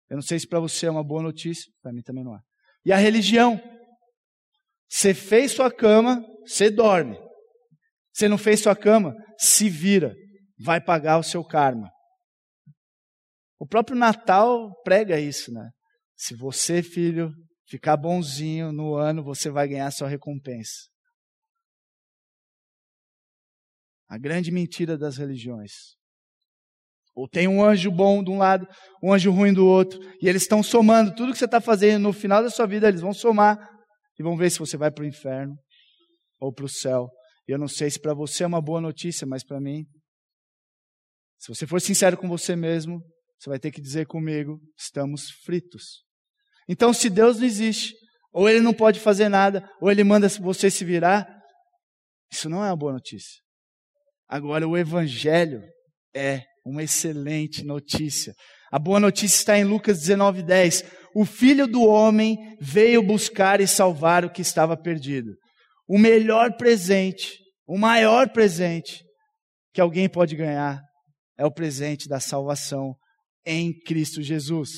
Eu 0.08 0.16
não 0.16 0.22
sei 0.22 0.38
se 0.38 0.46
para 0.46 0.60
você 0.60 0.86
é 0.86 0.90
uma 0.90 1.04
boa 1.04 1.22
notícia, 1.22 1.70
para 1.82 1.92
mim 1.92 2.02
também 2.02 2.24
não 2.24 2.36
é. 2.36 2.40
E 2.84 2.92
a 2.92 2.96
religião, 2.96 3.60
você 4.88 5.12
fez 5.12 5.52
sua 5.52 5.70
cama, 5.72 6.24
você 6.46 6.70
dorme. 6.70 7.18
Você 8.12 8.28
não 8.28 8.38
fez 8.38 8.60
sua 8.60 8.76
cama, 8.76 9.14
se 9.38 9.68
vira, 9.68 10.14
vai 10.58 10.80
pagar 10.80 11.18
o 11.18 11.22
seu 11.22 11.44
karma. 11.44 11.90
O 13.58 13.66
próprio 13.66 13.96
Natal 13.96 14.70
prega 14.82 15.18
isso, 15.18 15.52
né? 15.52 15.70
Se 16.16 16.34
você, 16.34 16.82
filho, 16.82 17.30
ficar 17.66 17.96
bonzinho 17.96 18.72
no 18.72 18.94
ano, 18.94 19.22
você 19.22 19.50
vai 19.50 19.68
ganhar 19.68 19.90
sua 19.90 20.08
recompensa. 20.08 20.88
A 24.08 24.16
grande 24.16 24.52
mentira 24.52 24.96
das 24.96 25.16
religiões. 25.16 25.96
Ou 27.14 27.26
tem 27.28 27.48
um 27.48 27.64
anjo 27.64 27.90
bom 27.90 28.22
de 28.22 28.30
um 28.30 28.38
lado, 28.38 28.68
um 29.02 29.12
anjo 29.12 29.30
ruim 29.32 29.52
do 29.52 29.66
outro, 29.66 29.98
e 30.20 30.28
eles 30.28 30.42
estão 30.42 30.62
somando 30.62 31.14
tudo 31.14 31.32
que 31.32 31.38
você 31.38 31.46
está 31.46 31.60
fazendo 31.60 32.02
no 32.02 32.12
final 32.12 32.42
da 32.42 32.50
sua 32.50 32.66
vida, 32.66 32.88
eles 32.88 33.00
vão 33.00 33.12
somar 33.12 33.58
e 34.18 34.22
vão 34.22 34.36
ver 34.36 34.50
se 34.50 34.58
você 34.58 34.76
vai 34.76 34.90
para 34.90 35.02
o 35.02 35.06
inferno 35.06 35.56
ou 36.38 36.52
para 36.52 36.66
o 36.66 36.68
céu. 36.68 37.08
E 37.48 37.52
eu 37.52 37.58
não 37.58 37.68
sei 37.68 37.90
se 37.90 37.98
para 37.98 38.14
você 38.14 38.44
é 38.44 38.46
uma 38.46 38.60
boa 38.60 38.80
notícia, 38.80 39.26
mas 39.26 39.42
para 39.42 39.60
mim, 39.60 39.86
se 41.38 41.48
você 41.48 41.66
for 41.66 41.80
sincero 41.80 42.16
com 42.16 42.28
você 42.28 42.54
mesmo, 42.54 43.00
você 43.38 43.48
vai 43.48 43.58
ter 43.58 43.70
que 43.70 43.80
dizer 43.80 44.06
comigo: 44.06 44.60
estamos 44.76 45.30
fritos. 45.44 46.05
Então, 46.68 46.92
se 46.92 47.08
Deus 47.08 47.38
não 47.38 47.46
existe, 47.46 47.94
ou 48.32 48.48
Ele 48.48 48.60
não 48.60 48.74
pode 48.74 49.00
fazer 49.00 49.28
nada, 49.28 49.68
ou 49.80 49.90
Ele 49.90 50.04
manda 50.04 50.28
você 50.28 50.70
se 50.70 50.84
virar, 50.84 51.26
isso 52.30 52.48
não 52.48 52.64
é 52.64 52.68
uma 52.68 52.76
boa 52.76 52.92
notícia. 52.92 53.40
Agora, 54.28 54.66
o 54.66 54.76
Evangelho 54.76 55.62
é 56.14 56.42
uma 56.64 56.82
excelente 56.82 57.64
notícia. 57.64 58.34
A 58.70 58.78
boa 58.78 58.98
notícia 58.98 59.36
está 59.36 59.58
em 59.58 59.64
Lucas 59.64 60.00
19:10. 60.00 60.84
O 61.14 61.24
Filho 61.24 61.66
do 61.66 61.82
homem 61.84 62.36
veio 62.60 63.02
buscar 63.02 63.60
e 63.60 63.66
salvar 63.66 64.24
o 64.24 64.30
que 64.30 64.42
estava 64.42 64.76
perdido. 64.76 65.32
O 65.88 65.98
melhor 65.98 66.56
presente, 66.56 67.38
o 67.66 67.78
maior 67.78 68.28
presente 68.30 69.04
que 69.72 69.80
alguém 69.80 70.08
pode 70.08 70.34
ganhar 70.34 70.82
é 71.38 71.46
o 71.46 71.52
presente 71.52 72.08
da 72.08 72.18
salvação 72.18 72.94
em 73.44 73.72
Cristo 73.72 74.20
Jesus. 74.20 74.70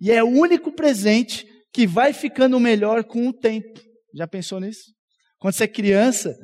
E 0.00 0.10
é 0.10 0.22
o 0.22 0.28
único 0.28 0.72
presente 0.72 1.46
que 1.72 1.86
vai 1.86 2.12
ficando 2.12 2.58
melhor 2.58 3.04
com 3.04 3.28
o 3.28 3.32
tempo. 3.32 3.80
Já 4.14 4.26
pensou 4.26 4.60
nisso? 4.60 4.92
Quando 5.38 5.54
você 5.54 5.64
é 5.64 5.68
criança, 5.68 6.36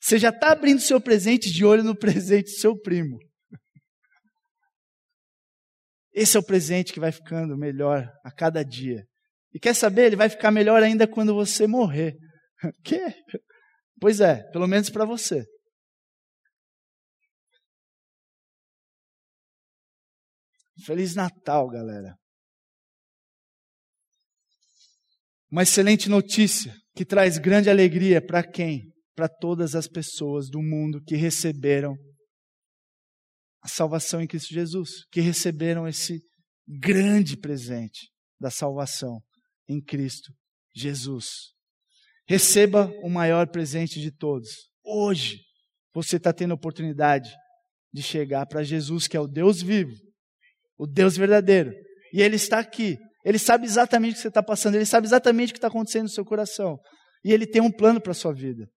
você 0.00 0.18
já 0.18 0.30
está 0.30 0.52
abrindo 0.52 0.80
seu 0.80 1.00
presente 1.00 1.50
de 1.50 1.64
olho 1.64 1.82
no 1.82 1.96
presente 1.98 2.44
do 2.44 2.58
seu 2.58 2.78
primo. 2.78 3.18
Esse 6.12 6.36
é 6.36 6.40
o 6.40 6.44
presente 6.44 6.92
que 6.92 7.00
vai 7.00 7.10
ficando 7.10 7.56
melhor 7.56 8.08
a 8.24 8.30
cada 8.30 8.62
dia. 8.62 9.04
E 9.52 9.58
quer 9.58 9.74
saber? 9.74 10.06
Ele 10.06 10.16
vai 10.16 10.28
ficar 10.28 10.50
melhor 10.50 10.82
ainda 10.82 11.06
quando 11.06 11.34
você 11.34 11.66
morrer. 11.66 12.16
Que? 12.82 12.98
Pois 14.00 14.20
é, 14.20 14.42
pelo 14.50 14.66
menos 14.66 14.88
para 14.88 15.04
você. 15.04 15.44
Feliz 20.84 21.14
Natal, 21.14 21.68
galera. 21.70 22.14
Uma 25.50 25.62
excelente 25.62 26.10
notícia 26.10 26.76
que 26.94 27.06
traz 27.06 27.38
grande 27.38 27.70
alegria 27.70 28.20
para 28.20 28.42
quem? 28.42 28.92
Para 29.14 29.28
todas 29.28 29.74
as 29.74 29.88
pessoas 29.88 30.50
do 30.50 30.60
mundo 30.60 31.02
que 31.02 31.16
receberam 31.16 31.96
a 33.62 33.68
salvação 33.68 34.20
em 34.20 34.26
Cristo 34.26 34.52
Jesus, 34.52 35.06
que 35.10 35.22
receberam 35.22 35.88
esse 35.88 36.20
grande 36.68 37.36
presente 37.36 38.10
da 38.38 38.50
salvação 38.50 39.22
em 39.66 39.80
Cristo 39.80 40.34
Jesus. 40.74 41.54
Receba 42.28 42.92
o 43.02 43.08
maior 43.08 43.48
presente 43.48 44.00
de 44.00 44.10
todos. 44.10 44.68
Hoje, 44.84 45.40
você 45.94 46.16
está 46.16 46.30
tendo 46.30 46.50
a 46.50 46.56
oportunidade 46.56 47.34
de 47.90 48.02
chegar 48.02 48.44
para 48.46 48.62
Jesus, 48.62 49.06
que 49.06 49.16
é 49.16 49.20
o 49.20 49.28
Deus 49.28 49.62
vivo, 49.62 49.94
o 50.78 50.86
Deus 50.86 51.16
verdadeiro. 51.16 51.72
E 52.12 52.22
Ele 52.22 52.36
está 52.36 52.58
aqui. 52.58 52.98
Ele 53.24 53.38
sabe 53.38 53.64
exatamente 53.64 54.12
o 54.12 54.14
que 54.16 54.22
você 54.22 54.28
está 54.28 54.42
passando, 54.42 54.74
Ele 54.74 54.84
sabe 54.84 55.06
exatamente 55.06 55.50
o 55.50 55.52
que 55.52 55.58
está 55.58 55.68
acontecendo 55.68 56.04
no 56.04 56.08
seu 56.08 56.24
coração. 56.24 56.78
E 57.24 57.32
Ele 57.32 57.46
tem 57.46 57.62
um 57.62 57.70
plano 57.70 58.00
para 58.00 58.12
a 58.12 58.14
sua 58.14 58.32
vida. 58.32 58.68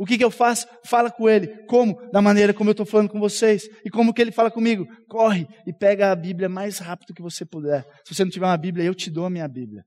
O 0.00 0.06
que, 0.06 0.16
que 0.16 0.24
eu 0.24 0.30
faço? 0.30 0.66
Fala 0.86 1.10
com 1.10 1.28
Ele. 1.28 1.48
Como? 1.66 1.96
Da 2.12 2.22
maneira 2.22 2.54
como 2.54 2.70
eu 2.70 2.72
estou 2.72 2.86
falando 2.86 3.08
com 3.08 3.18
vocês. 3.18 3.68
E 3.84 3.90
como 3.90 4.14
que 4.14 4.22
Ele 4.22 4.30
fala 4.32 4.50
comigo? 4.50 4.86
Corre 5.08 5.46
e 5.66 5.72
pega 5.72 6.12
a 6.12 6.16
Bíblia 6.16 6.48
mais 6.48 6.78
rápido 6.78 7.14
que 7.14 7.22
você 7.22 7.44
puder. 7.44 7.84
Se 8.04 8.14
você 8.14 8.24
não 8.24 8.30
tiver 8.30 8.46
uma 8.46 8.56
Bíblia, 8.56 8.84
eu 8.84 8.94
te 8.94 9.10
dou 9.10 9.24
a 9.24 9.30
minha 9.30 9.48
Bíblia. 9.48 9.82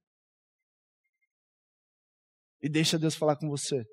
E 2.61 2.69
deixa 2.69 2.99
Deus 2.99 3.15
falar 3.15 3.35
com 3.37 3.47
você. 3.47 3.83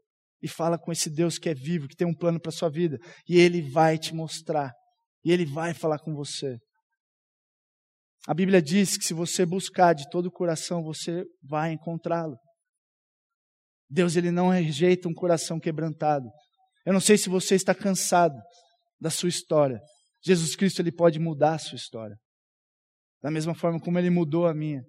e 0.43 0.49
fala 0.49 0.79
com 0.79 0.93
esse 0.93 1.11
Deus 1.11 1.39
que 1.39 1.49
é 1.49 1.55
vivo, 1.55 1.89
que 1.89 1.97
tem 1.97 2.07
um 2.07 2.15
plano 2.15 2.41
para 2.41 2.53
sua 2.53 2.69
vida, 2.69 2.99
e 3.29 3.39
ele 3.39 3.63
vai 3.63 3.99
te 3.99 4.15
mostrar, 4.15 4.73
e 5.25 5.33
ele 5.33 5.45
vai 5.45 5.75
falar 5.75 5.99
com 5.99 6.15
você. 6.15 6.59
A 8.27 8.35
Bíblia 8.35 8.61
diz 8.61 8.97
que 8.97 9.05
se 9.05 9.15
você 9.15 9.47
buscar 9.47 9.95
de 9.95 10.09
todo 10.11 10.27
o 10.27 10.33
coração, 10.33 10.83
você 10.83 11.25
vai 11.43 11.73
encontrá-lo. 11.73 12.37
Deus 13.89 14.17
ele 14.17 14.31
não 14.31 14.51
rejeita 14.51 15.09
um 15.09 15.15
coração 15.15 15.59
quebrantado. 15.59 16.27
Eu 16.85 16.93
não 16.93 17.01
sei 17.01 17.17
se 17.17 17.29
você 17.29 17.55
está 17.55 17.75
cansado 17.75 18.35
da 19.01 19.11
sua 19.11 19.29
história. 19.29 19.81
Jesus 20.23 20.57
Cristo 20.57 20.83
ele 20.83 20.93
pode 20.93 21.19
mudar 21.19 21.55
a 21.55 21.59
sua 21.59 21.77
história. 21.77 22.17
Da 23.23 23.31
mesma 23.31 23.55
forma 23.55 23.81
como 23.81 23.99
ele 23.99 24.11
mudou 24.11 24.47
a 24.47 24.55
minha 24.55 24.83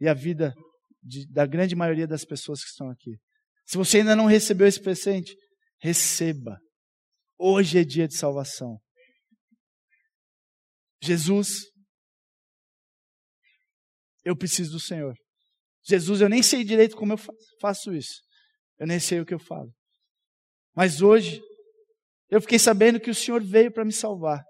e 0.00 0.08
a 0.08 0.14
vida 0.14 0.54
de, 1.02 1.26
da 1.32 1.46
grande 1.46 1.74
maioria 1.74 2.06
das 2.06 2.24
pessoas 2.24 2.62
que 2.62 2.68
estão 2.68 2.90
aqui. 2.90 3.16
Se 3.64 3.76
você 3.76 3.98
ainda 3.98 4.14
não 4.14 4.26
recebeu 4.26 4.66
esse 4.66 4.80
presente, 4.80 5.34
receba. 5.80 6.58
Hoje 7.38 7.78
é 7.78 7.84
dia 7.84 8.06
de 8.06 8.16
salvação. 8.16 8.78
Jesus, 11.02 11.66
eu 14.26 14.36
preciso 14.36 14.72
do 14.72 14.80
Senhor. 14.80 15.14
Jesus, 15.88 16.20
eu 16.20 16.28
nem 16.28 16.42
sei 16.42 16.64
direito 16.64 16.96
como 16.96 17.12
eu 17.12 17.18
faço 17.60 17.94
isso. 17.94 18.20
Eu 18.76 18.84
nem 18.84 18.98
sei 18.98 19.20
o 19.20 19.24
que 19.24 19.32
eu 19.32 19.38
falo. 19.38 19.72
Mas 20.74 21.00
hoje, 21.00 21.40
eu 22.28 22.40
fiquei 22.40 22.58
sabendo 22.58 22.98
que 22.98 23.08
o 23.08 23.14
Senhor 23.14 23.40
veio 23.40 23.72
para 23.72 23.84
me 23.84 23.92
salvar. 23.92 24.42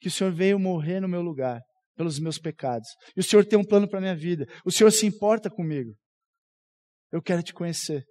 Que 0.00 0.06
o 0.06 0.10
Senhor 0.10 0.32
veio 0.32 0.56
morrer 0.56 1.00
no 1.00 1.08
meu 1.08 1.20
lugar, 1.20 1.60
pelos 1.96 2.20
meus 2.20 2.38
pecados. 2.38 2.88
E 3.16 3.20
o 3.20 3.24
Senhor 3.24 3.44
tem 3.44 3.58
um 3.58 3.64
plano 3.64 3.88
para 3.88 3.98
a 3.98 4.02
minha 4.02 4.14
vida. 4.14 4.46
O 4.64 4.70
Senhor 4.70 4.92
se 4.92 5.04
importa 5.04 5.50
comigo. 5.50 5.92
Eu 7.12 7.20
quero 7.20 7.42
te 7.42 7.52
conhecer. 7.52 8.04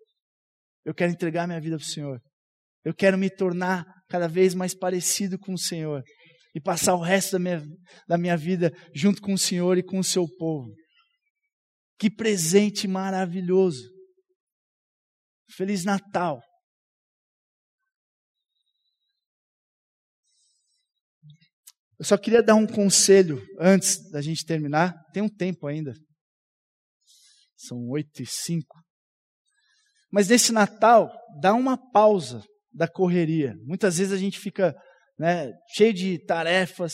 Eu 0.83 0.93
quero 0.93 1.13
entregar 1.13 1.47
minha 1.47 1.61
vida 1.61 1.77
para 1.77 1.85
o 1.85 1.89
Senhor. 1.89 2.19
Eu 2.83 2.93
quero 2.93 3.17
me 3.17 3.29
tornar 3.29 3.85
cada 4.09 4.27
vez 4.27 4.53
mais 4.53 4.75
parecido 4.75 5.39
com 5.39 5.53
o 5.53 5.57
Senhor. 5.57 6.03
E 6.53 6.59
passar 6.59 6.95
o 6.95 7.01
resto 7.01 7.31
da 7.31 7.39
minha, 7.39 7.63
da 8.09 8.17
minha 8.17 8.35
vida 8.35 8.73
junto 8.93 9.21
com 9.21 9.33
o 9.33 9.37
Senhor 9.37 9.77
e 9.77 9.83
com 9.83 9.99
o 9.99 10.03
seu 10.03 10.27
povo. 10.37 10.69
Que 11.97 12.09
presente 12.09 12.87
maravilhoso. 12.87 13.89
Feliz 15.49 15.83
Natal. 15.85 16.41
Eu 21.99 22.05
só 22.05 22.17
queria 22.17 22.43
dar 22.43 22.55
um 22.55 22.67
conselho 22.67 23.41
antes 23.59 24.09
da 24.11 24.21
gente 24.21 24.45
terminar. 24.45 24.93
Tem 25.13 25.23
um 25.23 25.29
tempo 25.29 25.67
ainda. 25.67 25.93
São 27.55 27.77
oito 27.89 28.21
e 28.21 28.25
cinco. 28.25 28.83
Mas 30.11 30.27
nesse 30.27 30.51
Natal, 30.51 31.09
dá 31.39 31.53
uma 31.53 31.77
pausa 31.91 32.43
da 32.73 32.87
correria. 32.87 33.55
Muitas 33.63 33.97
vezes 33.97 34.11
a 34.11 34.17
gente 34.17 34.39
fica 34.39 34.75
né, 35.17 35.51
cheio 35.73 35.93
de 35.93 36.19
tarefas, 36.25 36.93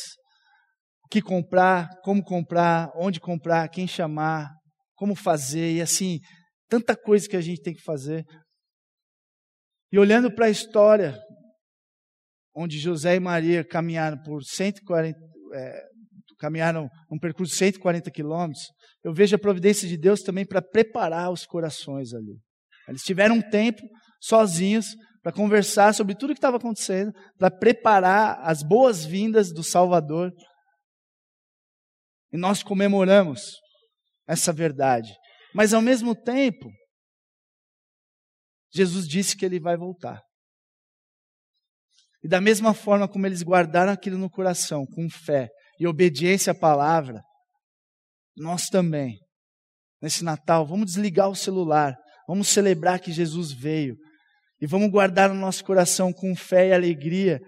o 1.04 1.08
que 1.10 1.22
comprar, 1.22 1.90
como 2.04 2.24
comprar, 2.24 2.92
onde 2.96 3.20
comprar, 3.20 3.68
quem 3.70 3.88
chamar, 3.88 4.54
como 5.00 5.16
fazer, 5.16 5.78
e 5.78 5.82
assim, 5.82 6.20
tanta 6.68 6.94
coisa 6.94 7.28
que 7.28 7.38
a 7.38 7.42
gente 7.42 7.62
tem 7.62 7.74
que 7.74 7.82
fazer. 7.82 8.26
E 9.94 9.98
olhando 9.98 10.30
para 10.30 10.48
a 10.48 10.50
história, 10.50 11.18
onde 12.54 12.78
José 12.78 13.16
e 13.16 13.20
Maria 13.20 13.64
caminharam 13.64 14.22
por 14.22 14.44
140, 14.44 15.18
é, 15.54 15.84
caminharam 16.38 16.90
um 17.10 17.18
percurso 17.18 17.54
de 17.54 17.60
140 17.60 18.12
quilômetros, 18.12 18.66
eu 19.02 19.14
vejo 19.14 19.38
a 19.38 19.40
providência 19.40 19.88
de 19.88 19.98
Deus 19.98 20.20
também 20.20 20.46
para 20.46 20.62
preparar 20.62 21.32
os 21.32 21.46
corações 21.46 22.14
ali. 22.14 22.38
Eles 22.88 23.02
tiveram 23.04 23.36
um 23.36 23.50
tempo 23.50 23.82
sozinhos 24.20 24.86
para 25.24 25.32
conversar 25.32 25.94
sobre 25.94 26.14
tudo 26.14 26.32
o 26.32 26.34
que 26.34 26.40
estava 26.40 26.58
acontecendo, 26.58 27.14
para 27.38 27.50
preparar 27.50 28.38
as 28.42 28.62
boas-vindas 28.62 29.54
do 29.54 29.64
Salvador. 29.64 30.30
E 32.34 32.38
nós 32.38 32.62
comemoramos 32.62 33.42
essa 34.30 34.54
verdade. 34.54 35.12
Mas 35.54 35.74
ao 35.74 35.82
mesmo 35.82 36.16
tempo, 36.16 36.70
Jesus 38.72 39.08
disse 39.08 39.36
que 39.36 39.44
ele 39.44 39.60
vai 39.60 39.76
voltar. 39.76 40.22
E 42.24 42.28
da 42.28 42.40
mesma 42.40 42.74
forma 42.74 43.08
como 43.08 43.26
eles 43.26 43.42
guardaram 43.42 43.92
aquilo 43.92 44.18
no 44.18 44.30
coração, 44.30 44.86
com 44.86 45.10
fé 45.10 45.50
e 45.80 45.88
obediência 45.88 46.52
à 46.52 46.56
palavra, 46.56 47.24
nós 48.38 48.68
também, 48.68 49.18
nesse 50.02 50.24
Natal, 50.24 50.68
vamos 50.68 50.86
desligar 50.86 51.30
o 51.30 51.36
celular, 51.36 51.98
vamos 52.28 52.50
celebrar 52.50 53.00
que 53.00 53.12
Jesus 53.12 53.52
veio 53.52 53.98
e 54.62 54.68
vamos 54.68 54.92
guardar 54.92 55.30
no 55.30 55.36
nosso 55.36 55.64
coração 55.64 56.14
com 56.14 56.36
fé 56.36 56.68
e 56.68 56.74
alegria, 56.74 57.40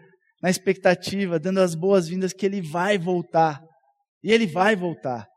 na 0.42 0.50
expectativa, 0.50 1.40
dando 1.40 1.60
as 1.60 1.76
boas-vindas 1.76 2.34
que 2.34 2.46
Ele 2.46 2.62
vai 2.62 2.98
voltar. 2.98 3.62
E 4.24 4.32
Ele 4.32 4.48
vai 4.48 4.76
voltar. 4.76 5.28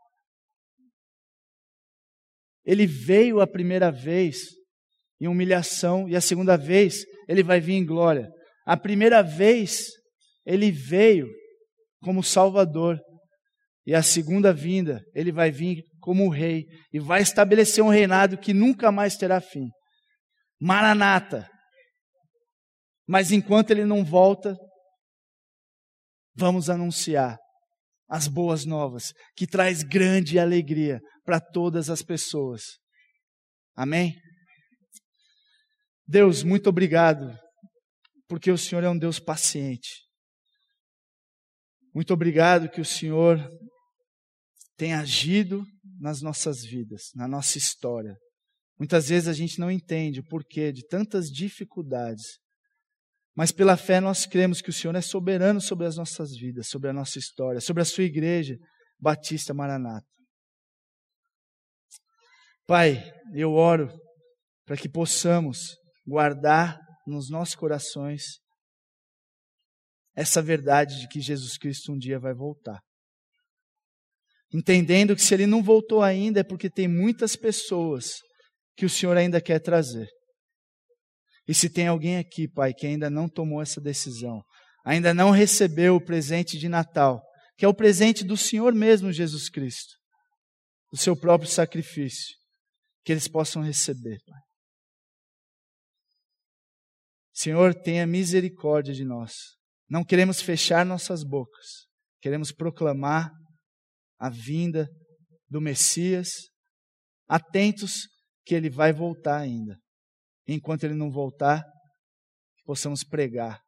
Ele 2.64 2.86
veio 2.86 3.40
a 3.40 3.46
primeira 3.46 3.90
vez 3.90 4.38
em 5.20 5.28
humilhação 5.28 6.08
e 6.08 6.16
a 6.16 6.20
segunda 6.20 6.56
vez 6.56 7.04
ele 7.28 7.42
vai 7.42 7.60
vir 7.60 7.74
em 7.74 7.84
glória. 7.84 8.28
A 8.66 8.76
primeira 8.76 9.22
vez 9.22 9.86
ele 10.44 10.70
veio 10.70 11.28
como 12.02 12.22
Salvador 12.22 12.98
e 13.86 13.94
a 13.94 14.02
segunda 14.02 14.52
vinda 14.52 15.02
ele 15.14 15.30
vai 15.30 15.50
vir 15.50 15.84
como 16.00 16.30
rei 16.30 16.64
e 16.92 16.98
vai 16.98 17.22
estabelecer 17.22 17.82
um 17.84 17.88
reinado 17.88 18.38
que 18.38 18.54
nunca 18.54 18.90
mais 18.90 19.16
terá 19.16 19.40
fim. 19.40 19.68
Maranata. 20.60 21.48
Mas 23.06 23.30
enquanto 23.30 23.70
ele 23.70 23.84
não 23.84 24.02
volta, 24.02 24.56
vamos 26.34 26.70
anunciar 26.70 27.38
as 28.08 28.28
boas 28.28 28.64
novas, 28.64 29.12
que 29.36 29.46
traz 29.46 29.82
grande 29.82 30.38
alegria 30.38 31.00
para 31.24 31.40
todas 31.40 31.88
as 31.88 32.02
pessoas. 32.02 32.78
Amém? 33.74 34.14
Deus, 36.06 36.42
muito 36.42 36.68
obrigado, 36.68 37.36
porque 38.28 38.50
o 38.50 38.58
Senhor 38.58 38.84
é 38.84 38.90
um 38.90 38.98
Deus 38.98 39.18
paciente. 39.18 40.04
Muito 41.94 42.12
obrigado 42.12 42.68
que 42.68 42.80
o 42.80 42.84
Senhor 42.84 43.38
tem 44.76 44.92
agido 44.92 45.64
nas 45.98 46.20
nossas 46.20 46.64
vidas, 46.64 47.10
na 47.14 47.26
nossa 47.26 47.56
história. 47.56 48.16
Muitas 48.78 49.08
vezes 49.08 49.28
a 49.28 49.32
gente 49.32 49.58
não 49.58 49.70
entende 49.70 50.20
o 50.20 50.24
porquê 50.24 50.72
de 50.72 50.86
tantas 50.86 51.30
dificuldades, 51.30 52.38
mas 53.36 53.50
pela 53.50 53.76
fé 53.76 54.00
nós 54.00 54.26
cremos 54.26 54.60
que 54.60 54.70
o 54.70 54.72
Senhor 54.72 54.94
é 54.94 55.00
soberano 55.00 55.60
sobre 55.60 55.86
as 55.86 55.96
nossas 55.96 56.36
vidas, 56.36 56.68
sobre 56.68 56.88
a 56.88 56.92
nossa 56.92 57.18
história, 57.18 57.60
sobre 57.60 57.82
a 57.82 57.84
sua 57.84 58.04
igreja, 58.04 58.56
Batista 58.98 59.52
Maranata. 59.52 60.06
Pai, 62.66 63.02
eu 63.34 63.52
oro 63.52 63.92
para 64.64 64.76
que 64.76 64.88
possamos 64.88 65.76
guardar 66.06 66.78
nos 67.06 67.28
nossos 67.28 67.54
corações 67.54 68.38
essa 70.16 70.40
verdade 70.40 71.00
de 71.00 71.08
que 71.08 71.20
Jesus 71.20 71.58
Cristo 71.58 71.92
um 71.92 71.98
dia 71.98 72.18
vai 72.18 72.32
voltar. 72.32 72.80
Entendendo 74.52 75.16
que 75.16 75.22
se 75.22 75.34
ele 75.34 75.46
não 75.46 75.62
voltou 75.62 76.00
ainda 76.00 76.40
é 76.40 76.44
porque 76.44 76.70
tem 76.70 76.86
muitas 76.86 77.34
pessoas 77.34 78.20
que 78.76 78.86
o 78.86 78.90
Senhor 78.90 79.16
ainda 79.16 79.40
quer 79.40 79.58
trazer. 79.58 80.08
E 81.46 81.54
se 81.54 81.68
tem 81.68 81.88
alguém 81.88 82.16
aqui, 82.16 82.48
Pai, 82.48 82.72
que 82.72 82.86
ainda 82.86 83.10
não 83.10 83.28
tomou 83.28 83.60
essa 83.60 83.80
decisão, 83.80 84.42
ainda 84.84 85.12
não 85.12 85.30
recebeu 85.30 85.96
o 85.96 86.04
presente 86.04 86.58
de 86.58 86.68
Natal, 86.68 87.22
que 87.56 87.64
é 87.64 87.68
o 87.68 87.74
presente 87.74 88.24
do 88.24 88.36
Senhor 88.36 88.74
mesmo, 88.74 89.12
Jesus 89.12 89.50
Cristo, 89.50 89.94
do 90.90 90.98
seu 90.98 91.14
próprio 91.14 91.48
sacrifício, 91.48 92.34
que 93.04 93.12
eles 93.12 93.28
possam 93.28 93.62
receber, 93.62 94.18
Pai. 94.26 94.40
Senhor, 97.32 97.74
tenha 97.74 98.06
misericórdia 98.06 98.94
de 98.94 99.04
nós. 99.04 99.32
Não 99.88 100.04
queremos 100.04 100.40
fechar 100.40 100.86
nossas 100.86 101.22
bocas, 101.22 101.86
queremos 102.22 102.52
proclamar 102.52 103.30
a 104.18 104.30
vinda 104.30 104.88
do 105.50 105.60
Messias, 105.60 106.28
atentos 107.28 108.08
que 108.46 108.54
ele 108.54 108.70
vai 108.70 108.92
voltar 108.92 109.38
ainda 109.38 109.76
enquanto 110.46 110.84
ele 110.84 110.94
não 110.94 111.10
voltar, 111.10 111.64
possamos 112.64 113.02
pregar 113.02 113.60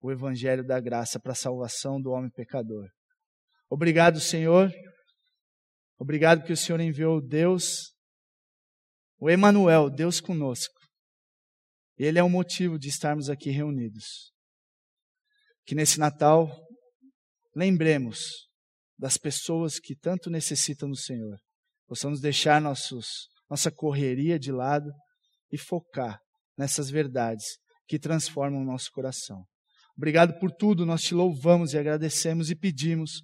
o 0.00 0.10
evangelho 0.10 0.64
da 0.64 0.80
graça 0.80 1.18
para 1.18 1.32
a 1.32 1.36
salvação 1.36 2.00
do 2.00 2.10
homem 2.10 2.30
pecador. 2.30 2.88
Obrigado, 3.68 4.20
Senhor. 4.20 4.72
Obrigado 5.98 6.44
que 6.44 6.52
o 6.52 6.56
Senhor 6.56 6.80
enviou 6.80 7.20
Deus, 7.20 7.92
o 9.18 9.30
Emanuel, 9.30 9.90
Deus 9.90 10.20
conosco. 10.20 10.74
Ele 11.96 12.18
é 12.18 12.22
o 12.22 12.28
motivo 12.28 12.78
de 12.78 12.88
estarmos 12.88 13.30
aqui 13.30 13.50
reunidos. 13.50 14.30
Que 15.64 15.74
nesse 15.74 15.98
Natal 15.98 16.48
lembremos 17.54 18.46
das 18.98 19.16
pessoas 19.16 19.78
que 19.78 19.96
tanto 19.96 20.30
necessitam 20.30 20.88
do 20.88 20.96
Senhor. 20.96 21.38
Possamos 21.86 22.20
deixar 22.20 22.60
nossos, 22.60 23.28
nossa 23.48 23.70
correria 23.70 24.38
de 24.38 24.52
lado 24.52 24.92
e 25.50 25.58
focar 25.58 26.18
nessas 26.56 26.90
verdades 26.90 27.58
que 27.86 27.98
transformam 27.98 28.62
o 28.62 28.64
nosso 28.64 28.90
coração. 28.90 29.44
Obrigado 29.96 30.38
por 30.38 30.50
tudo, 30.50 30.84
nós 30.84 31.02
te 31.02 31.14
louvamos 31.14 31.72
e 31.72 31.78
agradecemos 31.78 32.50
e 32.50 32.56
pedimos, 32.56 33.22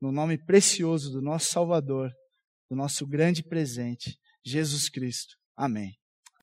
no 0.00 0.10
nome 0.12 0.38
precioso 0.38 1.10
do 1.10 1.20
nosso 1.20 1.50
Salvador, 1.50 2.10
do 2.70 2.76
nosso 2.76 3.06
grande 3.06 3.42
presente, 3.42 4.16
Jesus 4.44 4.88
Cristo. 4.88 5.34
Amém. 5.56 5.97